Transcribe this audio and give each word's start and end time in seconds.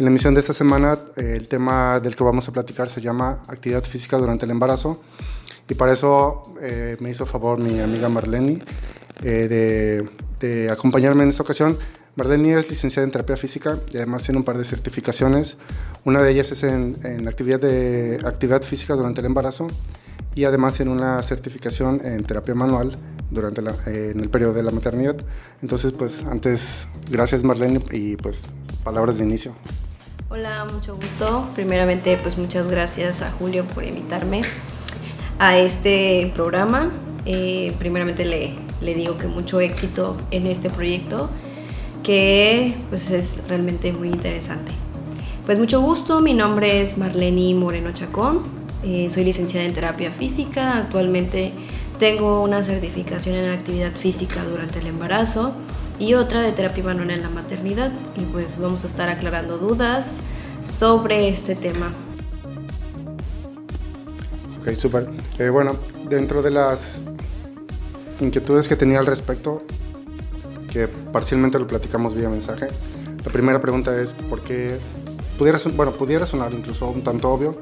En 0.00 0.06
la 0.06 0.10
emisión 0.12 0.32
de 0.32 0.40
esta 0.40 0.54
semana, 0.54 0.96
eh, 1.14 1.34
el 1.36 1.46
tema 1.46 2.00
del 2.00 2.16
que 2.16 2.24
vamos 2.24 2.48
a 2.48 2.52
platicar 2.52 2.88
se 2.88 3.02
llama 3.02 3.42
actividad 3.48 3.84
física 3.84 4.16
durante 4.16 4.46
el 4.46 4.50
embarazo. 4.50 4.98
Y 5.68 5.74
para 5.74 5.92
eso 5.92 6.40
eh, 6.62 6.96
me 7.00 7.10
hizo 7.10 7.26
favor 7.26 7.58
mi 7.58 7.80
amiga 7.80 8.08
Marlene 8.08 8.62
de, 9.20 10.08
de, 10.40 10.70
acompañarme 10.70 11.24
en 11.24 11.28
esta 11.28 11.42
ocasión. 11.42 11.76
Marlene 12.16 12.58
es 12.58 12.70
licenciada 12.70 13.04
en 13.04 13.12
terapia 13.12 13.36
física 13.36 13.76
y 13.92 13.98
además 13.98 14.22
tiene 14.24 14.38
un 14.38 14.44
par 14.44 14.56
de 14.56 14.64
certificaciones. 14.64 15.58
Una 16.06 16.22
de 16.22 16.32
ellas 16.32 16.50
es 16.50 16.62
en, 16.62 16.94
en 17.04 17.28
actividad, 17.28 17.60
de, 17.60 18.22
actividad 18.24 18.62
física 18.62 18.94
durante 18.94 19.20
el 19.20 19.26
embarazo 19.26 19.66
y 20.34 20.44
además 20.44 20.76
tiene 20.76 20.92
una 20.92 21.22
certificación 21.22 22.00
en 22.06 22.24
terapia 22.24 22.54
manual 22.54 22.96
durante 23.30 23.60
la, 23.60 23.72
eh, 23.86 24.12
en 24.14 24.20
el 24.20 24.30
periodo 24.30 24.54
de 24.54 24.62
la 24.62 24.70
maternidad. 24.70 25.18
Entonces, 25.60 25.92
pues 25.92 26.22
antes, 26.22 26.88
gracias 27.10 27.44
Marlene 27.44 27.82
y 27.92 28.16
pues 28.16 28.40
palabras 28.82 29.18
de 29.18 29.24
inicio. 29.24 29.54
Hola, 30.32 30.64
mucho 30.64 30.94
gusto. 30.94 31.44
Primeramente, 31.56 32.16
pues 32.16 32.38
muchas 32.38 32.68
gracias 32.70 33.20
a 33.20 33.32
Julio 33.32 33.64
por 33.64 33.82
invitarme 33.82 34.42
a 35.40 35.58
este 35.58 36.30
programa. 36.36 36.92
Eh, 37.26 37.74
primeramente 37.80 38.24
le, 38.24 38.54
le, 38.80 38.94
digo 38.94 39.18
que 39.18 39.26
mucho 39.26 39.60
éxito 39.60 40.16
en 40.30 40.46
este 40.46 40.70
proyecto, 40.70 41.30
que 42.04 42.76
pues 42.90 43.10
es 43.10 43.48
realmente 43.48 43.92
muy 43.92 44.06
interesante. 44.06 44.70
Pues 45.46 45.58
mucho 45.58 45.80
gusto, 45.80 46.20
mi 46.20 46.32
nombre 46.32 46.80
es 46.80 46.96
Marlene 46.96 47.52
Moreno 47.56 47.90
Chacón, 47.90 48.42
eh, 48.84 49.10
soy 49.10 49.24
licenciada 49.24 49.66
en 49.66 49.74
terapia 49.74 50.12
física, 50.12 50.76
actualmente 50.76 51.52
tengo 51.98 52.44
una 52.44 52.62
certificación 52.62 53.34
en 53.34 53.50
actividad 53.50 53.92
física 53.94 54.44
durante 54.44 54.78
el 54.78 54.86
embarazo 54.86 55.56
y 56.00 56.14
otra 56.14 56.40
de 56.40 56.50
terapia 56.52 56.82
manual 56.82 57.10
en 57.10 57.22
la 57.22 57.28
maternidad 57.28 57.92
y 58.16 58.22
pues 58.22 58.58
vamos 58.58 58.84
a 58.84 58.86
estar 58.88 59.10
aclarando 59.10 59.58
dudas 59.58 60.16
sobre 60.64 61.28
este 61.28 61.54
tema. 61.54 61.92
Ok, 64.60 64.72
súper. 64.74 65.08
Eh, 65.38 65.50
bueno, 65.50 65.76
dentro 66.08 66.42
de 66.42 66.50
las 66.50 67.02
inquietudes 68.18 68.66
que 68.66 68.76
tenía 68.76 68.98
al 68.98 69.06
respecto, 69.06 69.62
que 70.72 70.88
parcialmente 70.88 71.58
lo 71.58 71.66
platicamos 71.66 72.14
vía 72.14 72.28
mensaje, 72.28 72.68
la 73.24 73.30
primera 73.30 73.60
pregunta 73.60 74.00
es 74.00 74.14
por 74.14 74.40
qué, 74.42 74.78
pudiera, 75.38 75.58
bueno, 75.76 75.92
pudiera 75.92 76.24
sonar 76.24 76.52
incluso 76.52 76.88
un 76.88 77.02
tanto 77.02 77.30
obvio, 77.30 77.58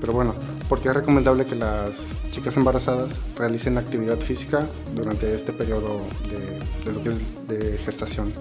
pero 0.00 0.14
bueno, 0.14 0.34
porque 0.68 0.88
es 0.88 0.94
recomendable 0.94 1.44
que 1.44 1.54
las 1.54 2.08
chicas 2.30 2.56
embarazadas 2.56 3.20
realicen 3.36 3.76
actividad 3.76 4.18
física 4.18 4.66
durante 4.94 5.32
este 5.34 5.52
periodo 5.52 6.00
de, 6.30 6.51
de 6.84 6.92
lo 6.92 7.02
que 7.02 7.10
es 7.10 7.20
gestación. 7.84 8.32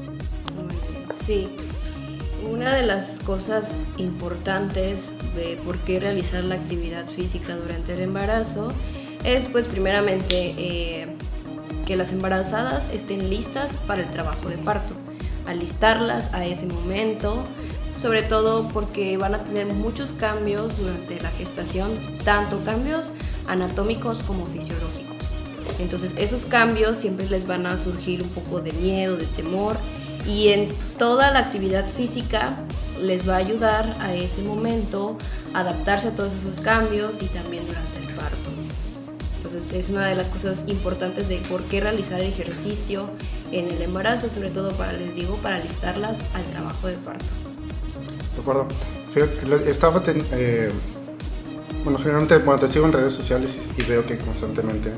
Sí, 1.25 1.47
una 2.50 2.73
de 2.73 2.83
las 2.83 3.20
cosas 3.20 3.81
importantes 3.98 5.00
de 5.36 5.59
por 5.64 5.78
qué 5.80 6.00
realizar 6.00 6.44
la 6.44 6.56
actividad 6.56 7.08
física 7.08 7.56
durante 7.56 7.94
el 7.94 8.02
embarazo 8.02 8.73
es 9.23 9.48
pues 9.48 9.67
primeramente 9.67 10.56
eh, 10.58 11.16
que 11.86 11.95
las 11.95 12.11
embarazadas 12.11 12.88
estén 12.92 13.30
listas 13.30 13.72
para 13.88 14.02
el 14.02 14.09
trabajo 14.09 14.50
de 14.50 14.58
parto, 14.58 14.94
alistarlas 15.45 16.33
a 16.33 16.45
ese 16.45 16.66
momento, 16.66 17.44
sobre 18.00 18.23
todo 18.23 18.67
porque 18.70 19.17
van 19.17 19.36
a 19.36 19.44
tener 19.44 19.67
muchos 19.67 20.11
cambios 20.14 20.78
durante 20.78 21.20
la 21.22 21.30
gestación, 21.30 21.92
tanto 22.23 22.64
cambios 22.66 23.11
anatómicos 23.48 24.23
como 24.23 24.45
fisiológicos. 24.45 25.20
Entonces 25.82 26.14
esos 26.18 26.42
cambios 26.44 26.98
siempre 26.98 27.30
les 27.30 27.48
van 27.48 27.66
a 27.66 27.78
surgir 27.78 28.22
un 28.22 28.30
poco 28.30 28.62
de 28.62 28.72
miedo, 28.74 29.18
de 29.18 29.26
temor 29.26 29.78
y 30.28 30.50
en 30.50 30.70
toda 30.98 31.32
la 31.32 31.40
actividad 31.40 31.86
física 31.86 32.58
les 33.02 33.28
va 33.28 33.36
a 33.36 33.38
ayudar 33.38 33.92
a 34.00 34.14
ese 34.14 34.44
momento 34.44 35.18
a 35.54 35.62
adaptarse 35.62 36.10
a 36.10 36.12
todos 36.12 36.32
esos 36.44 36.62
cambios 36.62 37.18
y 37.22 37.26
también 37.26 37.66
durante 37.66 38.00
el 38.00 38.16
parto. 38.16 38.52
Entonces 39.38 39.73
es 39.73 39.89
una 39.89 40.05
de 40.05 40.16
las 40.16 40.30
cosas 40.30 40.64
importantes 40.67 41.28
de 41.28 41.38
por 41.50 41.61
qué 41.64 41.82
realizar 41.82 42.22
ejercicio 42.22 43.10
en 43.52 43.67
el 43.70 43.82
embarazo, 43.82 44.30
sobre 44.30 44.50
todo 44.50 44.72
para, 44.72 44.94
les 44.94 45.16
digo, 45.16 45.36
para 45.38 45.58
alistarlas 45.58 46.20
al 46.36 46.44
trabajo 46.44 46.88
de 46.88 46.95
parto. 46.98 47.26
De 48.36 48.42
acuerdo. 48.42 48.67
Estaba, 49.66 50.02
eh, 50.08 50.72
bueno, 51.84 52.00
generalmente, 52.00 52.38
bueno, 52.38 52.60
te 52.60 52.67
sigo 52.70 52.86
en 52.86 52.94
redes 52.94 53.14
sociales 53.14 53.60
y, 53.78 53.82
veo 53.84 54.05
que 54.05 54.17
constantemente 54.17 54.94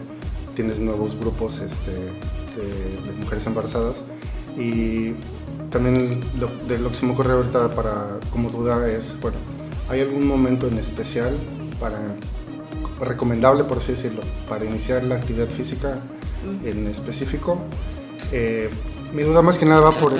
tienes 0.55 0.79
nuevos 0.79 1.17
grupos 1.19 1.59
este, 1.59 1.91
de, 1.91 3.11
mujeres 3.19 3.45
embarazadas 3.47 4.03
y 4.57 5.13
también 5.69 6.21
lo, 6.39 6.47
de 6.67 6.77
lo 6.77 6.89
que 6.89 6.95
se 6.95 7.05
me 7.05 7.13
ocurre 7.13 7.33
ahorita 7.33 7.71
para, 7.71 8.19
como 8.31 8.49
duda 8.49 8.87
es, 8.89 9.19
bueno, 9.21 9.37
¿hay 9.89 10.01
algún 10.01 10.27
momento 10.27 10.67
en 10.67 10.77
especial 10.77 11.35
para, 11.79 12.15
recomendable, 12.99 13.63
por 13.63 13.77
así 13.77 13.93
decirlo, 13.93 14.21
para 14.47 14.65
iniciar 14.65 15.03
la 15.03 15.15
actividad 15.15 15.47
física 15.47 15.95
en 16.63 16.87
específico? 16.87 17.59
Eh, 18.31 18.69
mi 19.13 19.23
duda 19.23 19.41
más 19.41 19.57
que 19.57 19.65
nada 19.65 19.81
va 19.81 19.91
por, 19.91 20.13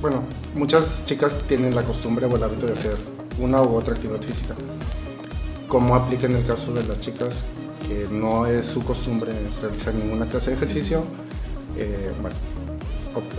bueno, 0.00 0.22
muchas 0.54 1.04
chicas 1.04 1.38
tienen 1.48 1.74
la 1.74 1.84
costumbre 1.84 2.26
o 2.26 2.36
el 2.36 2.42
hábito 2.42 2.66
de 2.66 2.72
hacer 2.72 2.96
una 3.38 3.62
u 3.62 3.74
otra 3.74 3.94
actividad 3.94 4.20
física. 4.22 4.54
¿Cómo 5.68 5.94
aplica 5.94 6.26
en 6.26 6.36
el 6.36 6.46
caso 6.46 6.72
de 6.72 6.84
las 6.84 7.00
chicas 7.00 7.44
no 8.10 8.46
es 8.46 8.66
su 8.66 8.84
costumbre 8.84 9.32
realizar 9.60 9.94
ninguna 9.94 10.26
clase 10.26 10.50
de 10.50 10.56
ejercicio? 10.56 11.04
Eh, 11.76 12.12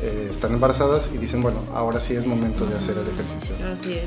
eh, 0.01 0.27
están 0.29 0.53
embarazadas 0.53 1.09
y 1.13 1.17
dicen, 1.17 1.41
bueno, 1.41 1.59
ahora 1.73 1.99
sí 1.99 2.13
es 2.13 2.27
momento 2.27 2.65
de 2.65 2.75
hacer 2.75 2.95
el 2.97 3.07
ejercicio. 3.13 3.55
Así 3.65 3.93
es. 3.93 4.05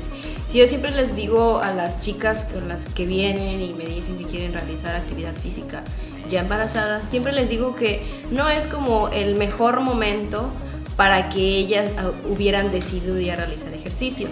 Si 0.49 0.59
yo 0.59 0.67
siempre 0.67 0.91
les 0.91 1.15
digo 1.15 1.59
a 1.59 1.73
las 1.73 1.99
chicas 1.99 2.45
con 2.45 2.69
las 2.69 2.85
que 2.85 3.05
vienen 3.05 3.61
y 3.61 3.73
me 3.73 3.85
dicen 3.85 4.17
que 4.17 4.25
quieren 4.25 4.53
realizar 4.53 4.95
actividad 4.95 5.35
física 5.35 5.83
ya 6.29 6.41
embarazadas, 6.41 7.09
siempre 7.09 7.33
les 7.33 7.49
digo 7.49 7.75
que 7.75 8.01
no 8.31 8.49
es 8.49 8.65
como 8.67 9.09
el 9.09 9.35
mejor 9.35 9.81
momento 9.81 10.49
para 10.95 11.29
que 11.29 11.57
ellas 11.57 11.91
ah, 11.97 12.11
hubieran 12.29 12.71
decidido 12.71 13.19
ya 13.19 13.35
realizar 13.35 13.73
ejercicio. 13.73 14.27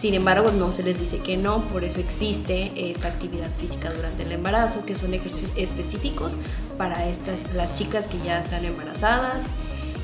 Sin 0.00 0.14
embargo, 0.14 0.52
no 0.52 0.70
se 0.70 0.82
les 0.82 1.00
dice 1.00 1.18
que 1.18 1.36
no, 1.36 1.62
por 1.68 1.84
eso 1.84 2.00
existe 2.00 2.90
esta 2.90 3.08
actividad 3.08 3.50
física 3.58 3.90
durante 3.90 4.24
el 4.24 4.32
embarazo, 4.32 4.84
que 4.84 4.94
son 4.94 5.14
ejercicios 5.14 5.54
específicos 5.56 6.36
para 6.76 7.06
estas, 7.08 7.38
las 7.54 7.76
chicas 7.76 8.06
que 8.06 8.18
ya 8.18 8.40
están 8.40 8.64
embarazadas. 8.64 9.44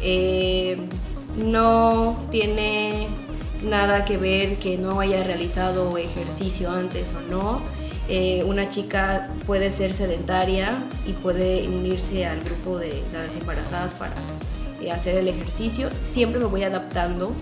Eh, 0.02 0.78
no 1.36 2.14
tiene 2.31 3.08
nada 3.64 4.04
que 4.04 4.16
ver 4.16 4.56
que 4.56 4.78
no 4.78 5.00
haya 5.00 5.22
realizado 5.22 5.97
ejercicio 5.98 6.70
antes 6.70 7.14
o 7.14 7.20
no. 7.31 7.60
Eh, 8.08 8.42
una 8.44 8.69
chica 8.69 9.31
puede 9.47 9.70
ser 9.70 9.94
sedentaria 9.94 10.82
y 11.06 11.12
puede 11.12 11.69
unirse 11.69 12.26
al 12.26 12.41
grupo 12.41 12.78
de 12.78 13.02
las 13.12 13.34
embarazadas 13.36 13.92
para 13.94 14.14
eh, 14.81 14.91
hacer 14.91 15.16
el 15.16 15.28
ejercicio, 15.28 15.88
siempre 16.02 16.41
me 16.41 16.47
voy 16.47 16.64
adaptando. 16.64 17.32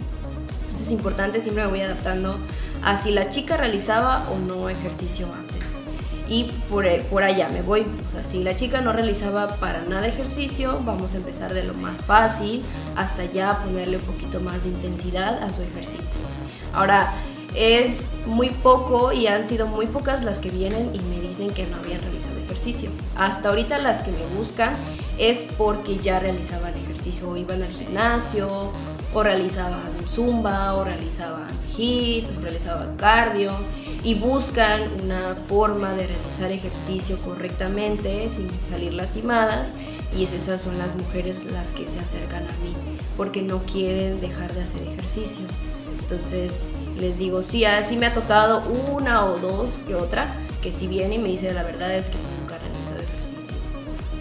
Eso 0.73 0.83
es 0.85 0.91
importante, 0.93 1.41
siempre 1.41 1.65
me 1.65 1.71
voy 1.71 1.81
adaptando 1.81 2.39
a 2.83 2.97
si 2.97 3.11
la 3.11 3.31
chica 3.31 3.57
realizaba 3.57 4.25
o 4.31 4.39
no 4.39 4.69
ejercicio 4.69 5.27
antes. 5.27 5.51
Y 6.29 6.45
por, 6.69 6.87
eh, 6.87 7.05
por 7.11 7.25
allá 7.25 7.49
me 7.49 7.61
voy. 7.61 7.81
O 7.81 8.13
sea, 8.13 8.23
si 8.23 8.45
la 8.45 8.55
chica 8.55 8.81
no 8.81 8.93
realizaba 8.93 9.57
para 9.57 9.83
nada 9.83 10.07
ejercicio, 10.07 10.81
vamos 10.85 11.15
a 11.15 11.17
empezar 11.17 11.53
de 11.53 11.65
lo 11.65 11.75
más 11.75 12.05
fácil 12.05 12.63
hasta 12.95 13.25
ya 13.25 13.59
ponerle 13.65 13.97
un 13.97 14.05
poquito 14.05 14.39
más 14.41 14.63
de 14.63 14.69
intensidad 14.69 15.43
a 15.43 15.53
su 15.53 15.63
ejercicio. 15.63 16.21
Ahora, 16.73 17.13
es 17.57 18.03
muy 18.27 18.51
poco 18.51 19.13
y 19.13 19.27
han 19.27 19.49
sido 19.49 19.67
muy 19.67 19.87
pocas 19.87 20.25
las 20.25 20.39
que 20.39 20.51
vienen 20.51 20.95
y 20.95 21.01
me 21.01 21.21
dicen 21.21 21.51
que 21.51 21.67
no 21.67 21.77
habían 21.79 22.01
realizado 22.01 22.39
ejercicio. 22.39 22.91
Hasta 23.17 23.49
ahorita 23.49 23.79
las 23.79 24.03
que 24.03 24.13
me 24.13 24.25
buscan 24.39 24.73
es 25.19 25.45
porque 25.59 25.97
ya 25.99 26.21
realizaban 26.21 26.75
ejercicio 26.75 27.29
o 27.29 27.37
iban 27.37 27.63
al 27.63 27.73
gimnasio 27.73 28.71
o 29.13 29.23
realizaban 29.23 29.91
zumba 30.09 30.75
o 30.75 30.85
realizaban 30.85 31.49
hit 31.77 32.27
o 32.37 32.41
realizaban 32.41 32.97
cardio 32.97 33.53
y 34.03 34.15
buscan 34.15 34.81
una 35.03 35.37
forma 35.49 35.93
de 35.95 36.07
realizar 36.07 36.53
ejercicio 36.53 37.19
correctamente 37.19 38.31
sin 38.31 38.49
salir 38.69 38.93
lastimadas 38.93 39.73
y 40.17 40.25
esas 40.25 40.61
son 40.61 40.77
las 40.79 40.97
mujeres 40.97 41.45
las 41.53 41.69
que 41.69 41.89
se 41.89 41.99
acercan 41.99 42.45
a 42.45 42.53
mí 42.65 42.73
porque 43.17 43.43
no 43.43 43.59
quieren 43.65 44.21
dejar 44.21 44.53
de 44.55 44.63
hacer 44.63 44.87
ejercicio. 44.89 45.45
Entonces, 46.01 46.65
les 46.99 47.19
digo, 47.19 47.43
sí, 47.43 47.65
así 47.65 47.97
me 47.97 48.07
ha 48.07 48.15
tocado 48.15 48.63
una 48.93 49.25
o 49.27 49.39
dos 49.39 49.71
que 49.87 49.95
otra, 49.95 50.35
que 50.63 50.73
si 50.73 50.87
viene 50.87 51.17
y 51.17 51.19
me 51.19 51.29
dice 51.29 51.53
la 51.53 51.63
verdad 51.63 51.95
es 51.95 52.07
que 52.07 52.17
nunca 52.41 52.57
he 52.57 52.59
realizado 52.59 52.97
ejercicio. 52.97 53.55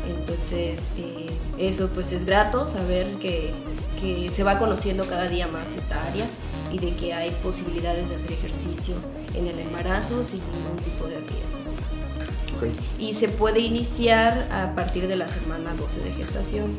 Entonces, 0.08 0.80
eh, 0.98 1.30
eso 1.58 1.90
pues 1.94 2.12
es 2.12 2.26
grato 2.26 2.68
saber 2.68 3.08
que, 3.16 3.52
que, 4.00 4.32
se 4.32 4.44
va 4.44 4.60
conociendo 4.60 5.06
cada 5.06 5.28
día 5.28 5.48
más 5.48 5.68
esta 5.78 6.02
área 6.08 6.28
y 6.72 6.80
de 6.80 6.96
que 6.96 7.14
hay 7.14 7.32
posibilidades 7.44 8.10
de 8.10 8.16
hacer 8.16 8.32
ejercicio 8.32 8.96
en 9.34 9.48
el 9.48 9.60
embarazo 9.60 10.24
sin 10.24 10.40
ningún 10.52 10.78
tipo 10.84 11.08
de 11.08 11.18
riesgo. 11.20 12.80
Y 12.98 13.14
se 13.14 13.30
puede 13.30 13.60
iniciar 13.60 14.48
a 14.52 14.76
partir 14.76 15.08
de 15.08 15.16
la 15.16 15.30
semana 15.30 15.74
12 15.76 16.02
de 16.02 16.12
gestación. 16.12 16.76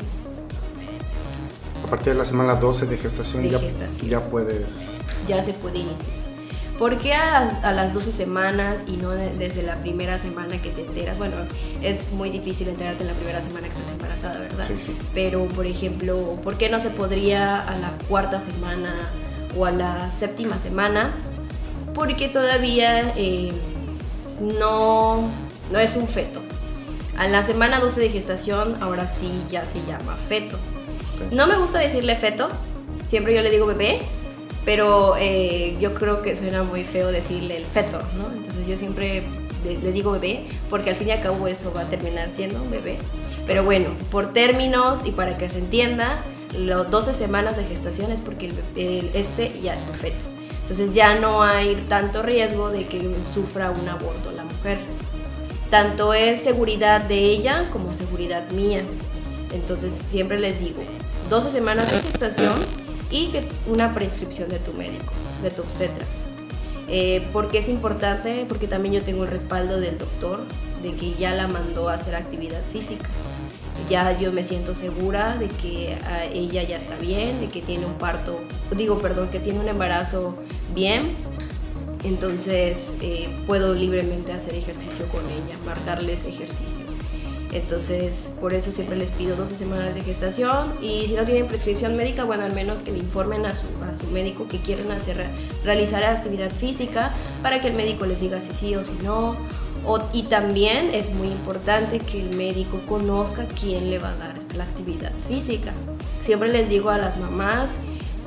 A 1.83 1.89
partir 1.89 2.13
de 2.13 2.19
la 2.19 2.25
semana 2.25 2.55
12 2.55 2.85
de 2.85 2.97
gestación, 2.97 3.49
ya, 3.49 3.59
ya 4.07 4.23
puedes 4.23 4.91
ya 5.27 5.43
se 5.43 5.53
puede 5.53 5.79
iniciar. 5.79 6.20
¿Por 6.81 6.97
qué 6.97 7.13
a, 7.13 7.71
las 7.73 7.93
12 7.93 8.11
semanas 8.11 8.85
y 8.87 8.97
no 8.97 9.11
desde 9.11 9.61
la 9.61 9.75
primera 9.75 10.17
semana 10.17 10.59
que 10.59 10.71
te 10.71 10.81
enteras? 10.81 11.15
Bueno, 11.15 11.35
es 11.83 12.11
muy 12.11 12.31
difícil 12.31 12.69
enterarte 12.69 13.03
en 13.03 13.09
la 13.09 13.13
primera 13.13 13.39
semana 13.39 13.67
que 13.67 13.73
estás 13.73 13.91
embarazada, 13.91 14.39
¿verdad? 14.39 14.65
Sí, 14.67 14.73
sí. 14.87 14.97
Pero, 15.13 15.45
por 15.49 15.67
ejemplo, 15.67 16.39
¿por 16.43 16.57
qué 16.57 16.69
no 16.69 16.79
se 16.79 16.89
podría 16.89 17.61
a 17.61 17.75
la 17.75 17.91
cuarta 18.09 18.41
semana 18.41 18.95
o 19.55 19.67
a 19.67 19.69
la 19.69 20.09
séptima 20.09 20.57
semana? 20.57 21.13
Porque 21.93 22.29
todavía 22.29 23.13
eh, 23.15 23.51
no, 24.39 25.21
no 25.71 25.79
es 25.79 25.95
un 25.95 26.07
feto. 26.07 26.41
A 27.15 27.27
la 27.27 27.43
semana 27.43 27.79
12 27.79 27.99
de 27.99 28.09
gestación, 28.09 28.81
ahora 28.81 29.05
sí 29.05 29.29
ya 29.51 29.65
se 29.67 29.85
llama 29.85 30.17
feto. 30.27 30.57
No 31.31 31.45
me 31.45 31.57
gusta 31.57 31.77
decirle 31.77 32.15
feto, 32.15 32.49
siempre 33.07 33.35
yo 33.35 33.43
le 33.43 33.51
digo 33.51 33.67
bebé, 33.67 34.01
pero 34.65 35.15
eh, 35.17 35.75
yo 35.79 35.93
creo 35.95 36.21
que 36.21 36.35
suena 36.35 36.63
muy 36.63 36.83
feo 36.83 37.11
decirle 37.11 37.57
el 37.57 37.65
feto, 37.65 37.99
¿no? 38.17 38.31
Entonces 38.31 38.67
yo 38.67 38.77
siempre 38.77 39.23
le, 39.63 39.91
digo 39.91 40.11
bebé, 40.11 40.45
porque 40.69 40.91
al 40.91 40.95
fin 40.95 41.09
y 41.09 41.11
al 41.11 41.21
cabo 41.21 41.47
eso 41.47 41.73
va 41.73 41.81
a 41.81 41.85
terminar 41.85 42.27
siendo 42.35 42.61
un 42.61 42.69
bebé. 42.69 42.97
Pero 43.47 43.63
bueno, 43.63 43.89
por 44.11 44.33
términos 44.33 44.99
y 45.05 45.11
para 45.11 45.37
que 45.37 45.49
se 45.49 45.59
entienda, 45.59 46.23
los 46.57 46.89
12 46.91 47.13
semanas 47.13 47.57
de 47.57 47.63
gestación 47.63 48.11
es 48.11 48.19
porque 48.19 48.51
este 49.13 49.51
ya 49.61 49.73
es 49.73 49.85
un 49.89 49.95
feto. 49.95 50.25
Entonces 50.61 50.93
ya 50.93 51.19
no 51.19 51.43
hay 51.43 51.75
tanto 51.89 52.21
riesgo 52.21 52.69
de 52.69 52.87
que 52.87 53.13
sufra 53.33 53.71
un 53.71 53.89
aborto 53.89 54.31
la 54.31 54.43
mujer. 54.43 54.77
Tanto 55.69 56.13
es 56.13 56.41
seguridad 56.41 57.01
de 57.01 57.19
ella 57.19 57.69
como 57.71 57.93
seguridad 57.93 58.49
mía. 58.51 58.83
Entonces 59.53 59.93
siempre 59.93 60.39
les 60.39 60.59
digo, 60.59 60.81
12 61.29 61.49
semanas 61.49 61.91
de 61.91 61.99
gestación 61.99 62.53
y 63.11 63.29
una 63.67 63.93
prescripción 63.93 64.49
de 64.49 64.59
tu 64.59 64.73
médico, 64.73 65.13
de 65.43 65.51
tu 65.51 65.61
obstetra. 65.61 66.05
Eh, 66.87 67.27
porque 67.31 67.59
es 67.59 67.69
importante? 67.69 68.45
Porque 68.47 68.67
también 68.67 68.95
yo 68.95 69.03
tengo 69.03 69.23
el 69.23 69.29
respaldo 69.29 69.79
del 69.79 69.97
doctor 69.97 70.39
de 70.81 70.93
que 70.93 71.13
ya 71.15 71.33
la 71.35 71.47
mandó 71.47 71.89
a 71.89 71.93
hacer 71.93 72.15
actividad 72.15 72.61
física. 72.71 73.07
Ya 73.89 74.17
yo 74.17 74.31
me 74.31 74.43
siento 74.43 74.75
segura 74.75 75.37
de 75.37 75.47
que 75.47 75.97
ah, 76.03 76.25
ella 76.25 76.63
ya 76.63 76.77
está 76.77 76.95
bien, 76.97 77.39
de 77.39 77.47
que 77.47 77.61
tiene 77.61 77.85
un 77.85 77.93
parto, 77.93 78.39
digo, 78.75 78.99
perdón, 78.99 79.29
que 79.29 79.39
tiene 79.39 79.59
un 79.59 79.67
embarazo 79.67 80.37
bien. 80.73 81.15
Entonces 82.03 82.93
eh, 83.01 83.29
puedo 83.45 83.75
libremente 83.75 84.33
hacer 84.33 84.55
ejercicio 84.55 85.05
con 85.09 85.21
ella, 85.25 85.55
marcarles 85.65 86.25
ejercicios. 86.25 86.90
Entonces, 87.51 88.31
por 88.39 88.53
eso 88.53 88.71
siempre 88.71 88.95
les 88.95 89.11
pido 89.11 89.35
12 89.35 89.55
semanas 89.55 89.93
de 89.93 90.01
gestación 90.01 90.71
y 90.81 91.07
si 91.07 91.13
no 91.13 91.25
tienen 91.25 91.47
prescripción 91.47 91.97
médica, 91.97 92.23
bueno, 92.23 92.43
al 92.43 92.53
menos 92.53 92.79
que 92.79 92.91
le 92.91 92.99
informen 92.99 93.45
a 93.45 93.55
su, 93.55 93.67
a 93.83 93.93
su 93.93 94.07
médico 94.07 94.47
que 94.47 94.59
quieren 94.59 94.89
hacer, 94.91 95.25
realizar 95.63 96.03
actividad 96.03 96.49
física 96.49 97.11
para 97.41 97.61
que 97.61 97.67
el 97.67 97.75
médico 97.75 98.05
les 98.05 98.21
diga 98.21 98.39
si 98.39 98.53
sí 98.53 98.75
o 98.75 98.85
si 98.85 98.93
no. 99.03 99.35
y 100.13 100.23
también 100.23 100.91
es 100.93 101.13
muy 101.13 101.27
importante 101.27 101.99
que 101.99 102.21
el 102.21 102.35
médico 102.35 102.79
conozca 102.87 103.45
quién 103.59 103.89
le 103.89 103.99
va 103.99 104.11
a 104.11 104.15
dar 104.15 104.39
la 104.55 104.63
actividad 104.63 105.11
física. 105.27 105.73
Siempre 106.21 106.51
les 106.53 106.69
digo 106.69 106.89
a 106.89 106.97
las 106.97 107.17
mamás, 107.17 107.71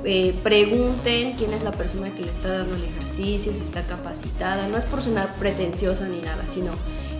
eh, 0.05 0.35
pregunten 0.43 1.33
quién 1.33 1.55
es 1.55 1.63
la 1.63 1.71
persona 1.71 2.15
que 2.15 2.23
le 2.23 2.31
está 2.31 2.59
dando 2.59 2.77
el 2.77 2.85
ejercicio, 2.85 3.53
si 3.53 3.61
está 3.61 3.87
capacitada. 3.87 4.69
No 4.69 4.77
es 4.77 4.85
por 4.85 5.01
sonar 5.01 5.35
pretenciosa 5.37 6.07
ni 6.09 6.21
nada, 6.21 6.45
sino 6.53 6.73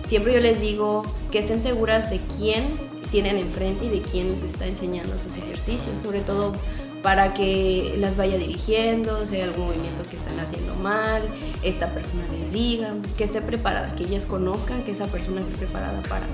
siempre 0.07 0.33
yo 0.33 0.39
les 0.39 0.59
digo 0.59 1.03
que 1.31 1.39
estén 1.39 1.61
seguras 1.61 2.09
de 2.09 2.19
quién 2.37 2.77
tienen 3.11 3.37
enfrente 3.37 3.85
y 3.85 3.89
de 3.89 4.01
quién 4.01 4.27
les 4.29 4.43
está 4.43 4.65
enseñando 4.65 5.17
sus 5.19 5.37
ejercicios, 5.37 6.01
sobre 6.01 6.21
todo 6.21 6.53
para 7.01 7.33
que 7.35 7.95
las 7.99 8.17
vaya 8.17 8.35
dirigiendo, 8.35 9.27
si 9.27 9.35
hay 9.35 9.41
algún 9.43 9.65
movimiento 9.65 10.01
que 10.09 10.17
están 10.17 10.39
haciendo 10.39 10.73
mal, 10.75 11.21
esta 11.61 11.93
persona 11.93 12.23
les 12.31 12.51
diga, 12.51 12.95
que 13.15 13.25
esté 13.25 13.41
preparada, 13.41 13.93
que 13.95 14.03
ellas 14.05 14.25
conozcan 14.25 14.83
que 14.83 14.91
esa 14.91 15.05
persona 15.05 15.41
esté 15.41 15.55
preparada 15.55 16.01
para, 16.09 16.25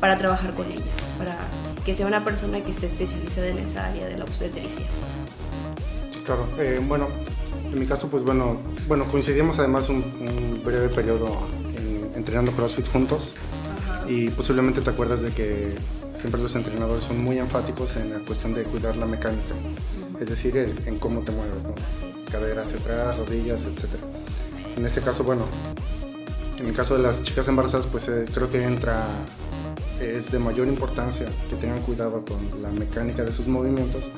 para 0.00 0.18
trabajar 0.18 0.54
con 0.54 0.70
ellas, 0.70 0.84
para 1.16 1.34
que 1.84 1.94
sea 1.94 2.06
una 2.06 2.24
persona 2.24 2.60
que 2.60 2.70
esté 2.70 2.86
especializada 2.86 3.48
en 3.48 3.58
esa 3.58 3.86
área 3.86 4.06
de 4.06 4.18
la 4.18 4.24
obstetricia. 4.24 4.84
Claro, 6.26 6.46
eh, 6.58 6.78
bueno, 6.86 7.08
en 7.72 7.78
mi 7.78 7.86
caso, 7.86 8.10
pues 8.10 8.22
bueno, 8.22 8.60
bueno 8.86 9.06
coincidimos 9.10 9.58
además 9.58 9.88
un, 9.88 10.04
un 10.20 10.62
breve 10.62 10.90
periodo 10.90 11.48
entrenando 12.18 12.52
CrossFit 12.52 12.88
juntos. 12.88 13.34
Y 14.06 14.28
posiblemente 14.30 14.80
te 14.80 14.90
acuerdas 14.90 15.22
de 15.22 15.30
que 15.30 15.74
siempre 16.14 16.40
los 16.40 16.54
entrenadores 16.56 17.04
son 17.04 17.22
muy 17.22 17.38
enfáticos 17.38 17.96
en 17.96 18.10
la 18.10 18.18
cuestión 18.20 18.52
de 18.52 18.64
cuidar 18.64 18.96
la 18.96 19.06
mecánica, 19.06 19.54
es 20.20 20.28
decir, 20.28 20.56
en 20.84 20.98
cómo 20.98 21.20
te 21.20 21.30
mueves, 21.30 21.62
¿no? 21.64 21.74
cadera 22.30 22.62
hacia 22.62 22.78
atrás, 22.78 23.16
rodillas, 23.16 23.64
etc. 23.64 23.84
En 24.76 24.84
este 24.84 25.00
caso, 25.00 25.24
bueno, 25.24 25.44
en 26.58 26.66
el 26.66 26.74
caso 26.74 26.96
de 26.96 27.02
las 27.02 27.22
chicas 27.22 27.48
embarazadas, 27.48 27.86
pues 27.86 28.08
eh, 28.08 28.26
creo 28.32 28.50
que 28.50 28.62
entra, 28.62 29.04
es 30.00 30.30
de 30.30 30.38
mayor 30.38 30.68
importancia 30.68 31.26
que 31.48 31.56
tengan 31.56 31.80
cuidado 31.82 32.24
con 32.24 32.62
la 32.62 32.70
mecánica 32.70 33.24
de 33.24 33.32
sus 33.32 33.46
movimientos, 33.46 34.10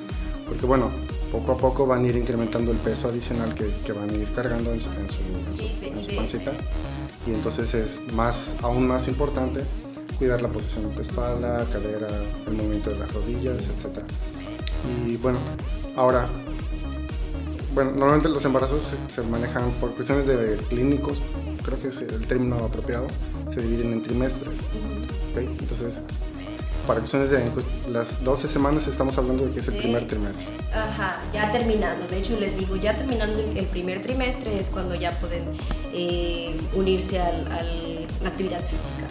porque 0.48 0.66
bueno, 0.66 0.90
poco 1.30 1.52
a 1.52 1.56
poco 1.56 1.86
van 1.86 2.04
a 2.04 2.08
ir 2.08 2.16
incrementando 2.16 2.72
el 2.72 2.78
peso 2.78 3.08
adicional 3.08 3.54
que, 3.54 3.70
que 3.84 3.92
van 3.92 4.10
a 4.10 4.14
ir 4.14 4.30
cargando 4.32 4.72
en 4.72 4.80
su, 4.80 4.90
en 4.90 5.08
su, 5.08 5.86
en 5.86 6.02
su 6.02 6.16
pancita 6.16 6.52
y 7.26 7.32
entonces 7.32 7.74
es 7.74 8.00
más, 8.12 8.54
aún 8.62 8.86
más 8.88 9.08
importante 9.08 9.64
cuidar 10.18 10.42
la 10.42 10.48
posición 10.48 10.88
de 10.88 10.90
tu 10.90 11.00
espalda, 11.00 11.66
cadera, 11.72 12.08
el 12.46 12.52
movimiento 12.52 12.90
de 12.90 12.98
las 12.98 13.12
rodillas, 13.12 13.68
etc. 13.68 14.00
Y 15.06 15.16
bueno, 15.16 15.38
ahora, 15.96 16.28
bueno, 17.74 17.92
normalmente 17.92 18.28
los 18.28 18.44
embarazos 18.44 18.92
se, 19.08 19.22
manejan 19.22 19.70
por 19.80 19.94
cuestiones 19.94 20.26
de 20.26 20.58
clínicos, 20.68 21.22
creo 21.64 21.80
que 21.80 21.88
es 21.88 22.02
el 22.02 22.26
término 22.26 22.56
apropiado, 22.56 23.06
se 23.48 23.62
dividen 23.62 23.92
en 23.92 24.02
trimestres. 24.02 24.58
Entonces, 25.34 26.02
para 26.86 27.00
cuestiones 27.00 27.30
de 27.30 27.42
las 27.90 28.22
12 28.24 28.48
semanas 28.48 28.86
estamos 28.86 29.16
hablando 29.18 29.46
de 29.46 29.52
que 29.52 29.60
es 29.60 29.68
el 29.68 29.76
primer 29.76 30.06
trimestre. 30.06 30.46
Ajá, 30.74 31.20
ya 31.32 31.50
terminando. 31.52 32.06
De 32.08 32.18
hecho, 32.18 32.38
les 32.38 32.56
digo, 32.56 32.76
ya 32.76 32.96
terminando 32.96 33.38
el 33.38 33.66
primer 33.66 34.02
trimestre 34.02 34.58
es 34.58 34.68
cuando 34.70 34.94
ya 34.94 35.12
pueden 35.20 35.44
eh, 35.92 36.56
unirse 36.74 37.20
a 37.20 37.32
la 38.22 38.28
actividad 38.28 38.60
física. 38.60 39.08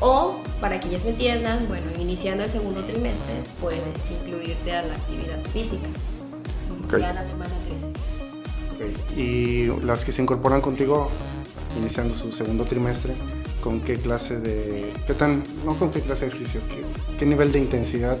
O, 0.00 0.36
para 0.60 0.78
que 0.78 0.88
ellas 0.88 1.04
me 1.04 1.10
entiendan, 1.10 1.66
bueno, 1.68 1.86
iniciando 1.98 2.44
el 2.44 2.50
segundo 2.50 2.84
trimestre, 2.84 3.34
puedes 3.60 3.80
incluirte 4.10 4.72
a 4.72 4.82
la 4.82 4.94
actividad 4.94 5.42
física. 5.52 5.88
Ya 6.92 7.12
la 7.12 7.24
semana 7.24 7.52
13. 8.76 9.20
Y 9.20 9.66
las 9.82 10.04
que 10.04 10.12
se 10.12 10.22
incorporan 10.22 10.60
contigo, 10.60 11.08
iniciando 11.78 12.14
su 12.14 12.30
segundo 12.30 12.64
trimestre, 12.64 13.14
con 13.66 13.80
qué 13.80 13.96
clase 13.96 14.38
de, 14.38 14.92
qué 15.08 15.14
tan, 15.14 15.42
no 15.64 15.76
con 15.76 15.90
qué 15.90 16.00
clase 16.00 16.26
de 16.26 16.28
ejercicio, 16.28 16.60
qué, 17.18 17.26
nivel 17.26 17.50
de 17.50 17.58
intensidad 17.58 18.16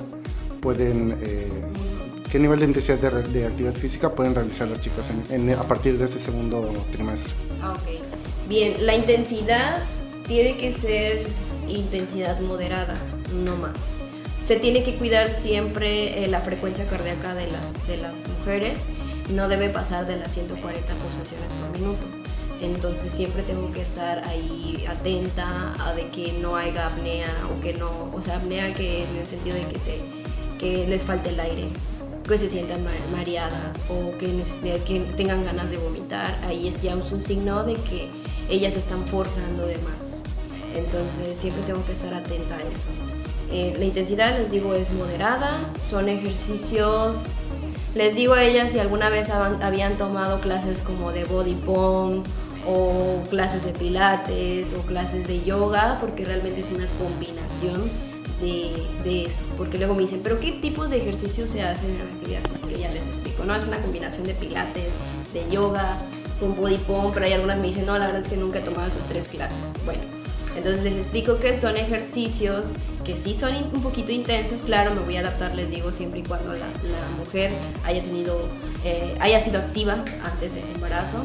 pueden, 0.60 1.16
eh, 1.22 1.46
qué 2.32 2.40
nivel 2.40 2.58
de 2.58 2.64
intensidad 2.64 2.98
de, 2.98 3.46
actividad 3.46 3.74
física 3.74 4.12
pueden 4.12 4.34
realizar 4.34 4.66
las 4.66 4.80
chicas 4.80 5.08
a 5.08 5.62
partir 5.68 5.98
de 5.98 6.04
este 6.04 6.18
segundo 6.18 6.68
trimestre. 6.90 7.32
Ah, 7.62 7.74
ok. 7.74 8.48
Bien, 8.48 8.84
la 8.84 8.96
intensidad 8.96 9.84
tiene 10.26 10.56
que 10.56 10.72
ser 10.72 11.28
intensidad 11.68 12.40
moderada, 12.40 12.98
no 13.32 13.54
más. 13.54 13.76
Se 14.48 14.56
tiene 14.56 14.82
que 14.82 14.96
cuidar 14.96 15.30
siempre 15.30 16.24
eh, 16.24 16.26
la 16.26 16.40
frecuencia 16.40 16.86
cardíaca 16.86 17.36
de 17.36 17.46
las, 17.52 17.86
de 17.86 17.98
las 17.98 18.16
mujeres, 18.36 18.78
no 19.30 19.46
debe 19.46 19.70
pasar 19.70 20.08
de 20.08 20.16
las 20.16 20.34
140 20.34 20.92
pulsaciones 20.92 21.52
por 21.52 21.70
minuto 21.78 22.25
entonces 22.60 23.12
siempre 23.12 23.42
tengo 23.42 23.70
que 23.72 23.82
estar 23.82 24.26
ahí 24.26 24.84
atenta 24.88 25.74
a 25.78 25.94
de 25.94 26.08
que 26.08 26.32
no 26.40 26.56
haya 26.56 26.86
apnea 26.86 27.30
o 27.50 27.60
que 27.60 27.74
no, 27.74 27.90
o 28.14 28.22
sea, 28.22 28.36
apnea 28.36 28.72
que 28.72 29.04
en 29.04 29.16
el 29.16 29.26
sentido 29.26 29.56
de 29.56 29.64
que, 29.64 29.80
se, 29.80 29.98
que 30.58 30.86
les 30.86 31.02
falte 31.02 31.30
el 31.30 31.40
aire, 31.40 31.68
que 32.26 32.38
se 32.38 32.48
sientan 32.48 32.84
mareadas 33.12 33.82
o 33.88 34.16
que, 34.18 34.42
que 34.86 35.00
tengan 35.16 35.44
ganas 35.44 35.70
de 35.70 35.76
vomitar, 35.76 36.38
ahí 36.46 36.68
es 36.68 36.80
ya 36.80 36.96
un 36.96 37.22
signo 37.22 37.64
de 37.64 37.74
que 37.74 38.08
ellas 38.48 38.74
están 38.76 39.00
forzando 39.02 39.66
de 39.66 39.78
más. 39.78 40.22
Entonces 40.74 41.38
siempre 41.38 41.62
tengo 41.64 41.84
que 41.84 41.92
estar 41.92 42.12
atenta 42.12 42.56
a 42.56 42.60
eso. 42.60 42.90
Eh, 43.50 43.76
la 43.78 43.84
intensidad, 43.84 44.36
les 44.38 44.50
digo, 44.50 44.74
es 44.74 44.90
moderada, 44.92 45.50
son 45.88 46.08
ejercicios 46.08 47.16
les 47.96 48.14
digo 48.14 48.34
a 48.34 48.42
ellas 48.44 48.72
si 48.72 48.78
alguna 48.78 49.08
vez 49.08 49.30
habían 49.30 49.96
tomado 49.96 50.38
clases 50.42 50.82
como 50.82 51.12
de 51.12 51.24
body 51.24 51.54
pump 51.54 52.26
o 52.66 53.22
clases 53.30 53.64
de 53.64 53.72
pilates 53.72 54.72
o 54.72 54.82
clases 54.82 55.26
de 55.26 55.42
yoga, 55.44 55.98
porque 56.00 56.24
realmente 56.24 56.60
es 56.60 56.70
una 56.70 56.86
combinación 56.98 57.90
de, 58.40 59.24
eso. 59.24 59.42
Porque 59.56 59.78
luego 59.78 59.94
me 59.94 60.02
dicen, 60.02 60.20
¿pero 60.22 60.40
qué 60.40 60.52
tipos 60.52 60.90
de 60.90 60.98
ejercicios 60.98 61.50
se 61.50 61.62
hacen 61.62 61.90
en 61.94 62.02
actividad 62.02 62.42
física? 62.50 62.78
Ya 62.78 62.92
les 62.92 63.06
explico, 63.06 63.44
¿no? 63.44 63.54
Es 63.54 63.64
una 63.64 63.80
combinación 63.80 64.24
de 64.24 64.34
pilates, 64.34 64.92
de 65.32 65.48
yoga, 65.50 65.98
con 66.40 66.54
body 66.56 66.78
pump, 66.78 67.14
pero 67.14 67.26
hay 67.26 67.32
algunas 67.32 67.58
me 67.58 67.68
dicen, 67.68 67.86
no, 67.86 67.98
la 67.98 68.06
verdad 68.06 68.22
es 68.22 68.28
que 68.28 68.36
nunca 68.36 68.58
he 68.58 68.62
tomado 68.62 68.88
esas 68.88 69.06
tres 69.08 69.28
clases. 69.28 69.58
Bueno, 69.84 70.02
entonces 70.56 70.82
les 70.84 70.94
explico 70.96 71.38
que 71.38 71.56
son 71.56 71.76
ejercicios 71.76 72.72
que 73.04 73.16
sí 73.16 73.34
son 73.34 73.54
un 73.72 73.82
poquito 73.82 74.10
intensos, 74.10 74.62
claro, 74.62 74.92
me 74.92 75.00
voy 75.00 75.16
a 75.16 75.20
adaptar, 75.20 75.54
les 75.54 75.70
digo, 75.70 75.92
siempre 75.92 76.20
y 76.20 76.22
cuando 76.24 76.52
la, 76.56 76.66
mujer 77.16 77.52
haya 77.84 78.02
tenido, 78.02 78.36
eh, 78.84 79.16
haya 79.20 79.40
sido 79.40 79.60
activa 79.60 80.04
antes 80.24 80.56
de 80.56 80.60
su 80.60 80.72
embarazo 80.72 81.22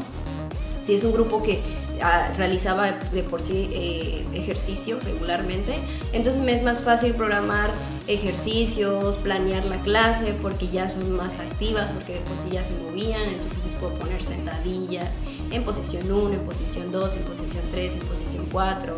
Si 0.84 0.94
es 0.94 1.04
un 1.04 1.12
grupo 1.12 1.42
que 1.42 1.60
ah, 2.02 2.32
realizaba 2.36 2.92
de 2.92 3.22
por 3.22 3.40
sí 3.40 3.70
eh, 3.72 4.24
ejercicio 4.34 4.98
regularmente, 5.04 5.74
entonces 6.12 6.42
me 6.42 6.52
es 6.52 6.62
más 6.62 6.80
fácil 6.80 7.14
programar 7.14 7.70
ejercicios, 8.08 9.16
planear 9.16 9.64
la 9.64 9.76
clase 9.76 10.34
porque 10.42 10.68
ya 10.68 10.88
son 10.88 11.12
más 11.12 11.38
activas, 11.38 11.88
porque 11.92 12.14
de 12.14 12.20
por 12.20 12.36
sí 12.38 12.50
ya 12.50 12.64
se 12.64 12.72
movían, 12.82 13.22
entonces 13.22 13.64
les 13.64 13.74
puedo 13.78 13.94
poner 13.94 14.22
sentadillas 14.24 15.08
en 15.50 15.64
posición 15.64 16.10
1, 16.10 16.32
en 16.32 16.40
posición 16.40 16.90
2, 16.90 17.14
en 17.14 17.22
posición 17.22 17.62
3, 17.70 17.92
en 17.92 18.00
posición 18.00 18.48
4, 18.50 18.94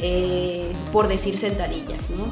eh, 0.00 0.72
por 0.92 1.08
decir 1.08 1.38
sentadillas, 1.38 2.10
¿no? 2.10 2.24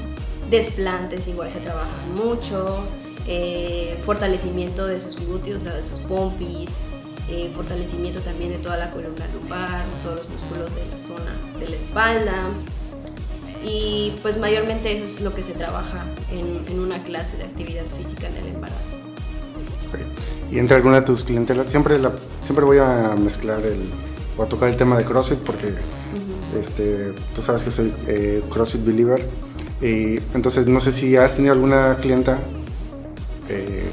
Desplantes 0.50 1.28
igual 1.28 1.50
se 1.50 1.60
trabajan 1.60 2.14
mucho, 2.14 2.82
eh, 3.26 3.98
fortalecimiento 4.04 4.86
de 4.86 5.00
sus 5.00 5.16
glúteos, 5.16 5.60
o 5.60 5.64
sea, 5.64 5.74
de 5.74 5.84
sus 5.84 5.98
pompis, 6.00 6.70
eh, 7.30 7.50
fortalecimiento 7.54 8.20
también 8.20 8.52
de 8.52 8.58
toda 8.58 8.76
la 8.76 8.90
columna 8.90 9.26
lumbar, 9.34 9.84
todos 10.02 10.20
los 10.20 10.28
músculos 10.30 10.74
de 10.74 10.96
la 10.96 11.02
zona 11.02 11.58
de 11.58 11.68
la 11.68 11.76
espalda. 11.76 12.42
Y 13.64 14.14
pues 14.22 14.38
mayormente 14.38 14.96
eso 14.96 15.04
es 15.04 15.20
lo 15.20 15.34
que 15.34 15.42
se 15.42 15.52
trabaja 15.52 16.04
en, 16.30 16.78
una 16.78 17.02
clase 17.02 17.36
de 17.36 17.44
actividad 17.44 17.84
física 17.96 18.28
en 18.28 18.36
el 18.36 18.46
embarazo. 18.54 18.96
Y 20.50 20.58
entre 20.58 20.76
alguna 20.76 21.00
de 21.00 21.06
tus 21.06 21.24
clientelas, 21.24 21.66
siempre, 21.66 21.98
la, 21.98 22.12
siempre 22.40 22.64
voy 22.64 22.78
a 22.78 23.14
mezclar 23.18 23.60
el, 23.66 23.90
o 24.38 24.44
a 24.44 24.46
tocar 24.46 24.68
el 24.70 24.76
tema 24.76 24.96
de 24.96 25.04
CrossFit 25.04 25.40
porque 25.40 25.74
este, 26.58 27.12
tú 27.34 27.42
sabes 27.42 27.64
que 27.64 27.70
soy 27.70 27.92
eh, 28.06 28.42
CrossFit 28.50 28.84
Believer. 28.84 29.22
Y 29.82 30.18
entonces 30.34 30.66
no 30.66 30.80
sé 30.80 30.92
si 30.92 31.16
has 31.16 31.34
tenido 31.34 31.52
alguna 31.52 31.96
clienta 32.00 32.38
eh, 33.48 33.88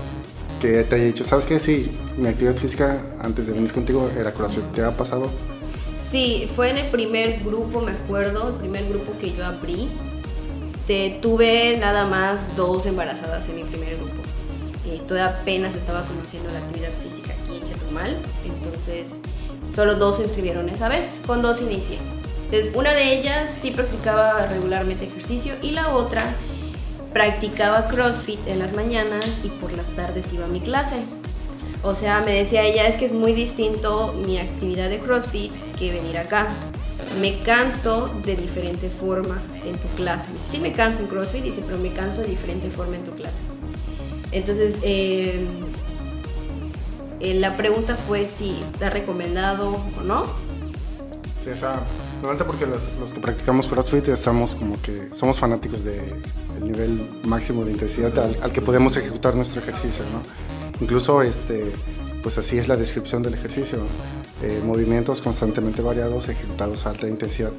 que 0.65 0.83
te 0.83 0.95
haya 0.95 1.05
dicho, 1.05 1.23
¿sabes 1.23 1.45
qué? 1.45 1.59
Sí, 1.59 1.91
mi 2.17 2.27
actividad 2.27 2.55
física 2.55 2.97
antes 3.19 3.47
de 3.47 3.53
venir 3.53 3.71
contigo 3.71 4.09
era 4.17 4.31
CrossFit. 4.31 4.71
¿Te 4.71 4.83
ha 4.83 4.95
pasado? 4.95 5.29
Sí, 5.99 6.49
fue 6.55 6.69
en 6.69 6.77
el 6.77 6.87
primer 6.87 7.43
grupo, 7.43 7.81
me 7.81 7.91
acuerdo, 7.91 8.47
el 8.47 8.55
primer 8.55 8.87
grupo 8.87 9.13
que 9.19 9.33
yo 9.33 9.45
abrí. 9.45 9.89
Te, 10.87 11.19
tuve 11.21 11.77
nada 11.77 12.07
más 12.07 12.55
dos 12.55 12.85
embarazadas 12.85 13.47
en 13.49 13.55
mi 13.57 13.63
primer 13.63 13.95
grupo. 13.97 14.13
Y 14.85 14.97
todavía 14.99 15.39
apenas 15.39 15.75
estaba 15.75 16.03
conociendo 16.03 16.51
la 16.51 16.59
actividad 16.59 16.91
física 16.99 17.33
aquí 17.33 17.57
en 17.57 17.63
Chetumal. 17.65 18.17
Entonces, 18.45 19.07
solo 19.73 19.95
dos 19.95 20.17
se 20.17 20.23
inscribieron 20.23 20.69
esa 20.69 20.89
vez. 20.89 21.19
Con 21.25 21.41
dos 21.41 21.61
inicié. 21.61 21.97
Entonces, 22.45 22.71
una 22.75 22.93
de 22.93 23.19
ellas 23.19 23.51
sí 23.61 23.71
practicaba 23.71 24.45
regularmente 24.47 25.05
ejercicio 25.05 25.53
y 25.61 25.71
la 25.71 25.89
otra 25.89 26.35
practicaba 27.15 27.85
CrossFit 27.85 28.45
en 28.45 28.59
las 28.59 28.73
mañanas 28.73 29.39
y 29.45 29.47
por 29.47 29.71
las 29.71 29.87
tardes 29.91 30.33
iba 30.33 30.43
a 30.43 30.49
mi 30.49 30.59
clase. 30.59 30.97
O 31.81 31.95
sea, 31.95 32.19
me 32.19 32.33
decía 32.33 32.63
ella, 32.63 32.89
es 32.89 32.97
que 32.97 33.05
es 33.05 33.13
muy 33.13 33.31
distinto 33.31 34.13
mi 34.25 34.37
actividad 34.37 34.89
de 34.89 34.97
CrossFit 34.97 35.49
que 35.79 35.93
venir 35.93 36.17
acá. 36.17 36.45
Me 37.21 37.39
canso 37.39 38.13
de 38.25 38.35
diferente 38.35 38.89
forma 38.89 39.41
en 39.65 39.77
tu 39.79 39.87
clase. 39.95 40.27
Sí 40.51 40.59
me 40.59 40.73
canso 40.73 40.99
en 40.99 41.07
CrossFit, 41.07 41.41
dice, 41.41 41.63
pero 41.65 41.77
me 41.77 41.93
canso 41.93 42.19
de 42.19 42.27
diferente 42.27 42.69
forma 42.69 42.97
en 42.97 43.05
tu 43.05 43.11
clase. 43.11 43.39
Entonces, 44.33 44.75
eh, 44.81 45.47
eh, 47.21 47.35
la 47.35 47.55
pregunta 47.55 47.95
fue 47.95 48.27
si 48.27 48.59
está 48.61 48.89
recomendado 48.89 49.79
o 49.97 50.03
no. 50.03 50.25
Sí, 51.45 51.51
o 51.51 51.57
sea, 51.57 51.79
porque 52.47 52.65
los, 52.65 53.13
que 53.13 53.19
practicamos 53.19 53.67
CrossFit 53.67 54.07
estamos 54.07 54.55
como 54.55 54.81
que 54.81 55.13
somos 55.13 55.37
fanáticos 55.37 55.83
del 55.83 56.19
nivel 56.59 57.07
máximo 57.23 57.63
de 57.63 57.71
intensidad 57.71 58.17
al, 58.17 58.51
que 58.51 58.63
podemos 58.63 58.97
ejecutar 58.97 59.35
nuestro 59.35 59.61
ejercicio, 59.61 60.03
¿no? 60.11 60.23
Incluso, 60.81 61.21
este, 61.21 61.71
pues 62.23 62.39
así 62.39 62.57
es 62.57 62.67
la 62.67 62.75
descripción 62.77 63.21
del 63.21 63.35
ejercicio, 63.35 63.77
eh, 64.41 64.59
movimientos 64.65 65.21
constantemente 65.21 65.83
variados 65.83 66.29
ejecutados 66.29 66.87
a 66.87 66.89
alta 66.89 67.07
intensidad. 67.07 67.51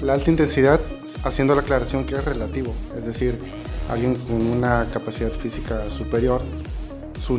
La 0.00 0.14
alta 0.14 0.30
intensidad, 0.30 0.80
haciendo 1.22 1.54
la 1.54 1.60
aclaración 1.60 2.06
que 2.06 2.14
es 2.14 2.24
relativo, 2.24 2.72
es 2.96 3.04
decir, 3.04 3.38
alguien 3.90 4.14
con 4.14 4.40
una 4.46 4.88
capacidad 4.90 5.30
física 5.30 5.90
superior, 5.90 6.40
su, 7.20 7.36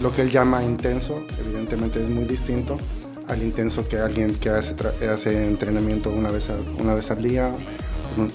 lo 0.00 0.14
que 0.14 0.22
él 0.22 0.30
llama 0.30 0.62
intenso, 0.62 1.20
evidentemente 1.44 2.00
es 2.00 2.08
muy 2.08 2.24
distinto 2.24 2.78
al 3.30 3.42
intenso 3.44 3.86
que 3.86 3.96
alguien 3.96 4.34
que 4.34 4.50
hace, 4.50 5.46
entrenamiento 5.46 6.10
una 6.10 6.32
vez, 6.32 6.48
una 6.78 6.94
vez 6.94 7.12
al 7.12 7.22
día, 7.22 7.52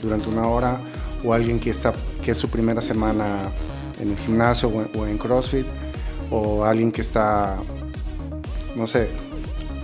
durante 0.01 0.29
una 0.29 0.47
hora, 0.47 0.79
o 1.23 1.33
alguien 1.33 1.59
que, 1.59 1.69
está, 1.69 1.93
que 2.23 2.31
es 2.31 2.37
su 2.37 2.49
primera 2.49 2.81
semana 2.81 3.51
en 3.99 4.11
el 4.11 4.17
gimnasio 4.17 4.69
o 4.69 5.05
en, 5.05 5.17
CrossFit, 5.17 5.67
o 6.31 6.63
alguien 6.63 6.93
que 6.93 7.01
está, 7.01 7.57
no 8.77 8.87
sé, 8.87 9.09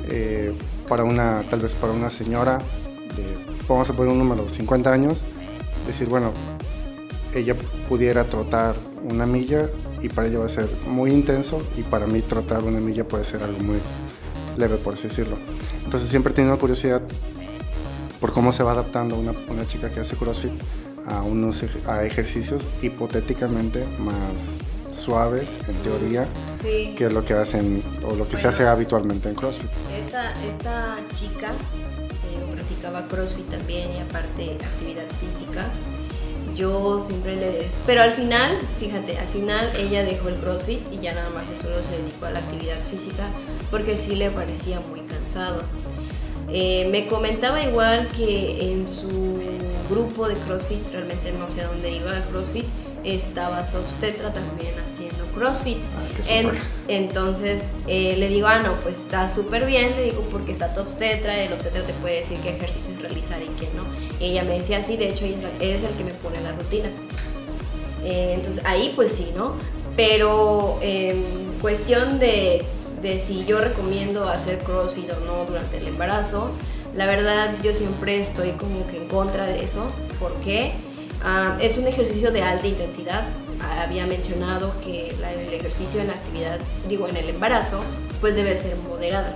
eh, 0.10 0.54
para 0.88 1.04
una, 1.04 1.44
tal 1.50 1.60
vez 1.60 1.76
para 1.76 1.92
una 1.92 2.10
señora, 2.10 2.60
vamos 3.68 3.90
a 3.90 3.94
poner 3.94 4.14
un 4.14 4.20
número, 4.20 4.48
50 4.48 4.94
años, 4.94 5.24
decir, 5.88 6.08
bueno, 6.08 6.32
ella 7.34 7.56
pudiera 7.90 8.24
trotar 8.24 8.76
una 9.04 9.26
milla 9.26 9.70
y 10.02 10.08
para 10.08 10.28
ella 10.28 10.40
va 10.40 10.46
a 10.46 10.50
ser 10.50 10.70
muy 10.86 11.12
intenso 11.12 11.62
y 11.78 11.82
para 11.82 12.08
mí 12.08 12.22
trotar 12.22 12.64
una 12.64 12.80
milla 12.80 13.06
puede 13.06 13.26
ser 13.26 13.44
algo 13.44 13.60
muy 13.60 13.78
leve, 14.58 14.78
por 14.78 14.94
así 14.94 15.08
decirlo. 15.08 15.38
Entonces 15.84 16.10
siempre 16.10 16.32
he 16.34 16.36
tenido 16.36 16.58
curiosidad 16.60 17.02
por 18.20 18.34
cómo 18.34 18.52
se 18.54 18.64
va 18.64 18.72
adaptando 18.72 19.16
una, 19.16 19.34
una 19.50 19.66
chica 19.66 19.92
que 19.92 20.00
hace 20.00 20.16
CrossFit 20.16 20.54
a 21.08 21.22
unos 21.24 21.64
a 21.88 22.04
ejercicios 22.04 22.68
hipotéticamente 22.82 23.84
más 24.00 24.60
suaves 24.94 25.58
en 25.68 25.76
teoría 25.78 26.28
que 26.62 27.10
lo 27.10 27.26
que 27.26 27.34
hacen 27.34 27.82
o 28.04 28.16
lo 28.16 28.28
que 28.28 28.38
se 28.38 28.48
hace 28.48 28.68
habitualmente 28.68 29.30
en 29.30 29.36
CrossFit. 29.36 29.70
Esta, 30.06 30.32
esta 30.44 30.98
chica 31.16 31.52
eh, 31.52 32.52
practicaba 32.52 33.08
CrossFit 33.08 33.50
también 33.50 33.90
y 33.96 34.00
aparte 34.00 34.58
actividad 34.64 35.06
física 35.20 35.72
yo 36.56 37.02
siempre 37.02 37.36
le... 37.36 37.70
Pero 37.86 38.02
al 38.02 38.14
final, 38.14 38.58
fíjate, 38.80 39.18
al 39.18 39.28
final 39.28 39.72
ella 39.78 40.04
dejó 40.04 40.30
el 40.30 40.36
CrossFit 40.36 40.92
y 40.92 41.00
ya 41.00 41.14
nada 41.14 41.30
más 41.30 41.46
solo 41.62 41.76
se 41.84 42.02
dedicó 42.02 42.26
a 42.26 42.32
la 42.32 42.40
actividad 42.40 42.84
física 42.84 43.28
porque 43.70 43.98
sí 43.98 44.16
le 44.16 44.30
parecía 44.32 44.80
muy 44.82 45.02
cansado. 45.02 45.64
Eh, 46.50 46.90
me 46.92 47.08
comentaba 47.08 47.64
igual 47.64 48.10
que 48.10 48.72
en 48.72 48.86
su 48.86 49.34
grupo 49.90 50.28
de 50.28 50.36
CrossFit, 50.36 50.86
realmente 50.92 51.32
no 51.34 51.50
sé 51.50 51.62
a 51.62 51.68
dónde 51.68 51.92
iba 51.92 52.16
el 52.16 52.24
CrossFit, 52.24 52.66
estaba 53.04 53.66
su 53.66 53.78
obstetra 53.78 54.32
también 54.34 54.74
haciendo 54.80 55.26
CrossFit. 55.34 55.78
Ah, 55.78 56.52
entonces 56.88 57.64
eh, 57.88 58.16
le 58.18 58.30
digo, 58.30 58.48
ah, 58.48 58.60
no, 58.60 58.76
pues 58.82 59.00
está 59.00 59.34
súper 59.34 59.66
bien, 59.66 59.96
le 59.96 60.04
digo, 60.06 60.28
porque 60.32 60.52
está 60.52 60.74
tu 60.74 60.82
obstetra, 60.82 61.40
el 61.40 61.54
obstetra 61.54 61.84
te 61.84 61.94
puede 61.94 62.22
decir 62.22 62.38
qué 62.44 62.56
ejercicios 62.56 63.02
realizar 63.02 63.42
y 63.42 63.48
qué 63.60 63.70
no. 63.76 63.84
Ella 64.22 64.44
me 64.44 64.60
decía, 64.60 64.84
sí, 64.84 64.98
de 64.98 65.10
hecho, 65.10 65.26
ella 65.26 65.50
es, 65.60 65.84
el 65.84 65.96
que 65.98 66.04
me 66.04 66.12
pone 66.12 66.40
las 66.42 66.56
rutinas. 66.58 67.02
Eh, 68.04 68.34
entonces 68.36 68.64
ahí 68.66 68.94
pues 68.96 69.12
sí, 69.12 69.32
¿no? 69.36 69.56
Pero 69.96 70.80
en 70.82 71.24
cuestión 71.62 72.20
de, 72.20 72.66
de 73.02 73.20
si 73.20 73.46
yo 73.46 73.60
recomiendo 73.60 74.28
hacer 74.28 74.60
CrossFit 74.60 75.12
o 75.12 75.20
no 75.26 75.46
durante 75.46 75.78
el 75.78 75.88
embarazo, 75.88 76.52
la 76.96 77.06
verdad 77.06 77.56
yo 77.64 77.74
siempre 77.74 78.20
estoy 78.20 78.52
como 78.52 78.86
que 78.88 78.98
en 78.98 79.08
contra 79.08 79.46
de 79.46 79.64
eso. 79.64 79.92
¿Por 80.20 80.34
qué? 80.42 80.74
Ah, 81.24 81.58
es 81.62 81.78
un 81.78 81.88
ejercicio 81.88 82.32
de 82.32 82.42
alta 82.42 82.68
intensidad. 82.68 83.24
había 83.80 84.08
mencionado 84.08 84.74
que 84.84 85.10
el 85.10 85.54
ejercicio 85.54 86.02
en 86.02 86.08
la 86.08 86.14
actividad, 86.14 86.60
digo, 86.88 87.08
en 87.08 87.16
el 87.16 87.30
embarazo, 87.30 87.80
pues 88.20 88.36
debe 88.36 88.58
ser 88.58 88.76
moderado. 88.88 89.28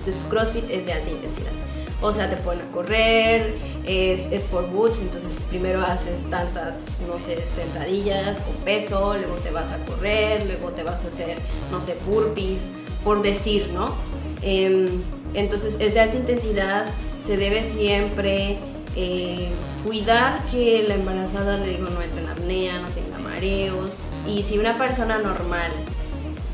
Entonces, 0.00 0.24
CrossFit 0.28 0.70
es 0.70 0.86
de 0.86 0.92
alta 0.92 1.10
intensidad. 1.10 1.57
O 2.00 2.12
sea, 2.12 2.30
te 2.30 2.36
ponen 2.36 2.64
a 2.64 2.70
correr, 2.70 3.54
es, 3.84 4.30
es 4.30 4.44
por 4.44 4.70
boots, 4.70 5.00
entonces 5.00 5.36
primero 5.48 5.80
haces 5.80 6.22
tantas, 6.30 6.76
no 7.06 7.18
sé, 7.18 7.44
sentadillas 7.46 8.38
con 8.38 8.54
peso, 8.64 9.16
luego 9.18 9.34
te 9.36 9.50
vas 9.50 9.72
a 9.72 9.78
correr, 9.84 10.46
luego 10.46 10.70
te 10.70 10.84
vas 10.84 11.04
a 11.04 11.08
hacer, 11.08 11.38
no 11.72 11.80
sé, 11.80 11.96
burpees, 12.06 12.68
por 13.02 13.20
decir, 13.22 13.70
¿no? 13.74 13.94
Em, 14.42 15.02
entonces 15.34 15.76
es 15.80 15.94
de 15.94 16.00
alta 16.00 16.16
intensidad, 16.16 16.86
se 17.24 17.36
debe 17.36 17.62
siempre 17.62 18.58
eh, 18.96 19.50
cuidar 19.84 20.44
que 20.46 20.84
la 20.86 20.94
embarazada, 20.94 21.58
le 21.58 21.68
digo, 21.68 21.88
no 21.90 22.00
entre 22.02 22.20
en 22.22 22.28
apnea, 22.28 22.78
no 22.80 22.88
tenga 22.88 23.18
mareos. 23.18 24.02
Y 24.26 24.42
si 24.42 24.58
una 24.58 24.78
persona 24.78 25.18
normal 25.18 25.70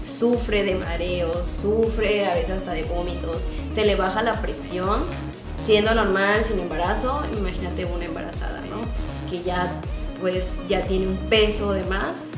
sufre 0.05 0.63
de 0.63 0.75
mareos, 0.75 1.47
sufre 1.47 2.27
a 2.27 2.35
veces 2.35 2.51
hasta 2.51 2.73
de 2.73 2.85
vómitos, 2.85 3.43
se 3.75 3.85
le 3.85 3.97
baja 3.97 4.23
la 4.23 4.41
presión, 4.41 5.03
siendo 5.65 5.95
normal, 5.95 6.45
sin 6.45 6.59
embarazo, 6.59 7.23
imagínate 7.37 7.85
una 7.85 8.05
embarazada, 8.05 8.61
¿no? 8.63 9.31
Que 9.31 9.43
ya 9.43 9.81
pues 10.21 10.47
ya 10.69 10.83
tiene 10.83 11.09
un 11.09 11.17
peso 11.29 11.73
de 11.73 11.85
más 11.85 12.29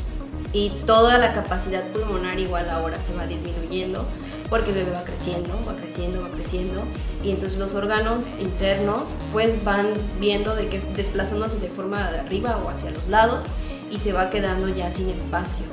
y 0.52 0.70
toda 0.86 1.18
la 1.18 1.34
capacidad 1.34 1.84
pulmonar 1.92 2.38
igual 2.38 2.68
ahora 2.70 3.00
se 3.00 3.14
va 3.14 3.26
disminuyendo 3.26 4.04
porque 4.48 4.70
el 4.70 4.76
bebé 4.76 4.92
va 4.92 5.02
creciendo, 5.02 5.58
va 5.68 5.74
creciendo, 5.74 6.22
va 6.22 6.30
creciendo 6.30 6.82
y 7.22 7.30
entonces 7.30 7.58
los 7.58 7.74
órganos 7.74 8.24
internos 8.40 9.10
pues 9.32 9.62
van 9.64 9.88
viendo 10.20 10.54
de 10.54 10.68
que 10.68 10.80
desplazándose 10.96 11.58
de 11.58 11.68
forma 11.68 12.10
de 12.10 12.18
arriba 12.18 12.60
o 12.64 12.68
hacia 12.68 12.90
los 12.90 13.08
lados 13.08 13.46
y 13.90 13.98
se 13.98 14.12
va 14.12 14.30
quedando 14.30 14.68
ya 14.68 14.90
sin 14.90 15.10
espacio 15.10 15.64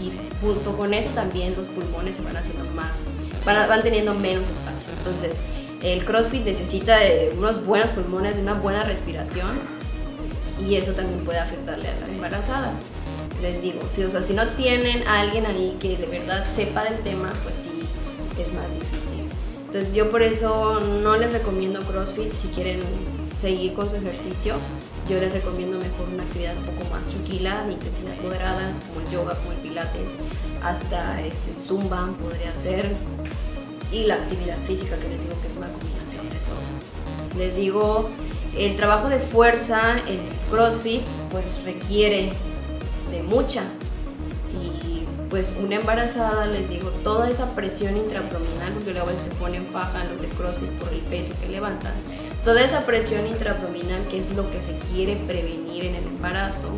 y 0.00 0.12
junto 0.44 0.76
con 0.76 0.94
eso 0.94 1.10
también 1.14 1.54
los 1.54 1.66
pulmones 1.68 2.16
se 2.16 2.22
van 2.22 2.36
haciendo 2.36 2.64
más, 2.72 2.92
van, 3.44 3.68
van 3.68 3.82
teniendo 3.82 4.14
menos 4.14 4.48
espacio. 4.48 4.88
Entonces 4.98 5.36
El 5.82 6.04
CrossFit 6.04 6.44
necesita 6.44 6.98
de 6.98 7.34
unos 7.36 7.66
buenos 7.66 7.90
pulmones, 7.90 8.36
una 8.36 8.54
buena 8.54 8.84
respiración 8.84 9.58
y 10.64 10.76
eso 10.76 10.92
también 10.92 11.24
puede 11.24 11.40
afectarle 11.40 11.88
a 11.88 12.00
la 12.00 12.06
embarazada. 12.06 12.74
Les 13.40 13.62
digo, 13.62 13.80
si 13.90 14.32
no 14.32 14.48
tienen 14.50 15.06
a 15.08 15.20
alguien 15.20 15.44
ahí 15.46 15.76
que 15.80 15.96
de 15.96 16.06
verdad 16.06 16.46
sepa 16.46 16.84
del 16.84 17.00
tema, 17.00 17.32
pues 17.42 17.56
sí, 17.56 17.70
es 18.40 18.52
más 18.54 18.70
difícil. 18.72 19.28
Entonces 19.66 19.92
yo 19.92 20.08
por 20.10 20.22
eso 20.22 20.78
no 20.80 21.16
les 21.16 21.32
recomiendo 21.32 21.80
CrossFit 21.80 22.32
si 22.32 22.48
quieren 22.48 22.80
seguir 23.40 23.74
con 23.74 23.90
su 23.90 23.96
ejercicio. 23.96 24.54
Yo 25.08 25.18
les 25.18 25.32
recomiendo 25.32 25.78
mejor 25.78 26.08
una 26.14 26.22
actividad 26.22 26.56
un 26.58 26.64
poco 26.66 26.90
más 26.90 27.04
tranquila, 27.06 27.64
de 27.64 27.72
intensidad 27.72 28.14
moderada, 28.22 28.72
como 28.86 29.04
el 29.04 29.12
yoga, 29.12 29.36
como 29.38 29.50
el 29.50 29.58
pilates, 29.58 30.10
hasta 30.62 31.20
este, 31.22 31.56
zumba 31.56 32.06
podría 32.22 32.54
ser, 32.54 32.94
y 33.92 34.06
la 34.06 34.14
actividad 34.14 34.56
física, 34.56 34.96
que 34.96 35.08
les 35.08 35.22
digo 35.22 35.40
que 35.40 35.46
es 35.46 35.56
una 35.56 35.68
combinación 35.68 36.28
de 36.28 36.36
todo. 36.36 37.38
Les 37.38 37.56
digo, 37.56 38.08
el 38.56 38.76
trabajo 38.76 39.08
de 39.08 39.18
fuerza 39.18 39.98
en 40.06 40.20
CrossFit 40.50 41.02
pues 41.30 41.44
requiere 41.64 42.32
de 43.10 43.22
mucha. 43.22 43.62
Y 44.54 45.04
pues 45.28 45.52
una 45.62 45.76
embarazada, 45.76 46.46
les 46.46 46.68
digo, 46.68 46.90
toda 47.04 47.30
esa 47.30 47.54
presión 47.54 47.96
intraabdominal, 47.96 48.72
porque 48.74 48.92
luego 48.92 49.08
se 49.22 49.30
pone 49.36 49.58
en 49.58 49.66
faja 49.66 50.04
los 50.04 50.20
de 50.20 50.28
CrossFit 50.28 50.70
por 50.72 50.92
el 50.92 51.00
peso 51.00 51.32
que 51.40 51.48
levantan, 51.48 51.92
toda 52.44 52.62
esa 52.62 52.84
presión 52.84 53.26
intraabdominal 53.26 54.04
que 54.10 54.18
es 54.18 54.30
lo 54.34 54.50
que 54.50 54.58
se 54.58 54.76
quiere 54.92 55.16
prevenir 55.26 55.84
en 55.84 55.94
el 55.94 56.06
embarazo, 56.06 56.68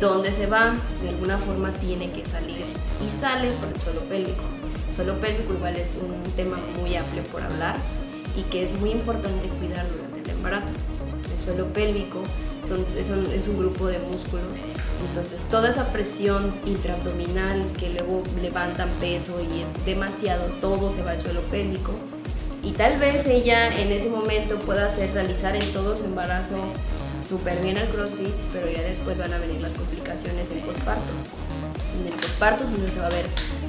donde 0.00 0.32
se 0.32 0.46
va, 0.46 0.74
de 1.02 1.08
alguna 1.08 1.38
forma 1.38 1.72
tiene 1.74 2.10
que 2.10 2.24
salir 2.24 2.64
y 3.00 3.20
sale 3.20 3.50
por 3.52 3.68
el 3.68 3.80
suelo 3.80 4.00
pélvico. 4.00 4.42
El 4.96 5.04
suelo 5.04 5.20
pélvico 5.20 5.52
igual 5.52 5.76
es 5.76 5.94
un 6.00 6.22
tema 6.36 6.56
muy 6.80 6.96
amplio 6.96 7.22
por 7.24 7.42
hablar 7.42 7.76
y 8.34 8.42
que 8.44 8.62
es 8.62 8.72
muy 8.72 8.92
importante 8.92 9.46
cuidar 9.48 9.86
durante 9.90 10.22
el 10.22 10.30
embarazo. 10.30 10.72
El 11.36 11.44
suelo 11.44 11.70
pélvico 11.74 12.22
es 12.96 13.46
un 13.46 13.58
grupo 13.58 13.88
de 13.88 13.98
músculos, 13.98 14.54
entonces 15.08 15.42
toda 15.50 15.68
esa 15.68 15.92
presión 15.92 16.50
intraabdominal 16.64 17.72
que 17.78 17.90
luego 17.90 18.22
levantan 18.40 18.88
peso 18.98 19.38
y 19.42 19.60
es 19.60 19.68
demasiado, 19.84 20.46
todo 20.62 20.90
se 20.90 21.02
va 21.02 21.10
al 21.10 21.20
suelo 21.20 21.42
pélvico. 21.42 21.92
Y 22.62 22.72
tal 22.72 22.98
vez 22.98 23.26
ella 23.26 23.78
en 23.78 23.92
ese 23.92 24.08
momento 24.08 24.58
pueda 24.60 24.86
hacer 24.86 25.12
realizar 25.12 25.54
en 25.56 25.74
todo 25.74 25.94
su 25.94 26.06
embarazo 26.06 26.56
súper 27.28 27.60
bien 27.60 27.76
al 27.76 27.88
CrossFit, 27.88 28.32
pero 28.50 28.70
ya 28.70 28.80
después 28.80 29.18
van 29.18 29.34
a 29.34 29.38
venir 29.38 29.60
las 29.60 29.74
complicaciones 29.74 30.48
del 30.48 30.60
posparto. 30.60 31.12
En 32.00 32.06
el 32.06 32.14
posparto 32.14 32.64
es 32.64 32.70
donde 32.70 32.90
se 32.90 32.98
va 32.98 33.06
a 33.06 33.10
ver 33.10 33.26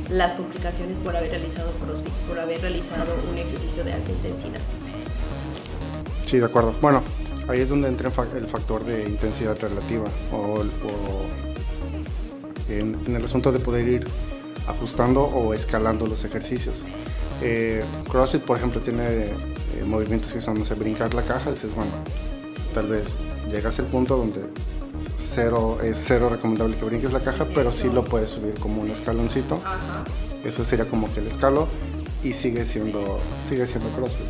las 0.10 0.34
complicaciones 0.36 0.98
por 1.00 1.16
haber 1.16 1.32
realizado 1.32 1.72
CrossFit, 1.80 2.14
por 2.28 2.40
haber 2.40 2.62
realizado 2.62 3.14
un 3.30 3.38
ejercicio 3.38 3.84
de 3.84 3.94
alta 3.94 4.12
intensidad. 4.12 4.60
Sí, 6.26 6.40
de 6.40 6.46
acuerdo. 6.46 6.76
Bueno, 6.82 7.04
ahí 7.48 7.62
es 7.62 7.70
donde 7.70 7.88
entra 7.88 8.12
el 8.36 8.48
factor 8.48 8.84
de 8.84 9.04
intensidad 9.04 9.58
relativa 9.60 10.06
o, 10.32 10.64
en, 12.70 13.16
el 13.16 13.24
asunto 13.24 13.52
de 13.52 13.60
poder 13.60 13.88
ir 13.88 14.08
ajustando 14.68 15.24
o 15.24 15.54
escalando 15.54 16.06
los 16.06 16.24
ejercicios. 16.26 16.84
Eh, 17.42 17.82
CrossFit, 18.10 18.42
por 18.42 18.58
ejemplo, 18.58 18.82
tiene 18.82 19.28
eh, 19.28 19.34
movimientos 19.86 20.34
que 20.34 20.42
son, 20.42 20.60
no 20.60 20.66
sé, 20.66 20.74
brincar 20.74 21.14
la 21.14 21.22
caja, 21.22 21.52
dices, 21.52 21.74
bueno, 21.76 21.92
tal 22.74 22.88
vez 22.88 23.06
llegas 23.50 23.80
al 23.80 23.86
punto 23.86 24.18
donde 24.18 24.42
cero, 25.18 25.78
es 25.84 26.02
cero 26.06 26.30
recomendable 26.30 26.78
que 26.78 26.86
brinques 26.86 27.12
la 27.12 27.22
caja, 27.22 27.46
pero 27.54 27.72
sí 27.72 27.90
lo 27.90 28.04
puedes 28.04 28.30
subir 28.30 28.54
como 28.56 28.82
un 28.82 28.90
escaloncito. 28.90 29.60
Eso 30.44 30.64
sería 30.64 30.86
como 30.86 31.14
que 31.14 31.20
el 31.20 31.28
escalo 31.28 31.68
y 32.24 32.32
sigue 32.32 32.66
siendo, 32.66 33.20
sigue 33.48 33.68
siendo 33.68 33.90
CrossFit. 33.90 34.28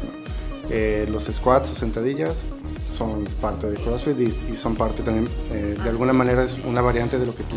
Eh, 0.69 1.07
los 1.09 1.25
squats 1.25 1.71
o 1.71 1.75
sentadillas 1.75 2.45
son 2.91 3.23
parte 3.41 3.69
de 3.69 3.77
CrossFit 3.77 4.19
y, 4.19 4.55
son 4.55 4.75
parte 4.75 5.01
también, 5.01 5.29
eh, 5.51 5.77
de 5.81 5.89
alguna 5.89 6.11
manera 6.11 6.43
es 6.43 6.59
una 6.65 6.81
variante 6.81 7.19
de 7.19 7.25
lo 7.25 7.35
que 7.35 7.43
tú 7.43 7.55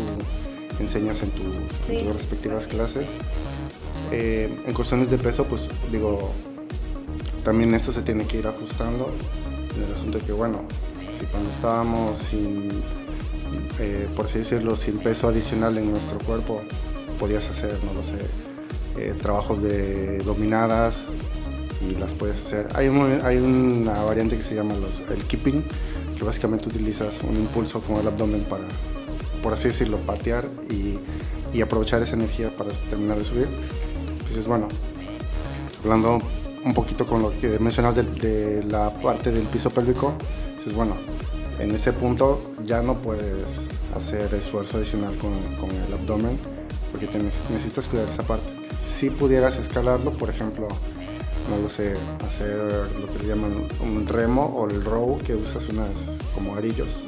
enseñas 0.79 1.21
en, 1.21 1.31
tus 1.31 1.47
respectivas 2.13 2.67
clases. 2.67 3.09
Eh, 4.11 4.63
en 4.65 4.73
cuestiones 4.73 5.09
de 5.09 5.17
peso, 5.17 5.45
pues 5.45 5.69
digo, 5.91 6.31
también 7.43 7.73
esto 7.73 7.91
se 7.91 8.01
tiene 8.01 8.25
que 8.27 8.37
ir 8.37 8.47
ajustando 8.47 9.09
en 9.75 9.83
el 9.83 9.93
asunto 9.93 10.19
de 10.19 10.25
que, 10.25 10.31
bueno, 10.31 10.59
si 11.17 11.25
cuando 11.25 11.49
estábamos 11.49 12.19
sin, 12.19 12.69
eh, 13.79 14.07
por 14.15 14.25
así 14.25 14.39
decirlo, 14.39 14.75
sin 14.75 14.97
peso 14.97 15.27
adicional 15.27 15.77
en 15.77 15.91
nuestro 15.91 16.19
cuerpo, 16.19 16.61
podías 17.19 17.49
hacer, 17.49 17.77
no 17.85 17.93
lo 17.93 18.03
sé, 18.03 18.17
trabajos 19.19 19.61
de 19.63 20.19
dominadas, 20.19 21.07
y 21.89 21.95
las 21.95 22.13
puedes 22.13 22.39
hacer. 22.39 22.67
Hay, 22.75 22.87
hay 23.23 23.37
una 23.37 23.93
variante 24.03 24.37
que 24.37 24.43
se 24.43 24.55
llama 24.55 24.75
el 25.09 25.23
keeping, 25.25 25.63
que 26.17 26.23
básicamente 26.23 26.67
utilizas 26.67 27.21
un 27.23 27.35
impulso 27.35 27.81
con 27.81 27.97
el 27.97 28.07
abdomen 28.07 28.43
para, 28.43 28.63
por 29.41 29.53
así 29.53 29.69
decirlo, 29.69 29.97
patear 29.97 30.45
y, 30.69 30.99
aprovechar 31.61 32.01
esa 32.01 32.15
energía 32.15 32.49
para 32.57 32.71
terminar 32.89 33.17
de 33.17 33.25
subir. 33.25 33.47
Entonces, 34.19 34.47
bueno, 34.47 34.67
hablando 35.83 36.19
un 36.63 36.73
poquito 36.73 37.05
con 37.05 37.21
lo 37.21 37.37
que 37.39 37.59
mencionas 37.59 37.95
de, 37.95 38.63
la 38.69 38.93
parte 38.93 39.31
del 39.31 39.43
piso 39.43 39.69
pélvico, 39.69 40.13
dices, 40.57 40.73
bueno, 40.73 40.95
en 41.61 41.71
ese 41.71 41.93
punto 41.93 42.41
ya 42.65 42.81
no 42.81 42.93
puedes 42.95 43.67
hacer 43.95 44.33
esfuerzo 44.33 44.77
adicional 44.77 45.17
con, 45.17 45.33
con 45.55 45.69
el 45.69 45.93
abdomen 45.93 46.39
porque 46.91 47.07
necesitas 47.17 47.87
cuidar 47.87 48.07
esa 48.07 48.23
parte. 48.23 48.49
Si 48.83 49.09
pudieras 49.09 49.57
escalarlo, 49.57 50.11
por 50.11 50.29
ejemplo, 50.29 50.67
no 51.49 51.57
lo 51.61 51.69
sé, 51.69 51.93
hacer 52.25 52.57
lo 52.99 53.07
que 53.11 53.19
le 53.19 53.27
llaman 53.27 53.67
un 53.81 54.07
remo 54.07 54.43
o 54.43 54.67
el 54.67 54.83
row, 54.83 55.17
que 55.19 55.35
usas 55.35 55.67
unas 55.69 56.19
como 56.33 56.55
arillos. 56.55 57.05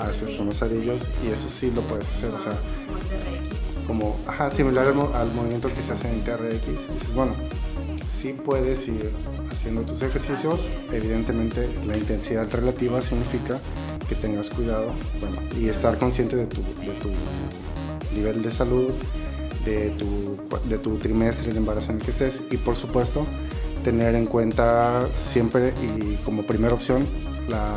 Haces 0.00 0.38
unos 0.40 0.62
arillos 0.62 1.10
y 1.24 1.28
eso 1.28 1.48
sí 1.48 1.70
lo 1.74 1.80
puedes 1.82 2.10
hacer, 2.10 2.30
o 2.30 2.40
sea, 2.40 2.54
como, 3.86 4.16
ajá, 4.26 4.50
similar 4.50 4.88
al, 4.88 4.94
movimiento 5.34 5.72
que 5.72 5.82
se 5.82 5.92
hace 5.92 6.08
en 6.08 6.24
TRX. 6.24 6.66
Dices, 6.66 7.14
bueno, 7.14 7.34
sí 8.12 8.34
puedes 8.34 8.86
ir 8.88 9.12
haciendo 9.50 9.82
tus 9.82 10.02
ejercicios, 10.02 10.70
evidentemente 10.92 11.68
la 11.86 11.96
intensidad 11.96 12.48
relativa 12.50 13.00
significa 13.00 13.58
que 14.08 14.14
tengas 14.14 14.50
cuidado, 14.50 14.92
bueno, 15.20 15.36
y 15.58 15.68
estar 15.68 15.98
consciente 15.98 16.36
de 16.36 16.46
tu, 16.46 16.60
de 16.60 16.92
tu 17.00 17.10
nivel 18.14 18.42
de 18.42 18.50
salud, 18.50 18.90
de 19.64 19.90
tu, 19.90 20.38
de 20.68 20.78
tu 20.78 20.96
trimestre 20.96 21.52
de 21.52 21.58
embarazo 21.58 21.92
en 21.92 21.98
el 21.98 22.04
que 22.04 22.10
estés 22.10 22.42
y 22.50 22.56
por 22.56 22.76
supuesto 22.76 23.24
tener 23.84 24.14
en 24.14 24.26
cuenta 24.26 25.08
siempre 25.14 25.72
y 25.82 26.16
como 26.24 26.42
primera 26.42 26.74
opción 26.74 27.06
la, 27.48 27.74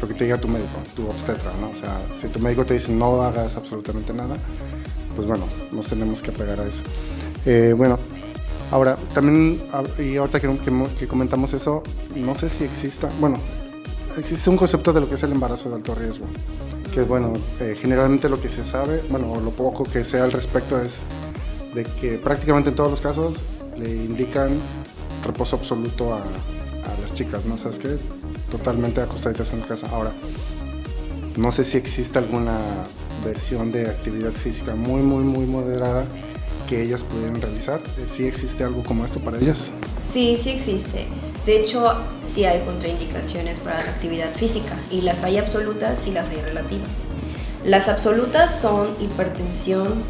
lo 0.00 0.08
que 0.08 0.14
te 0.14 0.24
diga 0.24 0.38
tu 0.38 0.48
médico, 0.48 0.78
tu 0.94 1.06
obstetra, 1.06 1.52
¿no? 1.60 1.70
O 1.70 1.74
sea, 1.74 2.00
si 2.20 2.28
tu 2.28 2.38
médico 2.40 2.64
te 2.64 2.74
dice 2.74 2.92
no 2.92 3.22
hagas 3.22 3.56
absolutamente 3.56 4.12
nada, 4.12 4.36
pues 5.14 5.26
bueno, 5.26 5.46
nos 5.72 5.86
tenemos 5.86 6.22
que 6.22 6.30
apegar 6.30 6.60
a 6.60 6.64
eso. 6.64 6.82
Eh, 7.46 7.74
bueno, 7.76 7.98
ahora 8.70 8.96
también, 9.14 9.60
y 9.98 10.16
ahorita 10.16 10.40
que, 10.40 11.06
comentamos 11.06 11.54
eso, 11.54 11.82
no 12.16 12.34
sé 12.34 12.48
si 12.48 12.64
exista, 12.64 13.08
bueno, 13.20 13.38
existe 14.18 14.50
un 14.50 14.56
concepto 14.56 14.92
de 14.92 15.00
lo 15.00 15.08
que 15.08 15.14
es 15.14 15.22
el 15.22 15.32
embarazo 15.32 15.68
de 15.68 15.76
alto 15.76 15.94
riesgo 15.94 16.26
que 16.96 17.02
bueno, 17.02 17.34
eh, 17.60 17.76
generalmente 17.78 18.26
lo 18.30 18.40
que 18.40 18.48
se 18.48 18.64
sabe, 18.64 19.02
bueno, 19.10 19.38
lo 19.38 19.50
poco 19.50 19.84
que 19.84 20.02
sea 20.02 20.24
al 20.24 20.32
respecto 20.32 20.80
es 20.80 21.00
de 21.74 21.84
que 21.84 22.12
prácticamente 22.16 22.70
en 22.70 22.74
todos 22.74 22.90
los 22.90 23.02
casos 23.02 23.36
le 23.76 23.90
indican 23.90 24.48
reposo 25.22 25.56
absoluto 25.56 26.14
a, 26.14 26.22
las 27.02 27.12
chicas, 27.12 27.44
¿no? 27.44 27.58
¿Sabes 27.58 27.78
qué? 27.78 27.98
Totalmente 28.50 29.02
acostaditas 29.02 29.52
en 29.52 29.60
casa. 29.60 29.88
Ahora, 29.88 30.10
no 31.36 31.52
sé 31.52 31.64
si 31.64 31.76
existe 31.76 32.16
alguna 32.16 32.58
versión 33.22 33.72
de 33.72 33.90
actividad 33.90 34.32
física 34.32 34.74
muy, 34.74 35.02
muy, 35.02 35.22
muy 35.22 35.44
moderada 35.44 36.06
que 36.66 36.82
ellas 36.82 37.02
pudieran 37.02 37.40
realizar. 37.40 37.80
¿Sí 38.04 38.26
existe 38.26 38.64
algo 38.64 38.82
como 38.82 39.04
esto 39.04 39.20
para 39.20 39.38
ellas? 39.38 39.70
Sí, 40.00 40.36
sí 40.40 40.50
existe. 40.50 41.06
De 41.46 41.60
hecho, 41.60 41.92
sí 42.22 42.44
hay 42.44 42.60
contraindicaciones 42.60 43.60
para 43.60 43.78
la 43.78 43.90
actividad 43.90 44.34
física 44.34 44.78
y 44.90 45.00
las 45.02 45.22
hay 45.22 45.38
absolutas 45.38 46.00
y 46.06 46.10
las 46.10 46.30
hay 46.30 46.40
relativas. 46.40 46.88
Las 47.64 47.88
absolutas 47.88 48.60
son 48.60 48.88
hipertensión, 49.00 50.02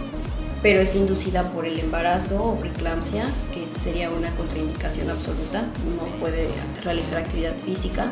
pero 0.62 0.80
es 0.80 0.94
inducida 0.94 1.48
por 1.48 1.66
el 1.66 1.78
embarazo 1.78 2.42
o 2.42 2.58
preeclampsia, 2.58 3.24
que 3.52 3.68
sería 3.68 4.10
una 4.10 4.34
contraindicación 4.36 5.10
absoluta, 5.10 5.62
no 5.98 6.04
puede 6.20 6.48
realizar 6.82 7.18
actividad 7.18 7.54
física. 7.64 8.10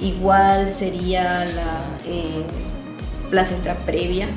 Igual 0.00 0.72
sería 0.72 1.44
la 1.44 1.98
eh, 2.06 2.44
placenta 3.30 3.74
previa, 3.74 4.28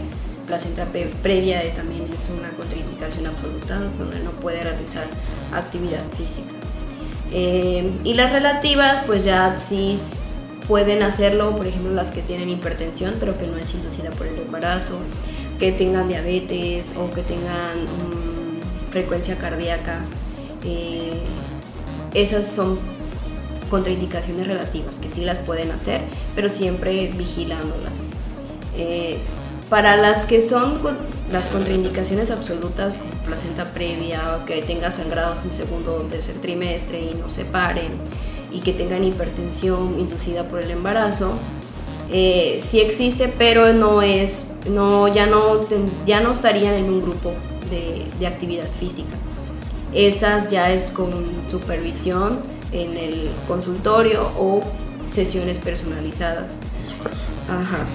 placenta 0.54 0.86
previa 1.24 1.64
también 1.74 2.04
es 2.14 2.30
una 2.30 2.50
contraindicación 2.52 3.26
absoluta, 3.26 3.80
donde 3.98 4.20
no 4.20 4.30
puede 4.32 4.62
realizar 4.62 5.06
actividad 5.52 6.04
física. 6.16 6.52
Eh, 7.32 7.92
y 8.04 8.14
las 8.14 8.32
relativas, 8.32 9.04
pues 9.08 9.24
ya 9.24 9.58
sí 9.58 9.98
pueden 10.68 11.02
hacerlo, 11.02 11.58
por 11.58 11.66
ejemplo, 11.66 11.92
las 11.94 12.12
que 12.12 12.22
tienen 12.22 12.52
hipertensión, 12.52 13.16
pero 13.20 13.36
que 13.36 13.48
no 13.48 13.58
es 13.58 13.74
inducida 13.74 14.12
por 14.12 14.28
el 14.28 14.38
embarazo, 14.38 15.00
que 15.58 15.72
tengan 15.72 16.08
diabetes 16.08 16.94
o 17.00 17.12
que 17.12 17.24
tengan 17.24 17.88
frecuencia 18.92 19.36
cardíaca. 19.36 20.02
Eh, 20.64 21.14
esas 22.14 22.46
son 22.46 22.78
contraindicaciones 23.72 24.46
relativas, 24.46 25.00
que 25.00 25.10
sí 25.10 25.26
las 25.26 25.40
pueden 25.40 25.72
hacer, 25.72 26.02
pero 26.36 26.48
siempre 26.48 27.12
vigilándolas. 27.18 28.06
Eh, 28.78 29.18
para 29.74 29.98
las 29.98 30.28
que 30.28 30.48
son 30.48 30.80
las 31.32 31.48
contraindicaciones 31.48 32.30
absolutas, 32.30 32.96
como 32.96 33.12
placenta 33.26 33.66
previa, 33.74 34.38
que 34.46 34.62
tenga 34.62 34.92
sangrados 34.92 35.44
en 35.46 35.52
segundo 35.52 35.96
o 35.96 36.02
tercer 36.02 36.36
trimestre 36.36 37.00
y 37.00 37.16
no 37.16 37.28
se 37.28 37.44
paren, 37.44 37.88
y 38.52 38.60
que 38.60 38.74
tengan 38.74 39.04
hipertensión 39.04 40.00
inducida 40.00 40.44
por 40.44 40.62
el 40.62 40.70
embarazo, 40.70 41.34
eh, 42.12 42.64
sí 42.64 42.82
existe, 42.82 43.34
pero 43.36 43.74
no 43.74 44.04
es, 44.04 44.44
no, 44.70 45.08
ya, 45.08 45.26
no, 45.26 45.66
ya 46.06 46.20
no 46.20 46.34
estarían 46.34 46.76
en 46.76 46.86
un 46.86 47.02
grupo 47.02 47.32
de, 47.72 48.06
de 48.20 48.28
actividad 48.28 48.68
física. 48.80 49.18
Esas 49.92 50.50
ya 50.50 50.70
es 50.70 50.92
con 50.92 51.10
supervisión 51.50 52.40
en 52.74 52.96
el 52.96 53.28
consultorio 53.48 54.34
o 54.38 54.62
sesiones 55.12 55.58
personalizadas. 55.58 56.54
En 56.80 56.86
su 56.86 56.98
casa. 57.00 57.26
Ajá. 57.50 57.88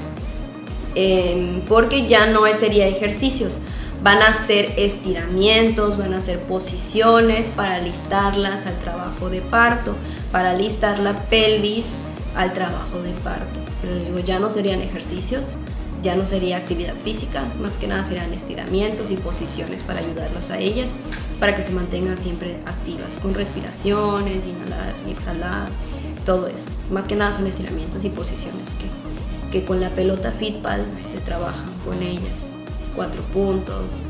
Em, 0.95 1.61
porque 1.63 2.09
ya 2.09 2.27
no 2.27 2.43
sería 2.55 2.87
ejercicios, 2.87 3.59
van 4.03 4.23
a 4.23 4.33
ser 4.33 4.73
estiramientos, 4.77 5.99
van 5.99 6.15
a 6.15 6.21
ser 6.21 6.41
posiciones 6.41 7.49
para 7.49 7.77
alistarlas 7.77 8.67
al 8.67 8.79
trabajo 8.79 9.29
de 9.29 9.41
parto, 9.41 9.95
para 10.33 10.51
alistar 10.51 10.99
la 11.01 11.15
pelvis 11.15 11.87
al 12.37 12.53
trabajo 12.53 13.03
de 13.03 13.11
parto. 13.25 13.61
Pero 13.83 13.97
digo, 13.97 14.19
ya 14.21 14.39
no 14.39 14.51
serían 14.51 14.81
ejercicios, 14.81 15.49
ya 16.03 16.15
no 16.15 16.27
sería 16.27 16.59
actividad 16.59 16.95
física, 16.95 17.43
más 17.61 17.77
que 17.77 17.89
nada 17.89 18.05
serían 18.05 18.33
estiramientos 18.33 19.11
y 19.11 19.17
posiciones 19.17 19.83
para 19.83 20.01
ayudarlas 20.01 20.51
a 20.51 20.59
ellas, 20.59 20.91
para 21.41 21.57
que 21.57 21.63
se 21.63 21.71
mantengan 21.71 22.19
siempre 22.19 22.57
activas, 22.67 23.17
con 23.21 23.35
respiraciones, 23.35 24.47
inhalar 24.47 24.95
y 25.07 25.11
exhalar, 25.11 25.69
todo 26.25 26.47
eso. 26.47 26.67
Más 26.91 27.05
que 27.05 27.17
nada 27.17 27.33
son 27.33 27.47
estiramientos 27.47 28.05
y 28.05 28.11
posiciones 28.11 28.71
que, 28.79 28.87
que 29.51 29.65
con 29.65 29.81
la 29.81 29.91
pelota 29.91 30.33
Fitpal 30.33 30.85
se 31.11 31.19
trabajan 31.21 31.69
con 31.85 32.03
ellas. 32.03 32.51
Cuatro 32.95 33.23
puntos, 33.33 34.03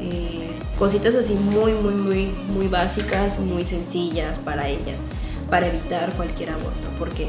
eh, 0.00 0.50
cositas 0.78 1.14
así 1.14 1.34
muy, 1.34 1.72
muy, 1.72 1.94
muy, 1.94 2.34
muy 2.48 2.68
básicas, 2.68 3.38
muy 3.38 3.66
sencillas 3.66 4.38
para 4.38 4.68
ellas, 4.68 5.00
para 5.48 5.68
evitar 5.68 6.12
cualquier 6.14 6.50
aborto, 6.50 6.88
porque 6.98 7.28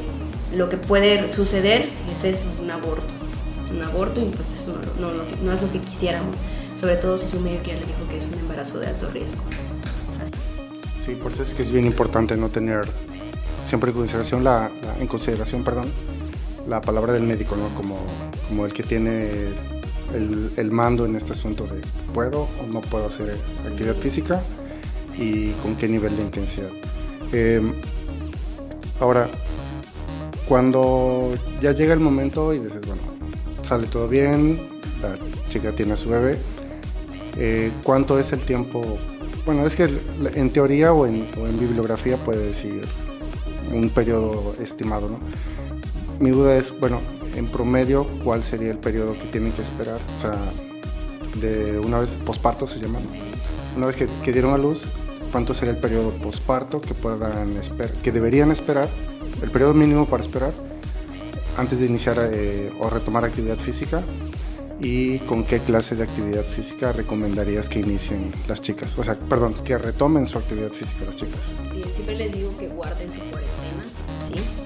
lo 0.54 0.68
que 0.68 0.76
puede 0.76 1.30
suceder 1.30 1.88
es 2.12 2.24
eso, 2.24 2.46
un 2.60 2.70
aborto 2.70 3.24
un 3.74 3.82
aborto 3.82 4.20
y 4.20 4.26
pues 4.26 4.48
eso 4.54 4.78
no, 5.00 5.08
no, 5.42 5.52
es 5.52 5.62
lo 5.62 5.72
que 5.72 5.80
quisiéramos, 5.80 6.34
sobre 6.78 6.96
todo 6.96 7.18
si 7.18 7.28
su 7.28 7.40
médico 7.40 7.64
ya 7.66 7.74
le 7.74 7.80
dijo 7.80 8.06
que 8.08 8.18
es 8.18 8.24
un 8.24 8.34
embarazo 8.34 8.78
de 8.78 8.86
alto 8.88 9.08
riesgo. 9.08 9.42
Sí, 11.04 11.14
por 11.16 11.32
eso 11.32 11.42
es 11.42 11.54
que 11.54 11.62
es 11.62 11.70
bien 11.70 11.84
importante 11.84 12.36
no 12.36 12.48
tener 12.48 12.88
siempre 13.66 13.90
en 13.90 13.96
consideración 13.96 14.44
la, 14.44 14.70
en 14.98 15.06
consideración, 15.06 15.64
perdón, 15.64 15.90
la 16.68 16.80
palabra 16.80 17.12
del 17.12 17.22
médico, 17.22 17.56
¿no? 17.56 17.68
Como, 17.76 17.96
como 18.48 18.66
el 18.66 18.72
que 18.72 18.82
tiene 18.82 19.30
el, 20.14 20.52
el, 20.56 20.70
mando 20.70 21.06
en 21.06 21.16
este 21.16 21.32
asunto 21.32 21.66
de 21.66 21.80
puedo 22.12 22.48
o 22.60 22.66
no 22.72 22.80
puedo 22.80 23.06
hacer 23.06 23.36
actividad 23.66 23.96
física 23.96 24.42
y 25.18 25.50
con 25.62 25.76
qué 25.76 25.88
nivel 25.88 26.16
de 26.16 26.22
intensidad. 26.22 26.70
Em, 27.32 27.72
ahora, 29.00 29.28
cuando 30.48 31.32
ya 31.60 31.72
llega 31.72 31.94
el 31.94 32.00
momento 32.00 32.52
y 32.52 32.58
dices, 32.58 32.80
bueno, 32.86 33.02
sale 33.62 33.86
todo 33.86 34.08
bien, 34.08 34.58
la 35.02 35.16
chica 35.48 35.72
tiene 35.72 35.94
a 35.94 35.96
su 35.96 36.10
bebé. 36.10 36.38
Eh, 37.36 37.72
¿Cuánto 37.82 38.18
es 38.18 38.32
el 38.32 38.44
tiempo? 38.44 38.82
Bueno, 39.44 39.66
es 39.66 39.74
que 39.76 39.88
en 40.34 40.50
teoría 40.52 40.92
o 40.92 41.06
en, 41.06 41.26
bibliografía 41.58 42.16
puede 42.16 42.46
decir 42.46 42.82
un 43.72 43.90
periodo 43.90 44.54
estimado, 44.58 45.08
¿no? 45.08 45.18
Mi 46.20 46.30
duda 46.30 46.56
es, 46.56 46.78
bueno, 46.78 47.00
en 47.34 47.48
promedio, 47.48 48.06
¿cuál 48.22 48.44
sería 48.44 48.70
el 48.70 48.78
periodo 48.78 49.14
que 49.14 49.26
tienen 49.26 49.52
que 49.52 49.62
esperar? 49.62 50.00
O 50.18 50.20
sea, 50.20 50.38
de 51.40 51.78
una 51.78 51.98
vez, 51.98 52.14
posparto 52.14 52.66
se 52.66 52.78
llama, 52.78 53.00
Una 53.76 53.86
vez 53.86 53.96
que, 53.96 54.32
dieron 54.32 54.52
a 54.52 54.58
luz, 54.58 54.84
¿cuánto 55.32 55.54
sería 55.54 55.74
el 55.74 55.80
periodo 55.80 56.10
posparto 56.10 56.80
que 56.80 56.94
puedan 56.94 57.56
esperar, 57.56 57.90
que 57.96 58.12
deberían 58.12 58.50
esperar? 58.50 58.88
El 59.42 59.50
periodo 59.50 59.74
mínimo 59.74 60.06
para 60.06 60.22
esperar 60.22 60.52
antes 61.56 61.80
de 61.80 61.86
iniciar 61.86 62.16
eh, 62.32 62.72
o 62.80 62.88
retomar 62.88 63.24
actividad 63.24 63.56
física 63.56 64.02
y 64.80 65.18
con 65.20 65.44
qué 65.44 65.58
clase 65.58 65.94
de 65.94 66.04
actividad 66.04 66.44
física 66.44 66.92
recomendarías 66.92 67.68
que 67.68 67.80
inicien 67.80 68.32
las 68.48 68.60
chicas, 68.60 68.96
o 68.98 69.04
sea, 69.04 69.14
perdón, 69.14 69.54
que 69.64 69.78
retomen 69.78 70.26
su 70.26 70.38
actividad 70.38 70.70
física 70.70 71.04
las 71.04 71.16
chicas. 71.16 71.52
Bien, 71.72 71.88
siempre 71.94 72.16
les 72.16 72.32
digo 72.32 72.56
que 72.56 72.68
guarden 72.68 73.08
su 73.08 73.20
cuarentena, 73.20 73.84
¿sí? 74.28 74.63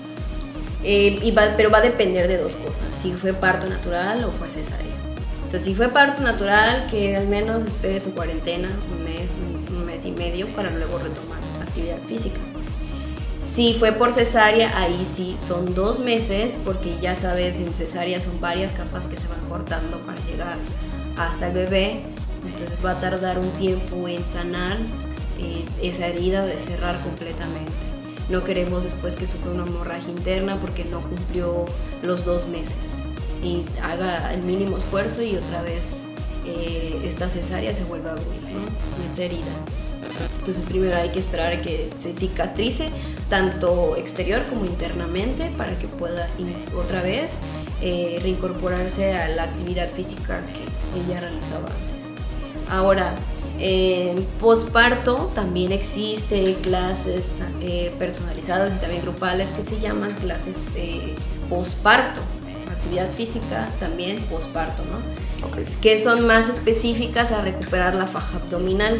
Eh, 0.84 1.18
y 1.22 1.30
va, 1.32 1.54
pero 1.56 1.70
va 1.70 1.78
a 1.78 1.82
depender 1.82 2.28
de 2.28 2.38
dos 2.38 2.54
cosas, 2.54 2.94
si 3.02 3.12
fue 3.12 3.32
parto 3.32 3.68
natural 3.68 4.24
o 4.24 4.30
fue 4.30 4.48
cesárea. 4.48 4.86
Entonces, 5.36 5.64
si 5.64 5.74
fue 5.74 5.88
parto 5.88 6.22
natural, 6.22 6.86
que 6.90 7.16
al 7.16 7.26
menos 7.26 7.66
espere 7.66 8.00
su 8.00 8.14
cuarentena, 8.14 8.68
un 8.92 9.04
mes, 9.04 9.28
un 9.70 9.86
mes 9.86 10.04
y 10.04 10.12
medio, 10.12 10.46
para 10.48 10.70
luego 10.70 10.98
retomar 10.98 11.38
actividad 11.62 11.98
física. 12.06 12.38
Si 13.40 13.74
fue 13.74 13.92
por 13.92 14.12
cesárea, 14.12 14.78
ahí 14.78 15.04
sí 15.04 15.36
son 15.44 15.74
dos 15.74 15.98
meses, 15.98 16.56
porque 16.64 16.94
ya 17.00 17.16
sabes, 17.16 17.56
en 17.56 17.74
cesárea 17.74 18.20
son 18.20 18.40
varias 18.40 18.72
capas 18.72 19.08
que 19.08 19.16
se 19.16 19.26
van 19.26 19.40
cortando 19.48 19.98
para 20.00 20.20
llegar 20.26 20.56
hasta 21.16 21.48
el 21.48 21.54
bebé. 21.54 22.02
Entonces 22.44 22.76
va 22.84 22.92
a 22.92 23.00
tardar 23.00 23.38
un 23.38 23.50
tiempo 23.52 24.06
en 24.06 24.24
sanar 24.24 24.76
eh, 25.40 25.64
esa 25.82 26.06
herida, 26.06 26.44
de 26.44 26.60
cerrar 26.60 27.00
completamente. 27.00 27.72
No 28.28 28.42
queremos 28.42 28.84
después 28.84 29.16
que 29.16 29.26
sufra 29.26 29.50
una 29.52 29.64
hemorragia 29.64 30.10
interna 30.10 30.60
porque 30.60 30.84
no 30.84 31.00
cumplió 31.00 31.64
los 32.02 32.24
dos 32.24 32.46
meses 32.48 32.98
y 33.42 33.64
haga 33.82 34.34
el 34.34 34.42
mínimo 34.42 34.78
esfuerzo 34.78 35.22
y 35.22 35.36
otra 35.36 35.62
vez 35.62 35.84
eh, 36.46 37.00
esta 37.04 37.28
cesárea 37.28 37.74
se 37.74 37.84
vuelva 37.84 38.10
a 38.10 38.12
abrir. 38.12 38.26
Esta 39.10 39.24
herida. 39.24 39.46
Entonces 40.40 40.64
primero 40.64 40.96
hay 40.96 41.10
que 41.10 41.20
esperar 41.20 41.52
a 41.52 41.60
que 41.60 41.90
se 41.98 42.12
cicatrice 42.12 42.90
tanto 43.28 43.96
exterior 43.96 44.42
como 44.46 44.64
internamente 44.64 45.50
para 45.56 45.78
que 45.78 45.88
pueda 45.88 46.28
otra 46.76 47.02
vez 47.02 47.38
eh, 47.82 48.18
reincorporarse 48.22 49.16
a 49.16 49.28
la 49.28 49.44
actividad 49.44 49.90
física 49.90 50.40
que 50.40 51.00
ella 51.00 51.20
realizaba 51.20 51.66
antes. 51.66 51.98
Ahora, 52.70 53.14
eh, 53.58 54.14
posparto 54.40 55.30
también 55.34 55.72
existe 55.72 56.54
clases 56.62 57.32
eh, 57.60 57.92
personalizadas 57.98 58.72
y 58.76 58.78
también 58.78 59.02
grupales 59.02 59.48
que 59.48 59.62
se 59.62 59.80
llaman 59.80 60.12
clases 60.14 60.64
eh, 60.76 61.14
posparto, 61.48 62.20
actividad 62.70 63.10
física 63.12 63.68
también 63.80 64.20
posparto, 64.24 64.82
¿no? 64.84 64.98
Que 65.80 65.98
son 65.98 66.26
más 66.26 66.48
específicas 66.48 67.32
a 67.32 67.40
recuperar 67.40 67.94
la 67.94 68.06
faja 68.06 68.38
abdominal. 68.38 68.98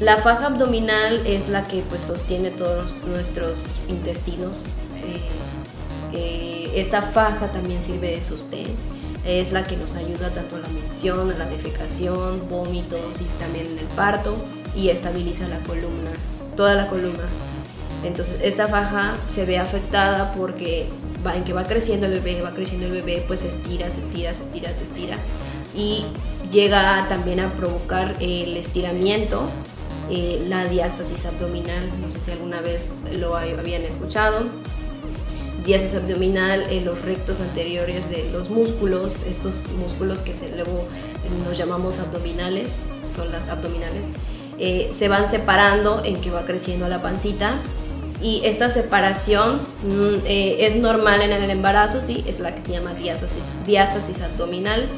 La 0.00 0.18
faja 0.18 0.46
abdominal 0.46 1.26
es 1.26 1.48
la 1.48 1.64
que 1.64 1.82
pues 1.88 2.02
sostiene 2.02 2.50
todos 2.50 2.96
nuestros 3.06 3.60
intestinos. 3.88 4.64
Eh, 4.96 5.20
eh, 6.12 6.72
esta 6.74 7.02
faja 7.02 7.48
también 7.48 7.82
sirve 7.82 8.12
de 8.12 8.20
sostén. 8.20 8.66
Es 9.26 9.52
la 9.52 9.64
que 9.64 9.76
nos 9.76 9.96
ayuda 9.96 10.30
tanto 10.30 10.56
a 10.56 10.60
la 10.60 10.68
micción, 10.68 11.30
a 11.30 11.36
la 11.36 11.46
defecación, 11.46 12.48
vómitos 12.48 13.20
y 13.20 13.24
también 13.40 13.66
en 13.66 13.78
el 13.78 13.86
parto 13.86 14.36
y 14.74 14.88
estabiliza 14.88 15.48
la 15.48 15.58
columna, 15.60 16.10
toda 16.56 16.74
la 16.74 16.86
columna. 16.86 17.24
Entonces 18.04 18.36
esta 18.42 18.68
faja 18.68 19.16
se 19.28 19.44
ve 19.44 19.58
afectada 19.58 20.32
porque 20.34 20.88
va, 21.26 21.36
en 21.36 21.44
que 21.44 21.52
va 21.52 21.64
creciendo 21.64 22.06
el 22.06 22.12
bebé, 22.20 22.40
va 22.42 22.52
creciendo 22.52 22.86
el 22.86 22.92
bebé, 22.92 23.24
pues 23.26 23.40
se 23.40 23.48
estira, 23.48 23.90
se 23.90 24.00
estira, 24.00 24.32
se 24.32 24.42
estira, 24.42 24.74
se 24.74 24.82
estira 24.84 25.18
y 25.74 26.04
llega 26.52 27.06
también 27.08 27.40
a 27.40 27.52
provocar 27.52 28.16
el 28.20 28.56
estiramiento 28.56 29.42
eh, 30.08 30.44
la 30.48 30.66
diástasis 30.66 31.26
abdominal, 31.26 31.88
no 32.00 32.12
sé 32.12 32.20
si 32.20 32.30
alguna 32.30 32.60
vez 32.60 32.94
lo 33.12 33.36
habían 33.36 33.82
escuchado. 33.82 34.46
Diástasis 35.66 35.96
abdominal 35.96 36.62
en 36.70 36.84
los 36.84 37.02
rectos 37.02 37.40
anteriores 37.40 38.08
de 38.08 38.30
los 38.32 38.50
músculos, 38.50 39.14
estos 39.28 39.54
músculos 39.78 40.22
que 40.22 40.32
se, 40.32 40.54
luego 40.54 40.86
nos 41.44 41.58
llamamos 41.58 41.98
abdominales, 41.98 42.82
son 43.16 43.32
las 43.32 43.48
abdominales, 43.48 44.06
eh, 44.58 44.92
se 44.96 45.08
van 45.08 45.28
separando 45.28 46.02
en 46.04 46.20
que 46.20 46.30
va 46.30 46.46
creciendo 46.46 46.88
la 46.88 47.02
pancita. 47.02 47.56
Y 48.22 48.42
esta 48.44 48.70
separación 48.70 49.60
mm, 49.82 50.24
eh, 50.24 50.66
es 50.66 50.76
normal 50.76 51.20
en 51.20 51.32
el 51.32 51.50
embarazo, 51.50 52.00
sí, 52.00 52.24
es 52.28 52.38
la 52.38 52.54
que 52.54 52.60
se 52.60 52.72
llama 52.72 52.94
diástasis, 52.94 53.42
diástasis 53.66 54.22
abdominal 54.22 54.88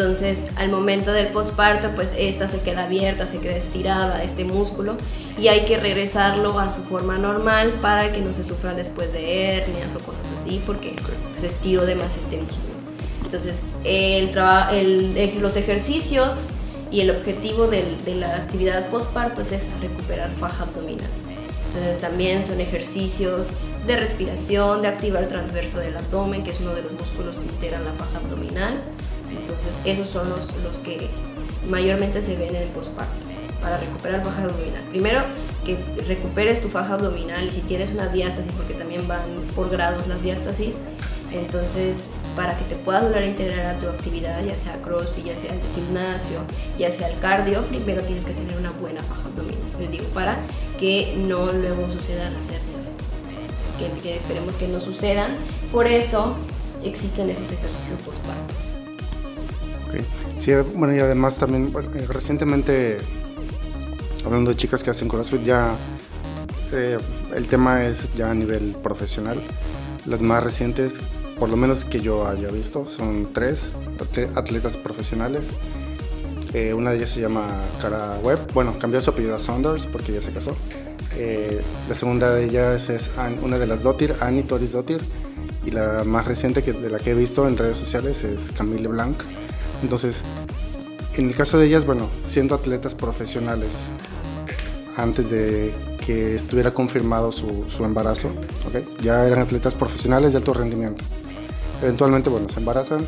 entonces, 0.00 0.44
al 0.56 0.70
momento 0.70 1.12
del 1.12 1.26
posparto, 1.26 1.90
pues 1.94 2.14
esta 2.16 2.48
se 2.48 2.60
queda 2.60 2.84
abierta, 2.84 3.26
se 3.26 3.38
queda 3.38 3.56
estirada, 3.56 4.22
este 4.22 4.46
músculo, 4.46 4.96
y 5.38 5.48
hay 5.48 5.66
que 5.66 5.76
regresarlo 5.76 6.58
a 6.58 6.70
su 6.70 6.82
forma 6.84 7.18
normal 7.18 7.72
para 7.82 8.10
que 8.10 8.20
no 8.20 8.32
se 8.32 8.42
sufra 8.42 8.72
después 8.72 9.12
de 9.12 9.58
hernias 9.58 9.94
o 9.94 9.98
cosas 9.98 10.26
así, 10.40 10.62
porque 10.64 10.96
pues, 11.32 11.44
estiro 11.44 11.84
de 11.84 11.96
más 11.96 12.16
este 12.16 12.38
músculo. 12.38 12.70
Entonces, 13.22 13.62
el, 13.84 14.30
el, 14.72 15.38
los 15.40 15.56
ejercicios 15.56 16.46
y 16.90 17.02
el 17.02 17.10
objetivo 17.10 17.66
de, 17.66 17.84
de 18.06 18.14
la 18.14 18.36
actividad 18.36 18.88
posparto 18.88 19.42
es 19.42 19.52
esa, 19.52 19.68
recuperar 19.82 20.30
faja 20.40 20.62
abdominal. 20.62 21.10
Entonces 21.68 22.00
también 22.00 22.44
son 22.44 22.58
ejercicios 22.60 23.48
de 23.86 23.96
respiración, 23.96 24.82
de 24.82 24.88
activar 24.88 25.22
el 25.22 25.28
transverso 25.28 25.78
del 25.78 25.96
abdomen, 25.96 26.42
que 26.42 26.50
es 26.50 26.60
uno 26.60 26.74
de 26.74 26.82
los 26.82 26.92
músculos 26.92 27.38
que 27.38 27.44
integran 27.44 27.84
la 27.84 27.92
faja 27.92 28.18
abdominal. 28.18 28.74
Entonces 29.30 29.72
esos 29.84 30.08
son 30.08 30.28
los, 30.28 30.54
los 30.62 30.78
que 30.78 31.08
mayormente 31.68 32.22
se 32.22 32.36
ven 32.36 32.54
en 32.54 32.62
el 32.62 32.68
posparto 32.68 33.30
para 33.60 33.78
recuperar 33.78 34.24
faja 34.24 34.42
abdominal. 34.44 34.82
Primero, 34.90 35.22
que 35.64 35.76
recuperes 36.06 36.60
tu 36.60 36.68
faja 36.68 36.94
abdominal 36.94 37.46
y 37.46 37.52
si 37.52 37.60
tienes 37.60 37.90
una 37.90 38.08
diástasis, 38.08 38.52
porque 38.56 38.74
también 38.74 39.06
van 39.06 39.22
por 39.54 39.68
grados 39.70 40.06
las 40.06 40.22
diástasis, 40.22 40.78
entonces 41.32 41.98
para 42.36 42.56
que 42.56 42.64
te 42.64 42.76
puedas 42.76 43.02
volver 43.02 43.24
a 43.24 43.26
integrar 43.26 43.66
a 43.66 43.78
tu 43.78 43.88
actividad, 43.88 44.42
ya 44.44 44.56
sea 44.56 44.72
crossfit, 44.82 45.26
ya 45.26 45.34
sea 45.34 45.52
el 45.52 45.60
gimnasio, 45.74 46.40
ya 46.78 46.90
sea 46.90 47.08
el 47.08 47.18
cardio, 47.18 47.64
primero 47.66 48.02
tienes 48.02 48.24
que 48.24 48.32
tener 48.32 48.56
una 48.56 48.70
buena 48.70 49.02
faja 49.02 49.28
abdominal. 49.28 49.60
Les 49.78 49.90
digo, 49.90 50.04
para 50.14 50.38
que 50.78 51.14
no 51.26 51.52
luego 51.52 51.90
sucedan 51.90 52.32
las 52.34 52.48
hernias, 52.48 52.92
que, 53.78 54.00
que 54.00 54.16
esperemos 54.16 54.56
que 54.56 54.68
no 54.68 54.80
sucedan. 54.80 55.36
Por 55.72 55.86
eso 55.86 56.36
existen 56.82 57.28
esos 57.30 57.50
ejercicios 57.50 58.00
postparto. 58.00 58.69
Sí, 60.40 60.52
bueno, 60.74 60.96
y 60.96 60.98
además 60.98 61.36
también 61.36 61.70
eh, 61.94 62.06
recientemente, 62.08 62.96
hablando 64.24 64.50
de 64.50 64.56
chicas 64.56 64.82
que 64.82 64.88
hacen 64.88 65.06
CrossFit, 65.06 65.42
ya 65.44 65.74
eh, 66.72 66.96
el 67.36 67.46
tema 67.46 67.84
es 67.84 68.12
ya 68.16 68.30
a 68.30 68.34
nivel 68.34 68.74
profesional. 68.82 69.38
Las 70.06 70.22
más 70.22 70.42
recientes 70.42 70.98
por 71.38 71.48
lo 71.48 71.56
menos 71.56 71.84
que 71.84 72.00
yo 72.00 72.26
haya 72.26 72.48
visto, 72.48 72.86
son 72.86 73.26
tres 73.32 73.72
atletas 74.34 74.76
profesionales. 74.76 75.48
Eh, 76.52 76.74
una 76.74 76.90
de 76.90 76.98
ellas 76.98 77.10
se 77.10 77.20
llama 77.20 77.46
Cara 77.80 78.18
Webb, 78.22 78.52
bueno, 78.52 78.74
cambió 78.78 79.00
su 79.00 79.10
apellido 79.10 79.36
a 79.36 79.38
Saunders 79.38 79.86
porque 79.86 80.12
ya 80.12 80.20
se 80.20 80.32
casó. 80.32 80.56
Eh, 81.16 81.60
la 81.88 81.94
segunda 81.94 82.30
de 82.30 82.44
ellas 82.44 82.90
es 82.90 83.10
una 83.42 83.58
de 83.58 83.66
las 83.66 83.82
Dotir, 83.82 84.14
Annie 84.20 84.42
Toris 84.42 84.72
Dotir. 84.72 85.02
Y 85.64 85.70
la 85.70 86.04
más 86.04 86.26
reciente 86.26 86.62
que, 86.62 86.72
de 86.72 86.88
la 86.88 86.98
que 86.98 87.10
he 87.10 87.14
visto 87.14 87.46
en 87.46 87.56
redes 87.56 87.76
sociales 87.76 88.24
es 88.24 88.50
Camille 88.52 88.88
Blanc. 88.88 89.16
Entonces, 89.82 90.22
en 91.16 91.26
el 91.26 91.34
caso 91.34 91.58
de 91.58 91.66
ellas, 91.66 91.86
bueno, 91.86 92.08
siendo 92.22 92.54
atletas 92.54 92.94
profesionales, 92.94 93.88
antes 94.96 95.30
de 95.30 95.72
que 96.04 96.34
estuviera 96.34 96.72
confirmado 96.72 97.32
su, 97.32 97.64
embarazo, 97.84 98.32
¿okay? 98.68 98.84
ya 99.02 99.26
eran 99.26 99.40
atletas 99.40 99.74
profesionales 99.74 100.32
de 100.32 100.38
alto 100.38 100.52
rendimiento 100.54 101.04
eventualmente, 101.82 102.30
bueno, 102.30 102.48
se 102.48 102.58
embarazan. 102.58 103.06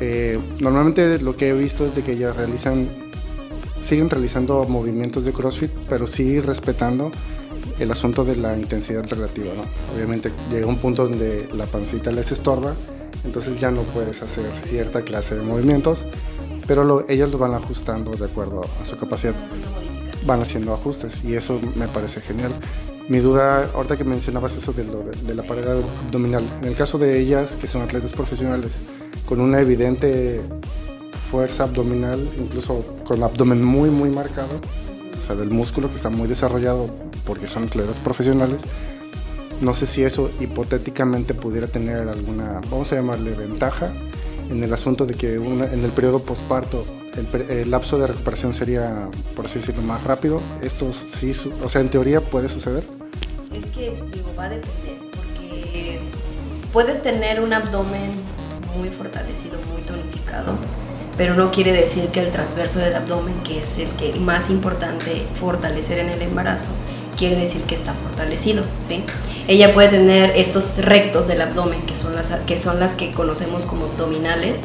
Eh, 0.00 0.38
normalmente 0.60 1.18
lo 1.18 1.36
que 1.36 1.48
he 1.48 1.52
visto 1.52 1.86
es 1.86 1.94
de 1.94 2.02
que 2.02 2.12
ellas 2.12 2.36
realizan, 2.36 2.88
siguen 3.80 4.10
realizando 4.10 4.64
movimientos 4.64 5.24
de 5.24 5.32
CrossFit, 5.32 5.70
pero 5.88 6.06
sí 6.06 6.40
respetando 6.40 7.10
el 7.78 7.90
asunto 7.90 8.24
de 8.24 8.36
la 8.36 8.56
intensidad 8.56 9.04
relativa, 9.08 9.52
¿no? 9.54 9.62
Obviamente 9.94 10.30
llega 10.50 10.66
un 10.66 10.78
punto 10.78 11.08
donde 11.08 11.48
la 11.54 11.66
pancita 11.66 12.10
les 12.10 12.30
estorba, 12.32 12.74
entonces 13.24 13.58
ya 13.60 13.70
no 13.70 13.82
puedes 13.82 14.22
hacer 14.22 14.54
cierta 14.54 15.02
clase 15.02 15.34
de 15.34 15.42
movimientos, 15.42 16.06
pero 16.66 16.84
lo, 16.84 17.08
ellos 17.08 17.30
lo 17.30 17.38
van 17.38 17.54
ajustando 17.54 18.12
de 18.12 18.24
acuerdo 18.24 18.62
a 18.80 18.84
su 18.84 18.96
capacidad. 18.96 19.34
Van 20.26 20.40
haciendo 20.40 20.72
ajustes 20.72 21.22
y 21.24 21.34
eso 21.34 21.60
me 21.76 21.86
parece 21.88 22.20
genial. 22.20 22.52
Mi 23.08 23.18
duda, 23.18 23.70
ahorita 23.74 23.98
que 23.98 24.04
mencionabas 24.04 24.56
eso 24.56 24.72
de, 24.72 24.84
lo, 24.84 25.02
de, 25.02 25.34
la 25.34 25.42
pared 25.42 25.66
abdominal, 25.68 26.42
en 26.62 26.68
el 26.68 26.74
caso 26.74 26.96
de 26.96 27.18
ellas, 27.18 27.56
que 27.56 27.66
son 27.66 27.82
atletas 27.82 28.14
profesionales, 28.14 28.80
con 29.26 29.40
una 29.40 29.60
evidente 29.60 30.40
fuerza 31.30 31.64
abdominal, 31.64 32.26
incluso 32.38 32.84
con 33.06 33.22
abdomen 33.22 33.62
muy, 33.62 33.90
muy 33.90 34.08
marcado, 34.08 34.58
o 35.18 35.26
sea, 35.26 35.36
del 35.36 35.50
músculo 35.50 35.88
que 35.88 35.96
está 35.96 36.08
muy 36.08 36.28
desarrollado 36.28 36.86
porque 37.26 37.46
son 37.46 37.64
atletas 37.64 38.00
profesionales, 38.00 38.62
no 39.60 39.74
sé 39.74 39.86
si 39.86 40.02
eso 40.02 40.30
hipotéticamente 40.40 41.34
pudiera 41.34 41.66
tener 41.66 42.08
alguna, 42.08 42.60
vamos 42.70 42.92
a 42.92 42.96
llamarle 42.96 43.32
ventaja, 43.32 43.90
en 44.50 44.62
el 44.62 44.72
asunto 44.72 45.06
de 45.06 45.14
que 45.14 45.34
en 45.34 45.84
el 45.84 45.90
periodo 45.90 46.20
posparto 46.20 46.84
el, 47.48 47.70
lapso 47.70 47.98
de 47.98 48.08
recuperación 48.08 48.52
sería, 48.52 49.08
por 49.36 49.46
así 49.46 49.58
decirlo, 49.58 49.82
más 49.82 50.02
rápido. 50.04 50.40
Esto 50.62 50.92
sí, 50.92 51.32
o 51.62 51.68
sea, 51.68 51.80
en 51.80 51.88
teoría 51.88 52.20
puede 52.20 52.48
suceder. 52.48 52.84
Es 53.52 53.66
que, 53.66 54.02
digo, 54.12 54.34
va 54.38 54.44
a 54.44 54.48
depender, 54.50 54.98
porque 55.14 56.00
puedes 56.72 57.02
tener 57.02 57.40
un 57.40 57.52
abdomen 57.52 58.12
muy 58.76 58.88
fortalecido, 58.88 59.58
muy 59.72 59.82
tonificado, 59.82 60.54
pero 61.16 61.34
no 61.34 61.52
quiere 61.52 61.72
decir 61.72 62.08
que 62.08 62.20
el 62.20 62.30
transverso 62.32 62.80
del 62.80 62.96
abdomen, 62.96 63.34
que 63.44 63.60
es 63.60 63.78
el 63.78 63.88
que 63.90 64.12
más 64.18 64.50
importante 64.50 65.24
fortalecer 65.38 65.98
en 66.00 66.10
el 66.10 66.22
embarazo, 66.22 66.70
quiere 67.16 67.36
decir 67.36 67.62
que 67.62 67.74
está 67.74 67.94
fortalecido, 67.94 68.64
¿sí? 68.86 69.04
Ella 69.46 69.74
puede 69.74 69.88
tener 69.88 70.32
estos 70.36 70.78
rectos 70.78 71.26
del 71.28 71.42
abdomen, 71.42 71.82
que 71.82 71.96
son 71.96 72.14
las 72.14 72.28
que, 72.28 72.58
son 72.58 72.80
las 72.80 72.94
que 72.94 73.12
conocemos 73.12 73.66
como 73.66 73.86
abdominales, 73.86 74.60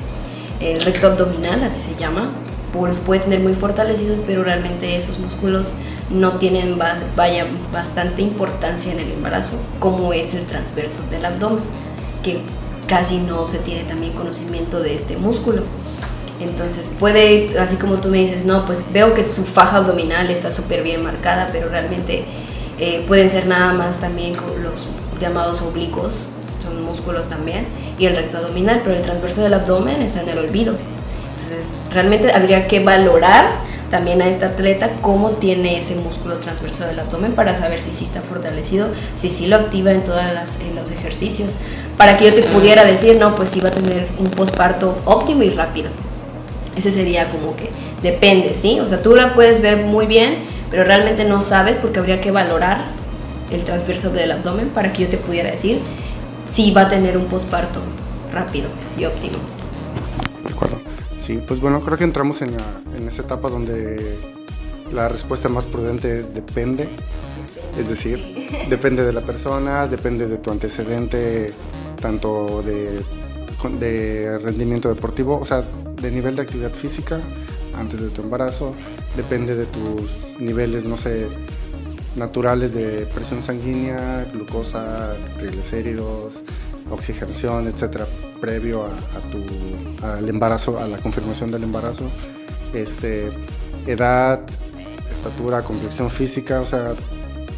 el 0.59 0.81
recto 0.81 1.07
abdominal, 1.07 1.63
así 1.63 1.79
se 1.79 1.99
llama, 1.99 2.31
pues 2.73 2.97
puede 2.97 3.21
tener 3.21 3.39
muy 3.39 3.53
fortalecidos, 3.53 4.19
pero 4.25 4.43
realmente 4.43 4.95
esos 4.95 5.19
músculos 5.19 5.73
no 6.09 6.33
tienen 6.33 6.77
vaya, 6.77 7.45
bastante 7.71 8.21
importancia 8.21 8.91
en 8.91 8.99
el 8.99 9.11
embarazo, 9.11 9.57
como 9.79 10.13
es 10.13 10.33
el 10.33 10.45
transverso 10.45 10.99
del 11.09 11.25
abdomen, 11.25 11.63
que 12.23 12.39
casi 12.87 13.17
no 13.17 13.47
se 13.47 13.59
tiene 13.59 13.83
también 13.83 14.13
conocimiento 14.13 14.81
de 14.81 14.95
este 14.95 15.15
músculo. 15.17 15.63
Entonces 16.39 16.89
puede, 16.99 17.57
así 17.59 17.75
como 17.75 17.97
tú 17.97 18.07
me 18.07 18.19
dices, 18.19 18.45
no, 18.45 18.65
pues 18.65 18.81
veo 18.93 19.13
que 19.13 19.25
su 19.25 19.43
faja 19.43 19.77
abdominal 19.77 20.29
está 20.29 20.51
súper 20.51 20.83
bien 20.83 21.03
marcada, 21.03 21.49
pero 21.51 21.69
realmente 21.69 22.23
eh, 22.79 23.03
pueden 23.07 23.29
ser 23.29 23.45
nada 23.45 23.73
más 23.73 23.99
también 23.99 24.33
con 24.35 24.63
los 24.63 24.87
llamados 25.19 25.61
oblicuos, 25.61 26.29
son 26.63 26.81
músculos 26.83 27.27
también, 27.27 27.67
y 27.97 28.05
el 28.05 28.15
recto 28.15 28.37
abdominal, 28.37 28.81
pero 28.83 28.95
el 28.95 29.01
transverso 29.01 29.41
del 29.41 29.53
abdomen 29.53 30.01
está 30.01 30.21
en 30.21 30.29
el 30.29 30.37
olvido. 30.37 30.75
Entonces, 31.35 31.73
realmente 31.91 32.31
habría 32.31 32.67
que 32.67 32.81
valorar 32.81 33.49
también 33.91 34.21
a 34.21 34.27
esta 34.27 34.47
atleta 34.47 34.91
cómo 35.01 35.31
tiene 35.31 35.79
ese 35.79 35.95
músculo 35.95 36.37
transverso 36.37 36.85
del 36.85 36.99
abdomen 36.99 37.33
para 37.33 37.55
saber 37.55 37.81
si 37.81 37.91
sí 37.91 38.05
está 38.05 38.21
fortalecido, 38.21 38.87
si 39.17 39.29
sí 39.29 39.47
lo 39.47 39.57
activa 39.57 39.91
en 39.91 40.03
todos 40.03 40.21
los 40.75 40.91
ejercicios, 40.91 41.55
para 41.97 42.17
que 42.17 42.25
yo 42.27 42.33
te 42.33 42.43
pudiera 42.43 42.85
decir, 42.85 43.17
no, 43.17 43.35
pues 43.35 43.49
sí 43.49 43.59
va 43.59 43.69
a 43.69 43.73
tener 43.73 44.07
un 44.19 44.29
posparto 44.29 44.97
óptimo 45.03 45.43
y 45.43 45.49
rápido. 45.49 45.89
Ese 46.79 46.93
sería 46.93 47.29
como 47.29 47.57
que 47.57 47.69
depende, 48.01 48.55
¿sí? 48.55 48.79
O 48.79 48.87
sea, 48.87 49.01
tú 49.01 49.13
la 49.13 49.33
puedes 49.33 49.61
ver 49.61 49.83
muy 49.83 50.05
bien, 50.05 50.35
pero 50.71 50.85
realmente 50.85 51.25
no 51.25 51.41
sabes 51.41 51.75
porque 51.75 51.99
habría 51.99 52.21
que 52.21 52.31
valorar 52.31 52.85
el 53.51 53.65
transverso 53.65 54.11
del 54.11 54.31
abdomen 54.31 54.69
para 54.69 54.93
que 54.93 55.03
yo 55.03 55.09
te 55.09 55.17
pudiera 55.17 55.51
decir 55.51 55.79
si 56.49 56.71
va 56.71 56.83
a 56.83 56.89
tener 56.89 57.17
un 57.17 57.25
posparto 57.25 57.81
rápido 58.31 58.69
y 58.97 59.03
óptimo. 59.03 59.35
De 60.47 60.53
acuerdo. 60.53 60.79
Sí, 61.17 61.41
pues 61.45 61.59
bueno, 61.59 61.81
creo 61.81 61.97
que 61.97 62.05
entramos 62.05 62.41
en, 62.41 62.55
en 62.95 63.07
esa 63.09 63.23
etapa 63.23 63.49
donde 63.49 64.17
la 64.93 65.09
respuesta 65.09 65.49
más 65.49 65.65
prudente 65.65 66.17
es 66.17 66.33
depende. 66.33 66.87
Es 67.77 67.89
decir, 67.89 68.47
depende 68.69 69.03
de 69.03 69.11
la 69.11 69.19
persona, 69.19 69.85
depende 69.85 70.29
de 70.29 70.37
tu 70.37 70.49
antecedente, 70.49 71.51
tanto 71.99 72.63
de, 72.63 73.03
de 73.81 74.37
rendimiento 74.37 74.87
deportivo, 74.87 75.37
o 75.37 75.43
sea, 75.43 75.65
de 76.01 76.11
nivel 76.11 76.35
de 76.35 76.41
actividad 76.41 76.71
física 76.71 77.19
antes 77.77 77.99
de 77.99 78.09
tu 78.09 78.21
embarazo, 78.21 78.71
depende 79.15 79.55
de 79.55 79.65
tus 79.65 80.17
niveles, 80.39 80.85
no 80.85 80.97
sé, 80.97 81.27
naturales 82.15 82.73
de 82.73 83.07
presión 83.13 83.41
sanguínea, 83.41 84.25
glucosa, 84.33 85.15
triglicéridos, 85.37 86.43
oxigenación, 86.91 87.67
etcétera, 87.67 88.07
previo 88.41 88.85
a, 88.85 89.19
tu, 89.31 90.05
al 90.05 90.27
embarazo, 90.27 90.79
a 90.79 90.87
la 90.87 90.97
confirmación 90.97 91.51
del 91.51 91.63
embarazo, 91.63 92.05
este, 92.73 93.31
edad, 93.87 94.41
estatura, 95.09 95.63
complexión 95.63 96.09
física, 96.09 96.61
o 96.61 96.65
sea, 96.65 96.93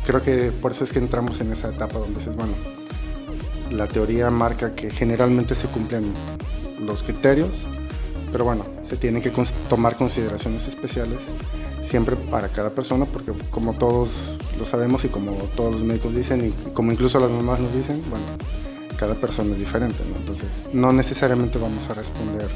creo 0.05 0.21
que 0.21 0.51
por 0.51 0.71
eso 0.71 0.83
es 0.83 0.91
que 0.91 0.99
entramos 0.99 1.39
en 1.41 1.51
esa 1.51 1.69
etapa 1.69 1.99
donde 1.99 2.19
dices, 2.19 2.35
bueno, 2.35 2.53
la 3.71 3.87
teoría 3.87 4.29
marca 4.29 4.75
que 4.75 4.89
generalmente 4.89 5.55
se 5.55 5.67
cumplen 5.67 6.11
los 6.79 7.03
criterios, 7.03 7.65
pero 8.31 8.45
bueno, 8.45 8.63
se 8.83 8.97
tienen 8.97 9.21
que 9.21 9.31
tomar 9.69 9.95
consideraciones 9.95 10.67
especiales 10.67 11.27
siempre 11.83 12.15
para 12.15 12.49
cada 12.49 12.69
persona, 12.69 13.05
porque 13.05 13.33
como 13.49 13.73
todos 13.73 14.37
lo 14.57 14.65
sabemos 14.65 15.03
y 15.05 15.09
como 15.09 15.31
todos 15.55 15.73
los 15.73 15.83
médicos 15.83 16.15
dicen 16.15 16.49
y 16.49 16.71
como 16.71 16.91
incluso 16.91 17.19
las 17.19 17.31
mamás 17.31 17.59
nos 17.59 17.73
dicen, 17.73 18.01
bueno, 18.09 18.25
cada 18.97 19.15
persona 19.15 19.51
es 19.51 19.59
diferente. 19.59 19.97
Entonces, 20.15 20.61
no 20.73 20.93
necesariamente 20.93 21.57
vamos 21.57 21.89
a 21.89 21.93
responder 21.93 22.47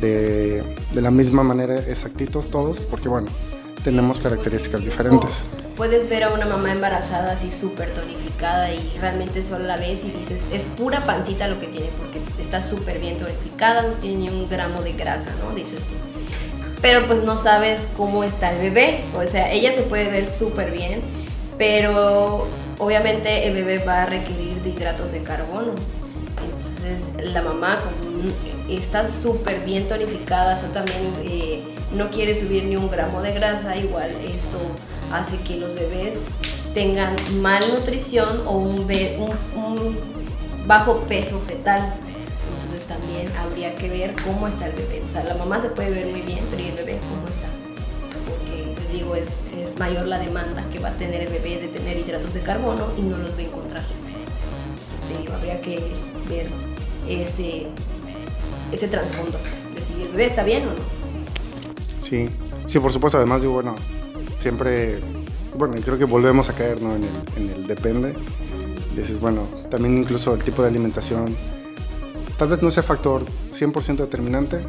de, 0.00 0.62
de 0.94 1.02
la 1.02 1.10
misma 1.10 1.42
manera 1.42 1.74
exactitos 1.74 2.50
todos, 2.50 2.80
porque 2.80 3.08
bueno, 3.08 3.28
tenemos 3.82 4.20
características 4.20 4.84
diferentes. 4.84 5.46
Puedes 5.76 6.08
ver 6.08 6.24
a 6.24 6.32
una 6.32 6.46
mamá 6.46 6.72
embarazada 6.72 7.32
así 7.32 7.50
súper 7.50 7.90
tonificada 7.94 8.72
y 8.72 8.98
realmente 9.00 9.42
solo 9.42 9.64
la 9.64 9.76
ves 9.76 10.04
y 10.04 10.10
dices, 10.10 10.48
es 10.52 10.62
pura 10.64 11.00
pancita 11.02 11.48
lo 11.48 11.60
que 11.60 11.68
tiene 11.68 11.88
porque 11.98 12.20
está 12.40 12.60
súper 12.60 12.98
bien 12.98 13.18
tonificada, 13.18 13.82
no 13.82 13.94
tiene 13.94 14.30
un 14.30 14.48
gramo 14.48 14.82
de 14.82 14.92
grasa, 14.92 15.30
¿no? 15.42 15.54
Dices 15.54 15.78
tú. 15.80 15.94
Pero 16.80 17.06
pues 17.06 17.22
no 17.22 17.36
sabes 17.36 17.88
cómo 17.96 18.24
está 18.24 18.52
el 18.52 18.60
bebé, 18.60 19.00
o 19.14 19.26
sea, 19.26 19.50
ella 19.50 19.72
se 19.72 19.82
puede 19.82 20.10
ver 20.10 20.26
súper 20.26 20.70
bien, 20.70 21.00
pero 21.56 22.46
obviamente 22.78 23.48
el 23.48 23.54
bebé 23.54 23.78
va 23.84 24.02
a 24.02 24.06
requerir 24.06 24.54
de 24.62 24.70
hidratos 24.70 25.12
de 25.12 25.22
carbono. 25.22 25.74
Entonces 26.40 27.32
la 27.32 27.42
mamá 27.42 27.78
está 28.68 29.06
súper 29.08 29.60
bien 29.64 29.88
tonificada, 29.88 30.54
está 30.54 30.72
también 30.72 31.02
eh, 31.24 31.62
no 31.94 32.10
quiere 32.10 32.34
subir 32.34 32.64
ni 32.64 32.76
un 32.76 32.90
gramo 32.90 33.22
de 33.22 33.32
grasa, 33.32 33.76
igual 33.76 34.10
esto 34.24 34.58
hace 35.12 35.36
que 35.38 35.56
los 35.56 35.74
bebés 35.74 36.22
tengan 36.74 37.14
malnutrición 37.40 38.46
o 38.46 38.58
un, 38.58 38.86
bajo 40.66 41.00
peso 41.00 41.40
fetal. 41.46 41.94
Entonces 42.62 42.86
también 42.86 43.34
habría 43.36 43.74
que 43.74 43.88
ver 43.88 44.14
cómo 44.24 44.48
está 44.48 44.66
el 44.66 44.74
bebé. 44.74 45.00
O 45.06 45.10
sea, 45.10 45.24
la 45.24 45.34
mamá 45.34 45.60
se 45.60 45.70
puede 45.70 45.90
ver 45.90 46.06
muy 46.08 46.20
bien, 46.20 46.40
pero 46.50 46.62
¿y 46.62 46.66
el 46.66 46.74
bebé 46.74 47.00
cómo 47.08 47.26
está? 47.28 47.48
Porque 48.26 48.80
les 48.80 48.92
digo, 48.92 49.14
es, 49.14 49.42
mayor 49.78 50.06
la 50.06 50.18
demanda 50.18 50.64
que 50.72 50.80
va 50.80 50.88
a 50.88 50.92
tener 50.92 51.22
el 51.22 51.32
bebé 51.32 51.60
de 51.60 51.68
tener 51.68 51.96
hidratos 51.96 52.34
de 52.34 52.40
carbono 52.40 52.88
y 52.96 53.02
no 53.02 53.16
los 53.16 53.34
va 53.34 53.38
a 53.38 53.42
encontrar. 53.42 53.84
Entonces 55.08 55.34
habría 55.34 55.60
que 55.60 55.80
ver 56.28 56.48
ese, 57.08 57.66
ese 58.72 58.88
trasfondo 58.88 59.38
de 59.74 59.82
si 59.82 60.02
el 60.02 60.08
bebé 60.08 60.26
está 60.26 60.42
bien 60.42 60.64
o 60.64 60.72
no. 60.72 60.97
Sí, 62.08 62.28
sí, 62.66 62.78
por 62.80 62.92
supuesto. 62.92 63.18
Además, 63.18 63.42
digo, 63.42 63.54
bueno, 63.54 63.74
siempre, 64.38 64.98
bueno, 65.56 65.74
creo 65.84 65.98
que 65.98 66.04
volvemos 66.04 66.48
a 66.48 66.52
caer 66.52 66.80
¿no? 66.80 66.94
en, 66.94 67.02
el, 67.02 67.42
en 67.42 67.50
el 67.50 67.66
depende. 67.66 68.14
Dices, 68.96 69.20
bueno, 69.20 69.46
también 69.70 69.98
incluso 69.98 70.34
el 70.34 70.42
tipo 70.42 70.62
de 70.62 70.68
alimentación, 70.68 71.36
tal 72.36 72.48
vez 72.48 72.62
no 72.62 72.70
sea 72.70 72.82
factor 72.82 73.24
100% 73.52 73.96
determinante, 73.96 74.60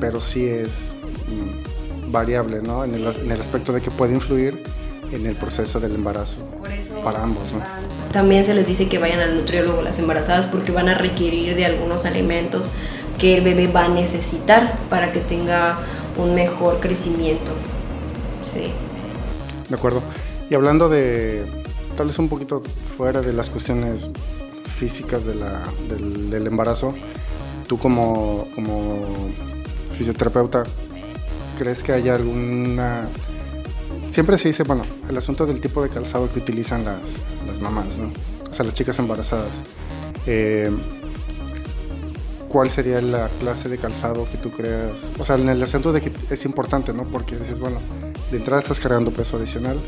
pero 0.00 0.20
sí 0.20 0.46
es 0.46 0.94
mm, 1.28 2.10
variable, 2.10 2.62
¿no? 2.62 2.84
En 2.84 2.94
el, 2.94 3.06
en 3.06 3.30
el, 3.30 3.40
aspecto 3.40 3.72
de 3.72 3.80
que 3.80 3.90
puede 3.90 4.14
influir 4.14 4.62
en 5.12 5.26
el 5.26 5.36
proceso 5.36 5.78
del 5.78 5.94
embarazo 5.94 6.36
para 7.04 7.22
ambos, 7.22 7.52
¿no? 7.52 7.60
También 8.12 8.44
se 8.46 8.54
les 8.54 8.66
dice 8.66 8.88
que 8.88 8.98
vayan 8.98 9.20
al 9.20 9.36
nutriólogo 9.36 9.82
las 9.82 9.98
embarazadas 9.98 10.46
porque 10.46 10.72
van 10.72 10.88
a 10.88 10.94
requerir 10.94 11.54
de 11.54 11.66
algunos 11.66 12.06
alimentos 12.06 12.70
que 13.18 13.36
el 13.36 13.44
bebé 13.44 13.68
va 13.68 13.84
a 13.84 13.88
necesitar 13.88 14.76
para 14.88 15.12
que 15.12 15.20
tenga 15.20 15.78
un 16.18 16.34
mejor 16.34 16.80
crecimiento. 16.80 17.52
Sí. 18.52 18.72
De 19.68 19.74
acuerdo. 19.74 20.02
Y 20.50 20.54
hablando 20.54 20.88
de, 20.88 21.44
tal 21.96 22.06
vez 22.06 22.18
un 22.18 22.28
poquito 22.28 22.62
fuera 22.96 23.20
de 23.20 23.32
las 23.32 23.50
cuestiones 23.50 24.10
físicas 24.76 25.24
del, 25.24 26.46
embarazo, 26.46 26.94
tú 27.66 27.78
como, 27.78 28.46
fisioterapeuta, 29.96 30.64
¿crees 31.58 31.82
que 31.82 31.92
hay 31.92 32.08
alguna... 32.08 33.08
Siempre 34.12 34.38
se 34.38 34.48
dice, 34.48 34.62
bueno, 34.62 34.84
el 35.08 35.16
asunto 35.16 35.46
del 35.46 35.60
tipo 35.60 35.82
de 35.82 35.88
calzado 35.88 36.32
que 36.32 36.38
utilizan 36.38 36.84
las, 36.84 37.00
las 37.46 37.60
mamás, 37.60 37.98
¿no? 37.98 38.12
O 38.48 38.54
sea, 38.54 38.64
las 38.64 38.74
chicas 38.74 38.98
embarazadas. 38.98 39.62
Eh, 40.26 40.70
cuál 42.56 42.70
sería 42.70 43.02
la 43.02 43.28
clase 43.28 43.68
de 43.68 43.76
calzado 43.76 44.26
que 44.30 44.38
tú 44.38 44.50
creas. 44.50 45.12
O 45.18 45.26
sea, 45.26 45.36
en 45.36 45.50
el 45.50 45.62
asunto 45.62 45.92
de 45.92 46.00
que 46.00 46.10
es 46.30 46.46
importante, 46.46 46.94
¿no? 46.94 47.04
Porque 47.04 47.36
dices, 47.36 47.60
bueno, 47.60 47.80
de 48.30 48.38
entrada 48.38 48.62
estás 48.62 48.80
cargando 48.80 49.10
peso 49.10 49.36
adicional, 49.36 49.78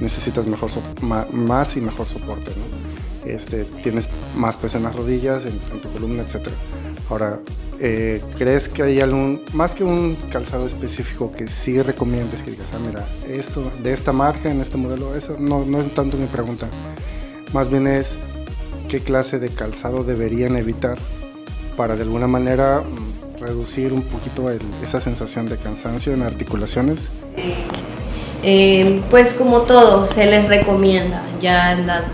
necesitas 0.00 0.48
mejor 0.48 0.68
más 1.00 1.76
y 1.76 1.80
mejor 1.80 2.08
soporte, 2.08 2.50
¿no? 2.50 3.30
Este, 3.30 3.66
tienes 3.84 4.08
más 4.34 4.56
peso 4.56 4.78
en 4.78 4.82
las 4.82 4.96
rodillas, 4.96 5.44
en, 5.46 5.60
tu 5.80 5.88
columna, 5.92 6.24
etc. 6.24 6.48
Ahora, 7.08 7.38
eh, 7.78 8.20
¿crees 8.36 8.68
que 8.68 8.82
hay 8.82 8.98
algún, 8.98 9.40
más 9.52 9.76
que 9.76 9.84
un 9.84 10.16
calzado 10.32 10.66
específico 10.66 11.30
que 11.30 11.46
sí 11.46 11.80
recomiendes 11.80 12.42
que 12.42 12.50
digas, 12.50 12.70
ah, 12.74 12.80
mira, 12.84 13.06
esto, 13.28 13.70
de 13.80 13.92
esta 13.92 14.12
marca, 14.12 14.50
en 14.50 14.60
este 14.60 14.76
modelo, 14.76 15.14
eso 15.14 15.36
no, 15.38 15.64
no 15.64 15.78
es 15.78 15.94
tanto 15.94 16.16
mi 16.16 16.26
pregunta. 16.26 16.68
Más 17.52 17.68
bien 17.68 17.86
es, 17.86 18.18
¿qué 18.88 18.98
clase 19.04 19.38
de 19.38 19.50
calzado 19.50 20.02
deberían 20.02 20.56
evitar 20.56 20.98
para 21.78 21.94
de 21.94 22.02
alguna 22.02 22.26
manera 22.26 22.80
mm, 22.80 23.40
reducir 23.40 23.92
un 23.92 24.02
poquito 24.02 24.50
esa 24.82 25.00
sensación 25.00 25.46
de 25.46 25.56
cansancio 25.56 26.12
en 26.12 26.22
articulaciones? 26.22 27.12
Eh, 28.42 29.00
pues 29.10 29.32
como 29.32 29.62
todo, 29.62 30.04
se 30.04 30.26
les 30.26 30.48
recomienda, 30.48 31.22
ya 31.40 31.72
en 31.72 31.86
la 31.86 32.04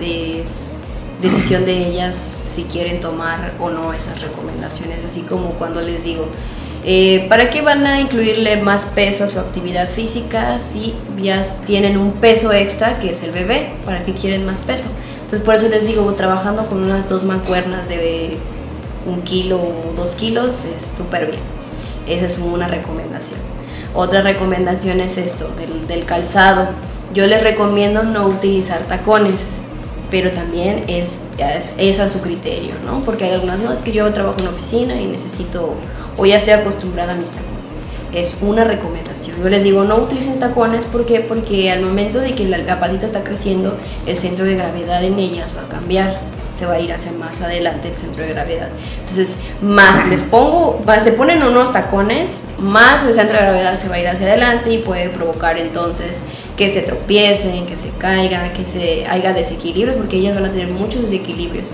decisión 1.22 1.64
de 1.64 1.88
ellas 1.88 2.16
si 2.54 2.64
quieren 2.64 3.00
tomar 3.00 3.54
o 3.58 3.70
no 3.70 3.94
esas 3.94 4.20
recomendaciones, 4.20 4.98
así 5.10 5.22
como 5.22 5.52
cuando 5.52 5.80
les 5.80 6.04
digo, 6.04 6.26
eh, 6.84 7.26
¿para 7.30 7.48
qué 7.48 7.62
van 7.62 7.86
a 7.86 8.00
incluirle 8.02 8.58
más 8.58 8.84
peso 8.84 9.24
a 9.24 9.28
su 9.30 9.40
actividad 9.40 9.88
física 9.88 10.58
si 10.58 10.94
ya 11.22 11.42
tienen 11.66 11.96
un 11.96 12.12
peso 12.12 12.52
extra 12.52 12.98
que 12.98 13.12
es 13.12 13.22
el 13.22 13.30
bebé? 13.30 13.72
¿Para 13.86 14.04
qué 14.04 14.12
quieren 14.12 14.44
más 14.44 14.60
peso? 14.60 14.88
Entonces 15.22 15.40
por 15.40 15.54
eso 15.54 15.68
les 15.68 15.86
digo, 15.86 16.04
trabajando 16.12 16.66
con 16.66 16.82
unas 16.84 17.08
dos 17.08 17.24
mancuernas 17.24 17.88
de 17.88 17.96
un 19.06 19.22
kilo 19.22 19.56
o 19.56 19.92
dos 19.96 20.10
kilos 20.10 20.64
es 20.64 20.90
súper 20.96 21.26
bien. 21.26 21.42
Esa 22.06 22.26
es 22.26 22.38
una 22.38 22.68
recomendación. 22.68 23.40
Otra 23.94 24.22
recomendación 24.22 25.00
es 25.00 25.16
esto, 25.16 25.48
del, 25.88 26.04
calzado. 26.04 26.68
Yo 27.14 27.26
les 27.26 27.42
recomiendo 27.42 28.02
no 28.02 28.26
utilizar 28.26 28.80
tacones, 28.86 29.40
pero 30.10 30.32
también 30.32 30.84
es, 30.88 31.18
es, 31.78 32.00
a 32.00 32.08
su 32.08 32.20
criterio, 32.20 32.74
¿no? 32.84 33.00
Porque 33.04 33.24
hay 33.24 33.32
algunas, 33.32 33.60
no, 33.60 33.72
es 33.72 33.78
que 33.80 33.92
yo 33.92 34.12
trabajo 34.12 34.40
en 34.40 34.48
oficina 34.48 35.00
y 35.00 35.06
necesito, 35.06 35.74
o 36.16 36.26
ya 36.26 36.36
estoy 36.36 36.54
acostumbrada 36.54 37.12
a 37.12 37.16
mis 37.16 37.30
tacones. 37.30 37.54
Es 38.12 38.36
una 38.42 38.64
recomendación. 38.64 39.36
Yo 39.42 39.48
les 39.48 39.62
digo, 39.62 39.84
no 39.84 39.96
utilicen 39.96 40.40
tacones, 40.40 40.84
¿por 40.86 41.06
qué? 41.06 41.20
Porque 41.20 41.70
al 41.70 41.82
momento 41.82 42.18
de 42.18 42.34
que 42.34 42.48
la, 42.48 42.58
la 42.58 42.86
está 43.02 43.22
creciendo, 43.22 43.76
el 44.06 44.16
centro 44.16 44.44
de 44.44 44.56
gravedad 44.56 45.02
en 45.04 45.18
ellas 45.18 45.52
va 45.56 45.62
a 45.62 45.68
cambiar 45.68 46.20
se 46.56 46.66
va 46.66 46.74
a 46.74 46.80
ir 46.80 46.92
hacia 46.92 47.12
más 47.12 47.40
adelante 47.40 47.88
el 47.88 47.94
centro 47.94 48.24
de 48.24 48.32
gravedad. 48.32 48.68
Entonces, 49.00 49.38
más 49.60 50.06
les 50.08 50.22
pongo, 50.22 50.82
se 51.02 51.12
ponen 51.12 51.42
unos 51.42 51.72
tacones, 51.72 52.38
más 52.58 53.04
el 53.04 53.14
centro 53.14 53.36
de 53.36 53.42
gravedad 53.42 53.78
se 53.78 53.88
va 53.88 53.96
a 53.96 54.00
ir 54.00 54.08
hacia 54.08 54.26
adelante 54.26 54.70
y 54.70 54.78
puede 54.78 55.08
provocar 55.08 55.58
entonces 55.58 56.18
que 56.56 56.70
se 56.70 56.82
tropiecen, 56.82 57.66
que 57.66 57.76
se 57.76 57.88
caigan, 57.98 58.52
que 58.52 58.64
se 58.64 59.06
haya 59.06 59.32
desequilibrios, 59.32 59.96
porque 59.96 60.16
ellas 60.16 60.34
van 60.34 60.44
a 60.44 60.50
tener 60.50 60.68
muchos 60.68 61.02
desequilibrios 61.02 61.68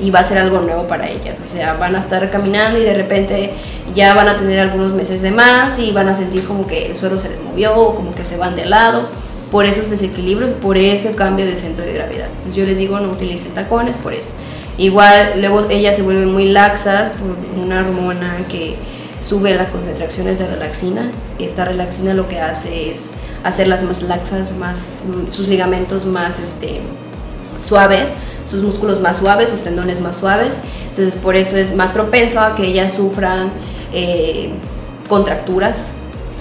y 0.00 0.10
va 0.10 0.20
a 0.20 0.24
ser 0.24 0.38
algo 0.38 0.60
nuevo 0.60 0.86
para 0.86 1.08
ellas. 1.08 1.38
O 1.44 1.48
sea, 1.48 1.74
van 1.74 1.94
a 1.94 2.00
estar 2.00 2.28
caminando 2.30 2.78
y 2.78 2.82
de 2.82 2.94
repente 2.94 3.54
ya 3.94 4.14
van 4.14 4.28
a 4.28 4.36
tener 4.36 4.58
algunos 4.58 4.92
meses 4.92 5.22
de 5.22 5.30
más 5.30 5.78
y 5.78 5.92
van 5.92 6.08
a 6.08 6.14
sentir 6.14 6.44
como 6.44 6.66
que 6.66 6.90
el 6.90 6.96
suelo 6.96 7.18
se 7.18 7.30
les 7.30 7.40
movió 7.42 7.94
como 7.94 8.14
que 8.14 8.24
se 8.24 8.36
van 8.36 8.56
de 8.56 8.66
lado 8.66 9.08
por 9.54 9.66
esos 9.66 9.88
desequilibrios, 9.88 10.50
por 10.50 10.76
ese 10.76 11.14
cambio 11.14 11.46
de 11.46 11.54
centro 11.54 11.84
de 11.84 11.92
gravedad. 11.92 12.26
Entonces 12.26 12.56
yo 12.56 12.66
les 12.66 12.76
digo 12.76 12.98
no 12.98 13.12
utilicen 13.12 13.54
tacones 13.54 13.96
por 13.96 14.12
eso. 14.12 14.30
Igual 14.78 15.34
luego 15.38 15.70
ellas 15.70 15.94
se 15.94 16.02
vuelven 16.02 16.32
muy 16.32 16.46
laxas 16.46 17.10
por 17.10 17.36
una 17.62 17.82
hormona 17.82 18.36
que 18.48 18.74
sube 19.20 19.54
las 19.54 19.68
concentraciones 19.68 20.40
de 20.40 20.48
relaxina. 20.48 21.12
Esta 21.38 21.64
relaxina 21.64 22.14
lo 22.14 22.28
que 22.28 22.40
hace 22.40 22.90
es 22.90 23.02
hacerlas 23.44 23.84
más 23.84 24.02
laxas, 24.02 24.50
más, 24.56 25.04
sus 25.30 25.46
ligamentos 25.46 26.04
más 26.04 26.40
este, 26.40 26.80
suaves, 27.60 28.08
sus 28.44 28.64
músculos 28.64 29.00
más 29.00 29.18
suaves, 29.18 29.50
sus 29.50 29.60
tendones 29.60 30.00
más 30.00 30.16
suaves. 30.16 30.58
Entonces 30.88 31.14
por 31.14 31.36
eso 31.36 31.56
es 31.56 31.76
más 31.76 31.92
propenso 31.92 32.40
a 32.40 32.56
que 32.56 32.66
ellas 32.66 32.94
sufran 32.94 33.52
eh, 33.92 34.50
contracturas, 35.08 35.90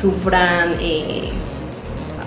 sufran 0.01 0.73
eh, 0.81 1.29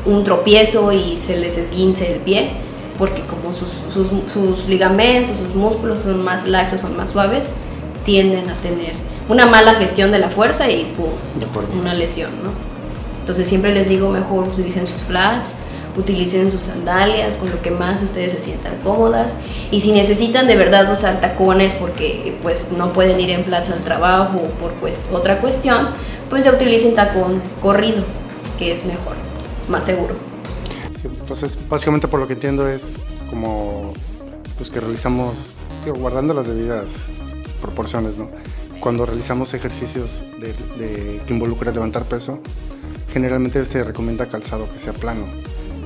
un 0.07 0.25
tropiezo 0.25 0.93
y 0.93 1.19
se 1.19 1.37
les 1.37 1.59
esguince 1.59 2.15
el 2.15 2.21
pie, 2.21 2.51
porque 2.99 3.23
como 3.23 3.53
sus, 3.55 4.69
ligamentos, 4.69 5.39
sus 5.39 5.55
músculos 5.55 6.01
son 6.01 6.25
más 6.25 6.47
laxos, 6.47 6.81
son 6.81 6.97
más 6.97 7.11
suaves, 7.11 7.47
tienden 8.05 8.49
a 8.49 8.55
tener 8.57 8.93
una 9.29 9.47
mala 9.47 9.75
gestión 9.75 10.13
de 10.13 10.19
la 10.19 10.31
fuerza 10.31 10.71
y 10.71 10.85
¡pum! 10.97 11.11
una 11.81 11.93
lesión, 11.93 12.31
¿no? 12.43 12.51
Entonces 13.19 13.49
siempre 13.49 13.75
les 13.75 13.89
digo, 13.89 14.11
mejor 14.11 14.47
utilicen 14.47 14.87
sus 14.87 15.03
flats, 15.03 15.53
utilicen 15.97 16.51
sus 16.51 16.63
sandalias 16.63 17.37
con 17.37 17.51
lo 17.51 17.61
que 17.61 17.71
más 17.71 18.03
ustedes 18.03 18.33
se 18.33 18.39
sientan 18.39 18.77
cómodas 18.85 19.35
y 19.71 19.81
si 19.81 19.93
necesitan 19.93 20.47
de 20.47 20.55
verdad 20.55 20.93
usar 20.93 21.21
tacones 21.21 21.75
porque 21.75 22.37
pues 22.43 22.69
no 22.77 22.93
pueden 22.93 23.19
ir 23.19 23.31
en 23.31 23.45
flats 23.45 23.71
al 23.71 23.83
trabajo 23.83 24.39
o 24.39 24.49
por 24.61 24.73
otra 25.13 25.41
cuestión, 25.41 25.89
pues 26.31 26.45
ya 26.45 26.53
utilicen 26.53 26.95
tacón 26.95 27.43
corrido, 27.61 28.05
que 28.59 28.73
es 28.73 28.85
mejor 28.85 29.16
más 29.69 29.85
seguro. 29.85 30.15
entonces, 31.03 31.59
básicamente 31.69 32.09
por 32.09 32.21
lo 32.21 32.27
que 32.27 32.35
entiendo 32.35 32.69
es 32.69 32.93
como 33.31 33.93
pues 34.57 34.71
que 34.71 34.81
realizamos, 34.81 35.35
guardando 35.99 36.35
las 36.35 36.47
debidas 36.47 37.09
proporciones, 37.61 38.17
¿no? 38.17 38.31
Cuando 38.81 39.07
realizamos 39.07 39.55
ejercicios 39.55 40.23
de, 40.41 41.21
que 41.27 41.33
involucran 41.33 41.75
levantar 41.75 42.05
peso, 42.07 42.41
generalmente 43.13 43.65
se 43.65 43.85
recomienda 43.85 44.27
calzado 44.27 44.69
que 44.69 44.79
sea 44.79 44.93
plano. 44.93 45.25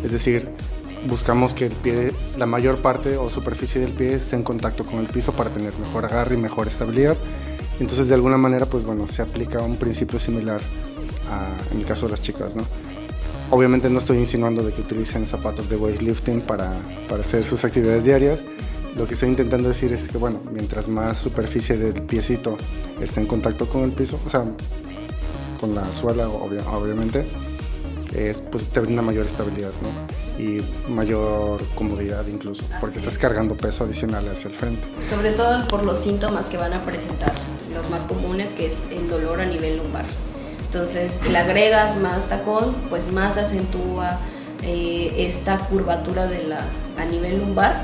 Es 0.04 0.12
decir, 0.12 0.48
buscamos 1.08 1.54
que 1.54 1.66
el 1.66 1.72
pie, 1.72 2.12
la 2.36 2.46
mayor 2.46 2.78
parte 2.78 3.16
o 3.16 3.28
superficie 3.28 3.80
del 3.80 3.92
pie 3.92 4.14
esté 4.14 4.36
en 4.36 4.42
contacto 4.42 4.84
con 4.84 4.98
el 4.98 5.06
piso 5.06 5.32
para 5.32 5.50
tener 5.50 5.76
mejor 5.78 6.04
agarre 6.04 6.36
y 6.36 6.38
mejor 6.38 6.66
estabilidad. 6.66 7.16
Entonces, 7.80 8.08
de 8.08 8.14
alguna 8.14 8.36
manera, 8.36 8.66
pues 8.66 8.84
bueno, 8.84 9.08
se 9.08 9.22
aplica 9.22 9.62
un 9.62 9.76
principio 9.76 10.18
similar 10.18 10.60
a, 11.30 11.72
en 11.72 11.80
el 11.80 11.86
caso 11.86 12.06
de 12.06 12.10
las 12.10 12.20
chicas, 12.20 12.56
¿no? 12.56 12.64
Obviamente 13.50 13.90
no 13.90 13.98
estoy 13.98 14.18
insinuando 14.18 14.62
de 14.62 14.72
que 14.72 14.80
utilicen 14.80 15.26
zapatos 15.26 15.68
de 15.68 15.76
weightlifting 15.76 16.40
para, 16.40 16.72
para 17.08 17.20
hacer 17.20 17.44
sus 17.44 17.64
actividades 17.64 18.04
diarias. 18.04 18.44
Lo 18.96 19.06
que 19.06 19.14
estoy 19.14 19.28
intentando 19.28 19.68
decir 19.68 19.92
es 19.92 20.08
que, 20.08 20.18
bueno, 20.18 20.40
mientras 20.50 20.88
más 20.88 21.18
superficie 21.18 21.76
del 21.76 22.02
piecito 22.02 22.56
esté 23.00 23.20
en 23.20 23.26
contacto 23.26 23.68
con 23.68 23.82
el 23.84 23.92
piso, 23.92 24.18
o 24.26 24.28
sea, 24.28 24.44
con 25.60 25.74
la 25.74 25.84
suela 25.92 26.28
obviamente, 26.28 27.26
es, 28.14 28.40
pues 28.40 28.64
te 28.66 28.80
brinda 28.80 29.02
mayor 29.02 29.26
estabilidad, 29.26 29.70
¿no? 29.82 30.20
y 30.40 30.62
mayor 30.90 31.62
comodidad 31.74 32.26
incluso, 32.26 32.64
porque 32.80 32.98
estás 32.98 33.18
cargando 33.18 33.54
peso 33.56 33.84
adicional 33.84 34.26
hacia 34.28 34.48
el 34.48 34.56
frente. 34.56 34.88
Sobre 35.08 35.32
todo 35.32 35.68
por 35.68 35.84
los 35.84 35.98
síntomas 35.98 36.46
que 36.46 36.56
van 36.56 36.72
a 36.72 36.82
presentar, 36.82 37.32
los 37.74 37.88
más 37.90 38.04
comunes 38.04 38.48
que 38.54 38.66
es 38.66 38.90
el 38.90 39.08
dolor 39.08 39.40
a 39.40 39.46
nivel 39.46 39.76
lumbar. 39.78 40.06
Entonces, 40.72 41.18
le 41.28 41.36
agregas 41.36 41.96
más 41.96 42.26
tacón, 42.28 42.76
pues 42.90 43.10
más 43.10 43.36
acentúa 43.36 44.20
eh, 44.62 45.12
esta 45.16 45.58
curvatura 45.58 46.28
de 46.28 46.44
la, 46.44 46.60
a 46.96 47.04
nivel 47.06 47.40
lumbar, 47.40 47.82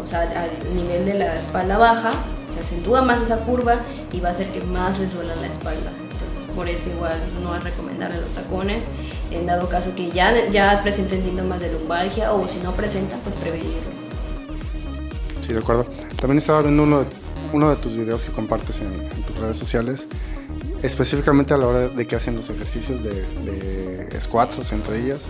o 0.00 0.06
sea, 0.06 0.20
a 0.20 0.72
nivel 0.72 1.04
de 1.04 1.14
la 1.14 1.34
espalda 1.34 1.78
baja, 1.78 2.12
se 2.48 2.60
acentúa 2.60 3.02
más 3.02 3.20
esa 3.20 3.38
curva 3.38 3.80
y 4.12 4.20
va 4.20 4.28
a 4.28 4.30
hacer 4.30 4.46
que 4.52 4.60
más 4.60 5.00
les 5.00 5.12
duela 5.12 5.34
la 5.34 5.48
espalda. 5.48 5.90
Entonces, 6.12 6.54
por 6.54 6.68
eso 6.68 6.90
igual 6.90 7.18
no 7.42 7.56
es 7.56 7.64
recomendarle 7.64 8.20
los 8.20 8.30
tacones 8.30 8.84
en 9.32 9.46
dado 9.46 9.68
caso 9.68 9.92
que 9.96 10.08
ya, 10.12 10.48
ya 10.50 10.80
presenten 10.84 11.24
síntomas 11.24 11.58
de 11.58 11.72
lumbalgia 11.72 12.32
o 12.32 12.48
si 12.48 12.58
no 12.58 12.70
presentan, 12.70 13.18
pues 13.24 13.34
prevenirlo. 13.34 13.80
Sí, 15.44 15.54
de 15.54 15.58
acuerdo. 15.58 15.86
También 16.20 16.38
estaba 16.38 16.62
viendo 16.62 16.84
uno 16.84 17.00
de, 17.00 17.06
uno 17.52 17.70
de 17.70 17.76
tus 17.76 17.96
videos 17.96 18.24
que 18.24 18.32
compartes 18.32 18.80
en, 18.80 19.08
tus 19.26 19.38
redes 19.38 19.56
sociales, 19.56 20.06
específicamente 20.82 21.54
a 21.54 21.56
la 21.56 21.66
hora 21.66 21.88
de 21.88 22.06
que 22.06 22.16
hacen 22.16 22.34
los 22.34 22.48
ejercicios 22.50 23.02
de, 23.02 24.08
de 24.10 24.20
squats 24.20 24.58
o 24.58 24.64
sentadillas. 24.64 25.26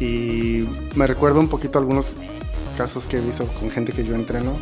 Y 0.00 0.64
me 0.94 1.06
recuerdo 1.06 1.40
un 1.40 1.48
poquito 1.48 1.78
algunos 1.78 2.12
casos 2.76 3.06
que 3.06 3.18
he 3.18 3.20
visto 3.20 3.46
con 3.58 3.70
gente 3.70 3.92
que 3.92 4.04
yo 4.04 4.14
entreno, 4.14 4.56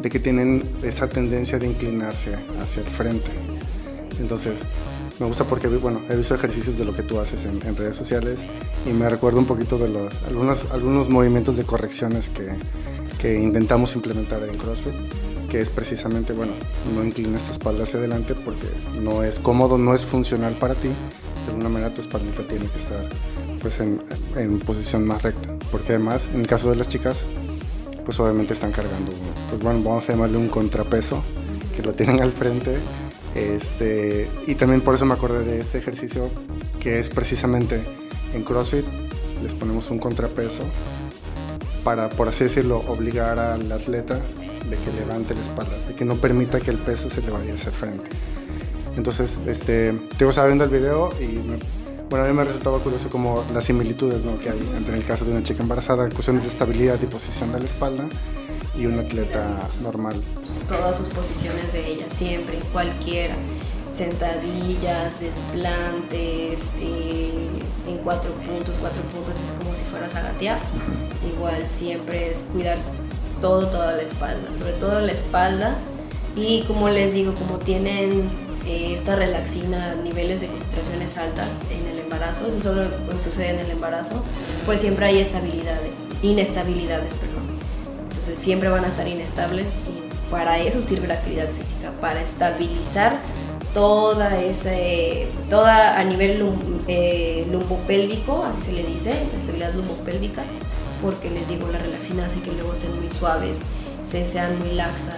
de 0.00 0.10
que 0.10 0.18
tienen 0.18 0.68
esa 0.82 1.08
tendencia 1.08 1.58
de 1.58 1.66
inclinarse 1.66 2.34
hacia 2.60 2.82
el 2.82 2.88
frente. 2.88 3.30
Entonces, 4.20 4.58
me 5.18 5.26
gusta 5.26 5.44
porque, 5.44 5.68
bueno, 5.68 6.00
he 6.10 6.16
visto 6.16 6.34
ejercicios 6.34 6.76
de 6.76 6.84
lo 6.84 6.94
que 6.94 7.02
tú 7.02 7.20
haces 7.20 7.44
en, 7.44 7.60
redes 7.76 7.96
sociales 7.96 8.44
y 8.86 8.92
me 8.92 9.08
recuerdo 9.08 9.38
un 9.38 9.46
poquito 9.46 9.78
de 9.78 9.88
los, 9.88 10.22
algunos, 10.24 10.66
algunos 10.72 11.08
movimientos 11.08 11.56
de 11.56 11.64
correcciones 11.64 12.28
que, 12.28 12.56
que 13.20 13.40
intentamos 13.40 13.94
implementar 13.94 14.42
en 14.42 14.56
CrossFit, 14.58 14.94
que 15.52 15.60
es 15.60 15.68
precisamente, 15.68 16.32
bueno, 16.32 16.54
no 16.94 17.04
inclines 17.04 17.42
tu 17.42 17.52
espalda 17.52 17.82
hacia 17.82 17.98
adelante 17.98 18.34
porque 18.34 18.66
no 19.02 19.22
es 19.22 19.38
cómodo, 19.38 19.76
no 19.76 19.94
es 19.94 20.06
funcional 20.06 20.54
para 20.54 20.74
ti. 20.74 20.88
De 20.88 21.50
alguna 21.50 21.68
manera 21.68 21.92
tu 21.92 22.00
espaldita 22.00 22.42
tiene 22.44 22.64
que 22.68 22.78
estar 22.78 23.06
pues 23.60 23.78
en, 23.78 24.02
en 24.34 24.60
posición 24.60 25.06
más 25.06 25.22
recta, 25.22 25.50
porque 25.70 25.90
además, 25.90 26.26
en 26.32 26.40
el 26.40 26.46
caso 26.46 26.70
de 26.70 26.76
las 26.76 26.88
chicas, 26.88 27.26
pues 28.02 28.18
obviamente 28.18 28.54
están 28.54 28.72
cargando, 28.72 29.12
pues 29.50 29.62
bueno, 29.62 29.82
vamos 29.84 30.08
a 30.08 30.12
llamarle 30.12 30.38
un 30.38 30.48
contrapeso, 30.48 31.22
que 31.76 31.82
lo 31.82 31.92
tienen 31.92 32.22
al 32.22 32.32
frente. 32.32 32.74
Este, 33.34 34.30
y 34.46 34.54
también 34.54 34.80
por 34.80 34.94
eso 34.94 35.04
me 35.04 35.12
acordé 35.12 35.44
de 35.44 35.60
este 35.60 35.76
ejercicio 35.76 36.30
que 36.80 36.98
es 36.98 37.10
precisamente 37.10 37.84
en 38.32 38.42
CrossFit, 38.42 38.86
les 39.42 39.52
ponemos 39.52 39.90
un 39.90 39.98
contrapeso 39.98 40.62
para, 41.84 42.08
por 42.08 42.28
así 42.28 42.44
decirlo, 42.44 42.78
obligar 42.86 43.38
al 43.38 43.70
atleta 43.70 44.18
de 44.68 44.76
que 44.76 44.92
levante 44.92 45.34
la 45.34 45.40
espalda, 45.40 45.76
de 45.86 45.94
que 45.94 46.04
no 46.04 46.16
permita 46.16 46.60
que 46.60 46.70
el 46.70 46.78
peso 46.78 47.10
se 47.10 47.20
le 47.22 47.30
vaya 47.30 47.54
hacia 47.54 47.68
el 47.68 47.74
frente. 47.74 48.06
Entonces, 48.96 49.38
este, 49.46 49.92
te 50.16 50.28
estaba 50.28 50.46
viendo 50.46 50.64
el 50.64 50.70
video 50.70 51.12
y 51.20 51.38
bueno, 52.10 52.26
a 52.26 52.28
mí 52.28 52.34
me 52.36 52.44
resultaba 52.44 52.78
curioso 52.78 53.08
como 53.08 53.42
las 53.54 53.64
similitudes 53.64 54.22
¿no? 54.24 54.34
que 54.34 54.50
hay 54.50 54.60
entre 54.76 54.96
el 54.98 55.04
caso 55.04 55.24
de 55.24 55.32
una 55.32 55.42
chica 55.42 55.62
embarazada, 55.62 56.10
cuestiones 56.10 56.42
de 56.42 56.50
estabilidad 56.50 57.00
y 57.02 57.06
posición 57.06 57.52
de 57.52 57.60
la 57.60 57.64
espalda 57.64 58.04
y 58.76 58.84
un 58.86 58.98
atleta 58.98 59.70
normal. 59.82 60.20
Todas 60.68 60.96
sus 60.98 61.08
posiciones 61.08 61.72
de 61.72 61.86
ella, 61.86 62.06
siempre, 62.10 62.58
cualquiera. 62.72 63.34
Sentadillas, 63.94 65.18
desplantes, 65.20 66.58
eh, 66.80 67.48
en 67.86 67.98
cuatro 67.98 68.32
puntos, 68.34 68.76
cuatro 68.80 69.02
puntos 69.04 69.38
es 69.38 69.52
como 69.58 69.74
si 69.74 69.82
fueras 69.82 70.14
a 70.14 70.22
gatear. 70.22 70.58
Igual 71.34 71.68
siempre 71.68 72.32
es 72.32 72.40
cuidar 72.52 72.78
todo, 73.42 73.68
toda 73.68 73.92
la 73.94 74.02
espalda, 74.02 74.48
sobre 74.58 74.72
todo 74.72 75.00
la 75.00 75.12
espalda. 75.12 75.76
Y 76.34 76.62
como 76.62 76.88
les 76.88 77.12
digo, 77.12 77.34
como 77.34 77.58
tienen 77.58 78.30
eh, 78.66 78.94
esta 78.94 79.16
relaxina, 79.16 79.94
niveles 79.96 80.40
de 80.40 80.46
concentraciones 80.46 81.18
altas 81.18 81.60
en 81.70 81.86
el 81.92 81.98
embarazo, 81.98 82.48
eso 82.48 82.62
solo 82.62 82.84
sucede 83.22 83.50
en 83.50 83.58
el 83.58 83.70
embarazo, 83.72 84.24
pues 84.64 84.80
siempre 84.80 85.04
hay 85.04 85.18
estabilidades, 85.18 85.90
inestabilidades, 86.22 87.12
perdón 87.16 87.42
entonces 88.22 88.44
siempre 88.44 88.68
van 88.68 88.84
a 88.84 88.86
estar 88.86 89.08
inestables 89.08 89.66
y 89.88 90.30
para 90.30 90.56
eso 90.60 90.80
sirve 90.80 91.08
la 91.08 91.14
actividad 91.14 91.48
física, 91.50 91.90
para 92.00 92.22
estabilizar 92.22 93.16
toda 93.74 94.40
ese, 94.40 95.26
toda 95.50 95.98
a 95.98 96.04
nivel 96.04 96.54
eh, 96.86 97.44
lumbopélvico, 97.50 98.44
así 98.44 98.66
se 98.66 98.72
le 98.74 98.84
dice, 98.84 99.10
estabilidad 99.34 99.74
lumbopélvica, 99.74 100.44
porque 101.02 101.28
les 101.30 101.46
digo, 101.48 101.68
la 101.68 101.78
relaxina 101.78 102.26
hace 102.26 102.40
que 102.40 102.52
luego 102.52 102.72
estén 102.72 102.94
muy 102.96 103.10
suaves, 103.10 103.58
se 104.08 104.26
sean 104.26 104.58
muy 104.60 104.72
laxas 104.74 105.16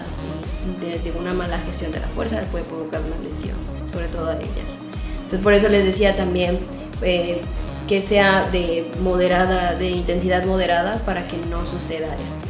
y 0.66 0.84
les 0.86 1.04
digo, 1.04 1.20
una 1.20 1.34
mala 1.34 1.58
gestión 1.60 1.92
de 1.92 2.00
la 2.00 2.08
fuerza 2.08 2.40
puede 2.50 2.64
provocar 2.64 3.00
una 3.02 3.16
lesión, 3.22 3.56
sobre 3.92 4.08
todo 4.08 4.30
a 4.30 4.36
ellas. 4.36 4.70
Entonces 5.16 5.40
por 5.40 5.52
eso 5.52 5.68
les 5.68 5.84
decía 5.84 6.16
también 6.16 6.58
eh, 7.02 7.42
que 7.86 8.00
sea 8.00 8.48
de 8.50 8.90
moderada, 9.02 9.74
de 9.74 9.90
intensidad 9.90 10.44
moderada 10.46 10.98
para 11.04 11.28
que 11.28 11.36
no 11.50 11.64
suceda 11.66 12.14
esto. 12.14 12.46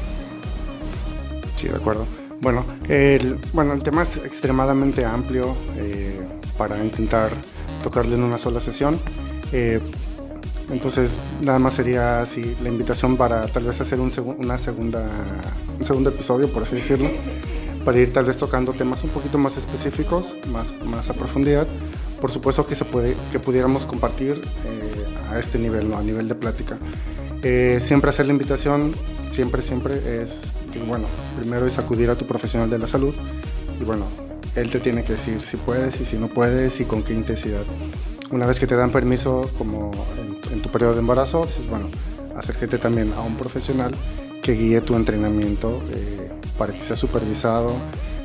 Sí, 1.57 1.69
de 1.69 1.77
acuerdo. 1.77 2.07
Bueno, 2.41 2.65
el, 2.89 3.39
bueno, 3.53 3.73
el 3.73 3.83
tema 3.83 4.03
es 4.03 4.19
extremadamente 4.19 5.05
amplio 5.05 5.57
eh, 5.77 6.17
para 6.59 6.83
intentar 6.83 7.31
tocarlo 7.83 8.15
en 8.15 8.23
una 8.23 8.39
sola 8.39 8.61
sesión. 8.61 9.01
Eh, 9.53 9.81
entonces, 10.71 11.19
nada 11.43 11.59
más 11.59 11.75
sería 11.75 12.21
así 12.21 12.57
la 12.63 12.69
invitación 12.69 13.17
para 13.17 13.47
tal 13.47 13.65
vez 13.65 13.81
hacer 13.81 14.01
un, 14.01 14.13
una 14.39 14.59
segunda, 14.59 15.05
un 15.79 15.85
segundo 15.85 16.11
episodio, 16.11 16.49
por 16.49 16.63
así 16.63 16.77
decirlo, 16.77 17.11
para 17.85 17.99
ir 17.99 18.13
tal 18.13 18.25
vez 18.25 18.39
tocando 18.39 18.73
temas 18.73 19.05
un 19.05 19.11
poquito 19.11 19.39
más 19.39 19.57
específicos, 19.57 20.37
más, 20.49 20.75
más 20.85 21.11
a 21.11 21.15
profundidad. 21.15 21.67
Por 22.21 22.31
supuesto 22.31 22.67
que, 22.67 22.75
se 22.75 22.85
puede, 22.85 23.15
que 23.33 23.39
pudiéramos 23.39 23.85
compartir 23.85 24.41
eh, 24.67 25.31
a 25.31 25.39
este 25.39 25.59
nivel, 25.59 25.91
¿no? 25.91 25.99
a 25.99 26.03
nivel 26.03 26.29
de 26.29 26.35
plática. 26.35 26.79
siempre 27.81 28.09
hacer 28.09 28.27
la 28.27 28.33
invitación, 28.33 28.95
siempre, 29.29 29.61
siempre 29.61 30.23
es 30.23 30.43
bueno, 30.81 31.07
primero 31.39 31.67
es 31.67 31.79
acudir 31.79 32.11
a 32.11 32.17
tu 32.17 32.27
profesional 32.27 32.69
de 32.69 32.79
la 32.79 32.87
salud 32.87 33.15
y 33.81 33.85
bueno, 33.85 34.07
él 34.57 34.71
te 34.71 34.81
tiene 34.81 35.05
que 35.05 35.13
decir 35.13 35.41
si 35.41 35.57
puedes 35.57 36.01
y 36.01 36.05
si 36.05 36.17
no 36.17 36.29
puedes 36.29 36.81
y 36.81 36.85
con 36.85 37.03
qué 37.03 37.13
intensidad. 37.15 37.65
Una 38.31 38.47
vez 38.47 38.59
que 38.59 38.67
te 38.67 38.77
dan 38.77 38.91
permiso, 38.91 39.51
como 39.59 39.91
en, 40.51 40.63
tu 40.63 40.69
periodo 40.71 40.95
de 40.95 41.01
embarazo, 41.01 41.45
dices, 41.47 41.69
bueno, 41.69 41.89
acércate 42.37 42.79
también 42.79 43.13
a 43.17 43.21
un 43.21 43.37
profesional 43.37 43.95
que 44.43 44.53
guíe 44.53 44.81
tu 44.81 44.97
entrenamiento 44.97 45.83
eh, 45.91 46.31
para 46.59 46.73
que 46.73 46.83
sea 46.83 46.97
supervisado, 46.97 47.71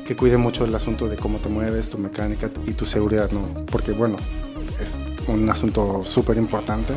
que 0.06 0.16
cuide 0.16 0.38
mucho 0.38 0.66
el 0.66 0.74
asunto 0.74 1.08
de 1.08 1.18
cómo 1.18 1.38
te 1.38 1.50
mueves, 1.50 1.90
tu 1.90 1.98
mecánica 1.98 2.50
y 2.66 2.74
tu 2.74 2.86
seguridad, 2.86 3.30
¿no? 3.32 3.42
Porque 3.66 3.92
bueno, 3.92 4.18
es 4.82 4.98
un 5.28 5.50
asunto 5.50 6.04
súper 6.04 6.38
importante, 6.38 6.94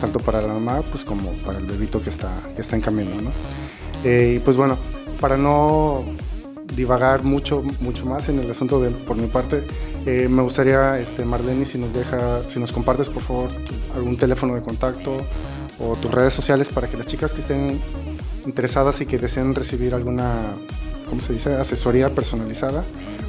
tanto 0.00 0.18
para 0.18 0.42
la 0.42 0.48
mamá 0.48 0.82
pues 0.90 1.04
como 1.04 1.32
para 1.44 1.58
el 1.58 1.66
bebito 1.66 2.02
que 2.02 2.10
está, 2.10 2.30
que 2.54 2.60
está 2.60 2.76
en 2.76 2.82
camino, 2.82 3.10
¿no? 3.20 3.30
Eh, 4.04 4.34
y 4.36 4.38
pues 4.40 4.56
bueno, 4.56 4.76
para 5.20 5.36
no 5.36 6.04
divagar 6.74 7.24
mucho, 7.24 7.62
mucho 7.80 8.06
más 8.06 8.28
en 8.28 8.38
el 8.38 8.50
asunto 8.50 8.80
de, 8.80 8.90
por 8.90 9.16
mi 9.16 9.26
parte, 9.26 9.64
eh, 10.06 10.28
me 10.28 10.42
gustaría, 10.42 10.98
este, 10.98 11.24
Marlene, 11.24 11.64
si 11.64 11.78
nos 11.78 11.92
deja, 11.92 12.42
si 12.44 12.58
nos 12.58 12.72
compartes 12.72 13.08
por 13.08 13.22
favor 13.22 13.50
algún 13.94 14.16
teléfono 14.16 14.54
de 14.54 14.62
contacto 14.62 15.16
o 15.78 15.96
tus 15.96 16.10
redes 16.10 16.32
sociales 16.32 16.68
para 16.68 16.88
que 16.88 16.96
las 16.96 17.06
chicas 17.06 17.32
que 17.32 17.40
estén 17.40 17.80
interesadas 18.46 19.00
y 19.00 19.06
que 19.06 19.18
deseen 19.18 19.54
recibir 19.54 19.94
alguna, 19.94 20.42
¿cómo 21.08 21.20
se 21.22 21.34
dice?, 21.34 21.54
asesoría 21.54 22.14
personalizada, 22.14 22.84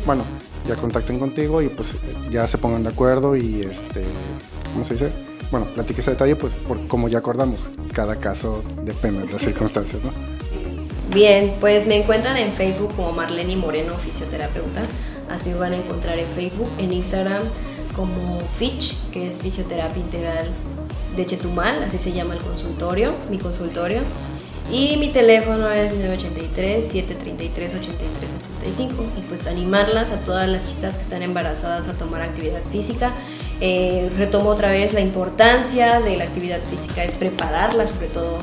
bueno, 0.06 0.24
ya 0.66 0.76
contacten 0.76 1.20
contigo 1.20 1.62
y 1.62 1.70
pues 1.70 1.96
ya 2.30 2.48
se 2.48 2.58
pongan 2.58 2.84
de 2.84 2.90
acuerdo 2.90 3.36
y, 3.36 3.62
este, 3.62 4.04
¿cómo 4.74 4.86
se 4.86 4.94
dice? 4.94 5.12
Bueno, 5.52 5.66
platiques 5.66 6.08
a 6.08 6.12
detalle, 6.12 6.36
pues 6.36 6.54
por, 6.54 6.88
como 6.88 7.10
ya 7.10 7.18
acordamos, 7.18 7.72
cada 7.92 8.16
caso 8.16 8.64
depende 8.84 9.22
de 9.22 9.34
las 9.34 9.42
circunstancias, 9.42 10.02
¿no? 10.04 10.12
Bien, 11.14 11.56
pues 11.60 11.88
me 11.88 11.98
encuentran 11.98 12.38
en 12.38 12.54
Facebook 12.54 12.96
como 12.96 13.12
Marlene 13.12 13.58
Moreno, 13.58 13.98
fisioterapeuta. 13.98 14.84
Así 15.34 15.50
me 15.50 15.56
van 15.56 15.74
a 15.74 15.78
encontrar 15.78 16.18
en 16.18 16.28
Facebook, 16.28 16.70
en 16.78 16.92
Instagram 16.92 17.44
como 17.96 18.40
Fitch, 18.58 18.98
que 19.12 19.28
es 19.28 19.42
fisioterapia 19.42 20.02
integral 20.02 20.48
de 21.16 21.26
Chetumal, 21.26 21.84
así 21.84 22.00
se 22.00 22.14
llama 22.14 22.36
el 22.36 22.42
consultorio, 22.42 23.14
mi 23.30 23.38
consultorio. 23.38 24.02
Y 24.72 24.96
mi 24.98 25.10
teléfono 25.10 25.70
es 25.70 25.92
983-733-8375. 25.94 28.92
Y 29.18 29.22
pues 29.28 29.48
animarlas 29.48 30.12
a 30.12 30.18
todas 30.18 30.48
las 30.48 30.70
chicas 30.70 30.96
que 30.96 31.02
están 31.02 31.24
embarazadas 31.24 31.88
a 31.88 31.94
tomar 31.94 32.22
actividad 32.22 32.64
física 32.72 33.12
Eh, 33.64 34.10
retomo 34.18 34.50
otra 34.50 34.72
vez 34.72 34.92
la 34.92 35.02
importancia 35.02 36.00
de 36.00 36.18
la 36.18 36.24
actividad 36.24 36.62
física, 36.64 37.04
es 37.04 37.14
prepararla 37.14 37.86
sobre 37.86 38.08
todo 38.08 38.40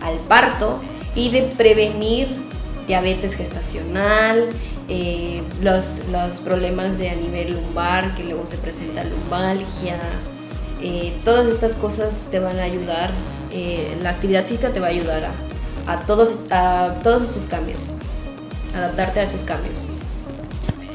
al 0.00 0.16
parto 0.26 0.80
y 1.14 1.28
de 1.28 1.42
prevenir 1.42 2.28
diabetes 2.86 3.34
gestacional, 3.34 4.48
eh, 4.92 5.42
los, 5.62 6.02
los, 6.10 6.40
problemas 6.40 6.98
de 6.98 7.10
a 7.10 7.14
nivel 7.14 7.54
lumbar, 7.54 8.14
que 8.14 8.24
luego 8.24 8.46
se 8.46 8.56
presenta 8.56 9.04
lumbalgia, 9.04 9.98
eh, 10.82 11.14
todas 11.24 11.46
estas 11.46 11.76
cosas 11.76 12.14
te 12.30 12.38
van 12.38 12.58
a 12.58 12.62
ayudar, 12.62 13.10
la 14.02 14.10
actividad 14.10 14.44
física 14.46 14.70
te 14.72 14.80
va 14.80 14.86
a 14.86 14.90
ayudar 14.90 15.24
a, 15.86 15.92
a, 15.92 16.06
todos, 16.06 16.38
a 16.50 16.94
todos 17.02 17.22
estos 17.22 17.46
cambios, 17.46 17.90
adaptarte 18.74 19.20
a 19.20 19.22
esos 19.24 19.44
cambios 19.44 19.92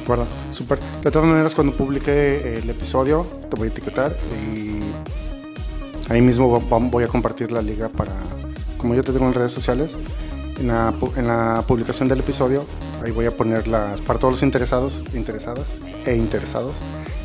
acuerdo, 0.08 0.26
súper. 0.52 0.80
De 1.04 1.12
todas 1.12 1.28
maneras, 1.28 1.54
cuando 1.54 1.76
publique 1.76 2.60
el 2.60 2.70
episodio, 2.70 3.28
te 3.50 3.58
voy 3.58 3.68
a 3.68 3.72
etiquetar 3.72 4.16
y 4.56 4.80
ahí 6.10 6.22
mismo 6.22 6.48
voy 6.60 7.04
a 7.04 7.08
compartir 7.10 7.52
la 7.52 7.62
liga 7.62 7.90
para, 7.90 8.14
como 8.78 8.96
yo 8.96 9.04
te 9.04 9.12
tengo 9.12 9.28
en 9.28 9.34
redes 9.34 9.52
sociales, 9.52 9.98
en 10.60 10.68
la, 10.68 10.94
en 11.16 11.28
la 11.28 11.64
publicación 11.68 12.08
del 12.08 12.20
episodio, 12.20 12.66
ahí 13.04 13.12
voy 13.12 13.26
a 13.26 13.32
ponerlas 13.32 14.02
para 14.02 14.20
todos 14.20 14.36
los 14.36 14.44
interesados, 14.44 15.04
interesadas 15.14 15.74
e 16.06 16.16
interesados. 16.16 16.80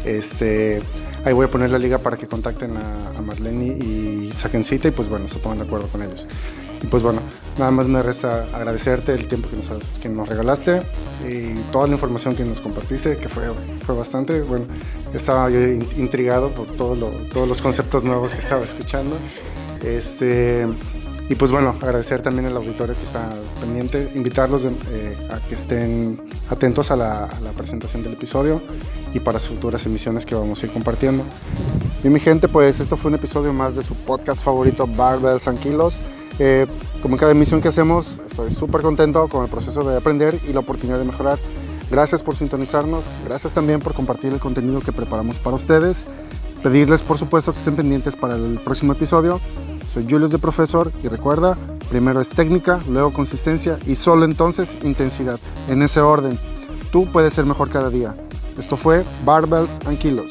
Este, 0.05 0.83
ahí 1.25 1.33
voy 1.33 1.47
a 1.47 1.51
poner 1.51 1.71
la 1.71 1.79
liga 1.79 1.99
para 1.99 2.17
que 2.17 2.27
contacten 2.27 2.77
a, 2.77 3.19
a 3.19 3.23
Marlene 3.23 3.67
y 3.85 4.33
saquen 4.37 4.65
cita 4.65 4.89
y 4.89 4.91
pues 4.91 5.09
bueno, 5.09 5.29
se 5.29 5.39
pongan 5.39 5.59
de 5.59 5.65
acuerdo 5.65 5.89
con 5.89 6.03
ellos. 6.03 6.27
Y 6.83 6.87
pues 6.89 7.03
bueno, 7.03 7.21
nada 7.59 7.71
más 7.71 7.87
me 7.87 8.03
resta 8.03 8.47
agradecerte 8.53 9.15
el 9.15 9.29
tiempo 9.29 9.49
que 9.49 9.57
nos, 9.57 9.99
que 9.99 10.09
nos 10.09 10.29
regalaste 10.29 10.83
y 11.29 11.55
toda 11.71 11.87
la 11.87 11.95
información 11.95 12.35
que 12.35 12.45
nos 12.45 12.61
compartiste, 12.61 13.17
que 13.19 13.29
fue, 13.29 13.45
fue 13.87 13.95
bastante. 13.95 14.41
Bueno, 14.43 14.67
estaba 15.15 15.49
yo 15.49 15.61
intrigado 15.61 16.51
por 16.51 16.67
todo 16.77 16.97
todos 17.33 17.49
los 17.49 17.63
conceptos 17.63 18.03
nuevos 18.03 18.35
que 18.35 18.41
estaba 18.41 18.65
escuchando. 18.65 19.17
Este, 19.85 20.67
y 21.33 21.35
pues 21.35 21.51
bueno, 21.51 21.75
agradecer 21.81 22.21
también 22.21 22.45
al 22.45 22.57
auditorio 22.59 22.95
que 22.95 23.05
está 23.05 23.27
pendiente, 23.59 24.07
invitarlos 24.15 24.67
eh, 24.67 25.17
a 25.31 25.39
que 25.49 25.55
estén 25.55 26.21
atentos 26.51 26.91
a 26.91 26.97
la, 26.97 27.27
presentación 27.57 28.03
del 28.03 28.13
episodio 28.13 28.61
y 29.15 29.21
para 29.21 29.39
sus 29.39 29.57
futuras 29.57 29.87
emisiones 29.87 30.27
que 30.27 30.35
vamos 30.35 30.63
a 30.63 30.67
ir 30.67 30.73
compartiendo. 30.73 31.25
Y 32.05 32.11
mi 32.11 32.21
gente, 32.21 32.49
pues 32.49 32.81
esto 32.81 32.99
fue 32.99 33.09
un 33.09 33.15
episodio 33.15 33.51
más 33.55 33.75
de 33.75 33.83
su 33.83 33.95
podcast 33.95 34.45
favorito, 34.45 34.87
Barbells 34.87 35.49
Anquilos. 35.49 35.97
Eh, 36.39 36.67
como 37.01 37.15
en 37.15 37.19
cada 37.19 37.33
emisión 37.33 37.63
que 37.63 37.69
hacemos, 37.69 38.21
estoy 38.29 38.55
súper 38.55 38.83
contento 38.83 39.27
con 39.29 39.43
el 39.43 39.51
proceso 39.51 39.83
de 39.85 39.97
aprender 39.97 40.39
y 40.47 40.53
la 40.53 40.61
oportunidad 40.61 40.99
de 40.99 41.07
mejorar. 41.07 41.39
Gracias 41.91 42.23
por 42.23 42.37
sintonizarnos, 42.37 43.05
gracias 43.25 43.55
también 43.55 43.81
por 43.81 43.95
compartir 43.95 44.35
el 44.35 44.39
contenido 44.39 44.83
que 44.83 44.93
preparamos 44.93 45.39
para 45.39 45.57
ustedes. 45.57 46.05
Pedirles 46.63 47.01
por 47.01 47.17
supuesto 47.17 47.55
que 47.55 47.59
estén 47.59 47.75
pendientes 47.75 48.17
para 48.17 48.37
el 48.37 48.61
próximo 48.63 48.93
episodio. 48.93 49.41
Soy 49.93 50.07
Julius 50.09 50.31
de 50.31 50.39
Profesor 50.39 50.91
y 51.05 51.09
recuerda, 51.09 51.55
primero 51.91 52.23
es 52.23 52.31
técnica, 52.31 52.81
luego 52.89 53.13
consistencia 53.13 53.79
y 53.87 53.95
solo 53.95 54.25
entonces 54.25 54.77
intensidad. 54.83 55.39
En 55.69 55.83
ese 55.83 56.01
orden, 56.01 56.39
tú 56.91 57.05
puedes 57.13 57.35
ser 57.35 57.45
mejor 57.45 57.69
cada 57.69 57.91
día. 57.91 58.17
Esto 58.59 58.79
fue 58.79 59.05
Barbells 59.27 59.71
and 59.85 59.99
Kilos. 59.99 60.31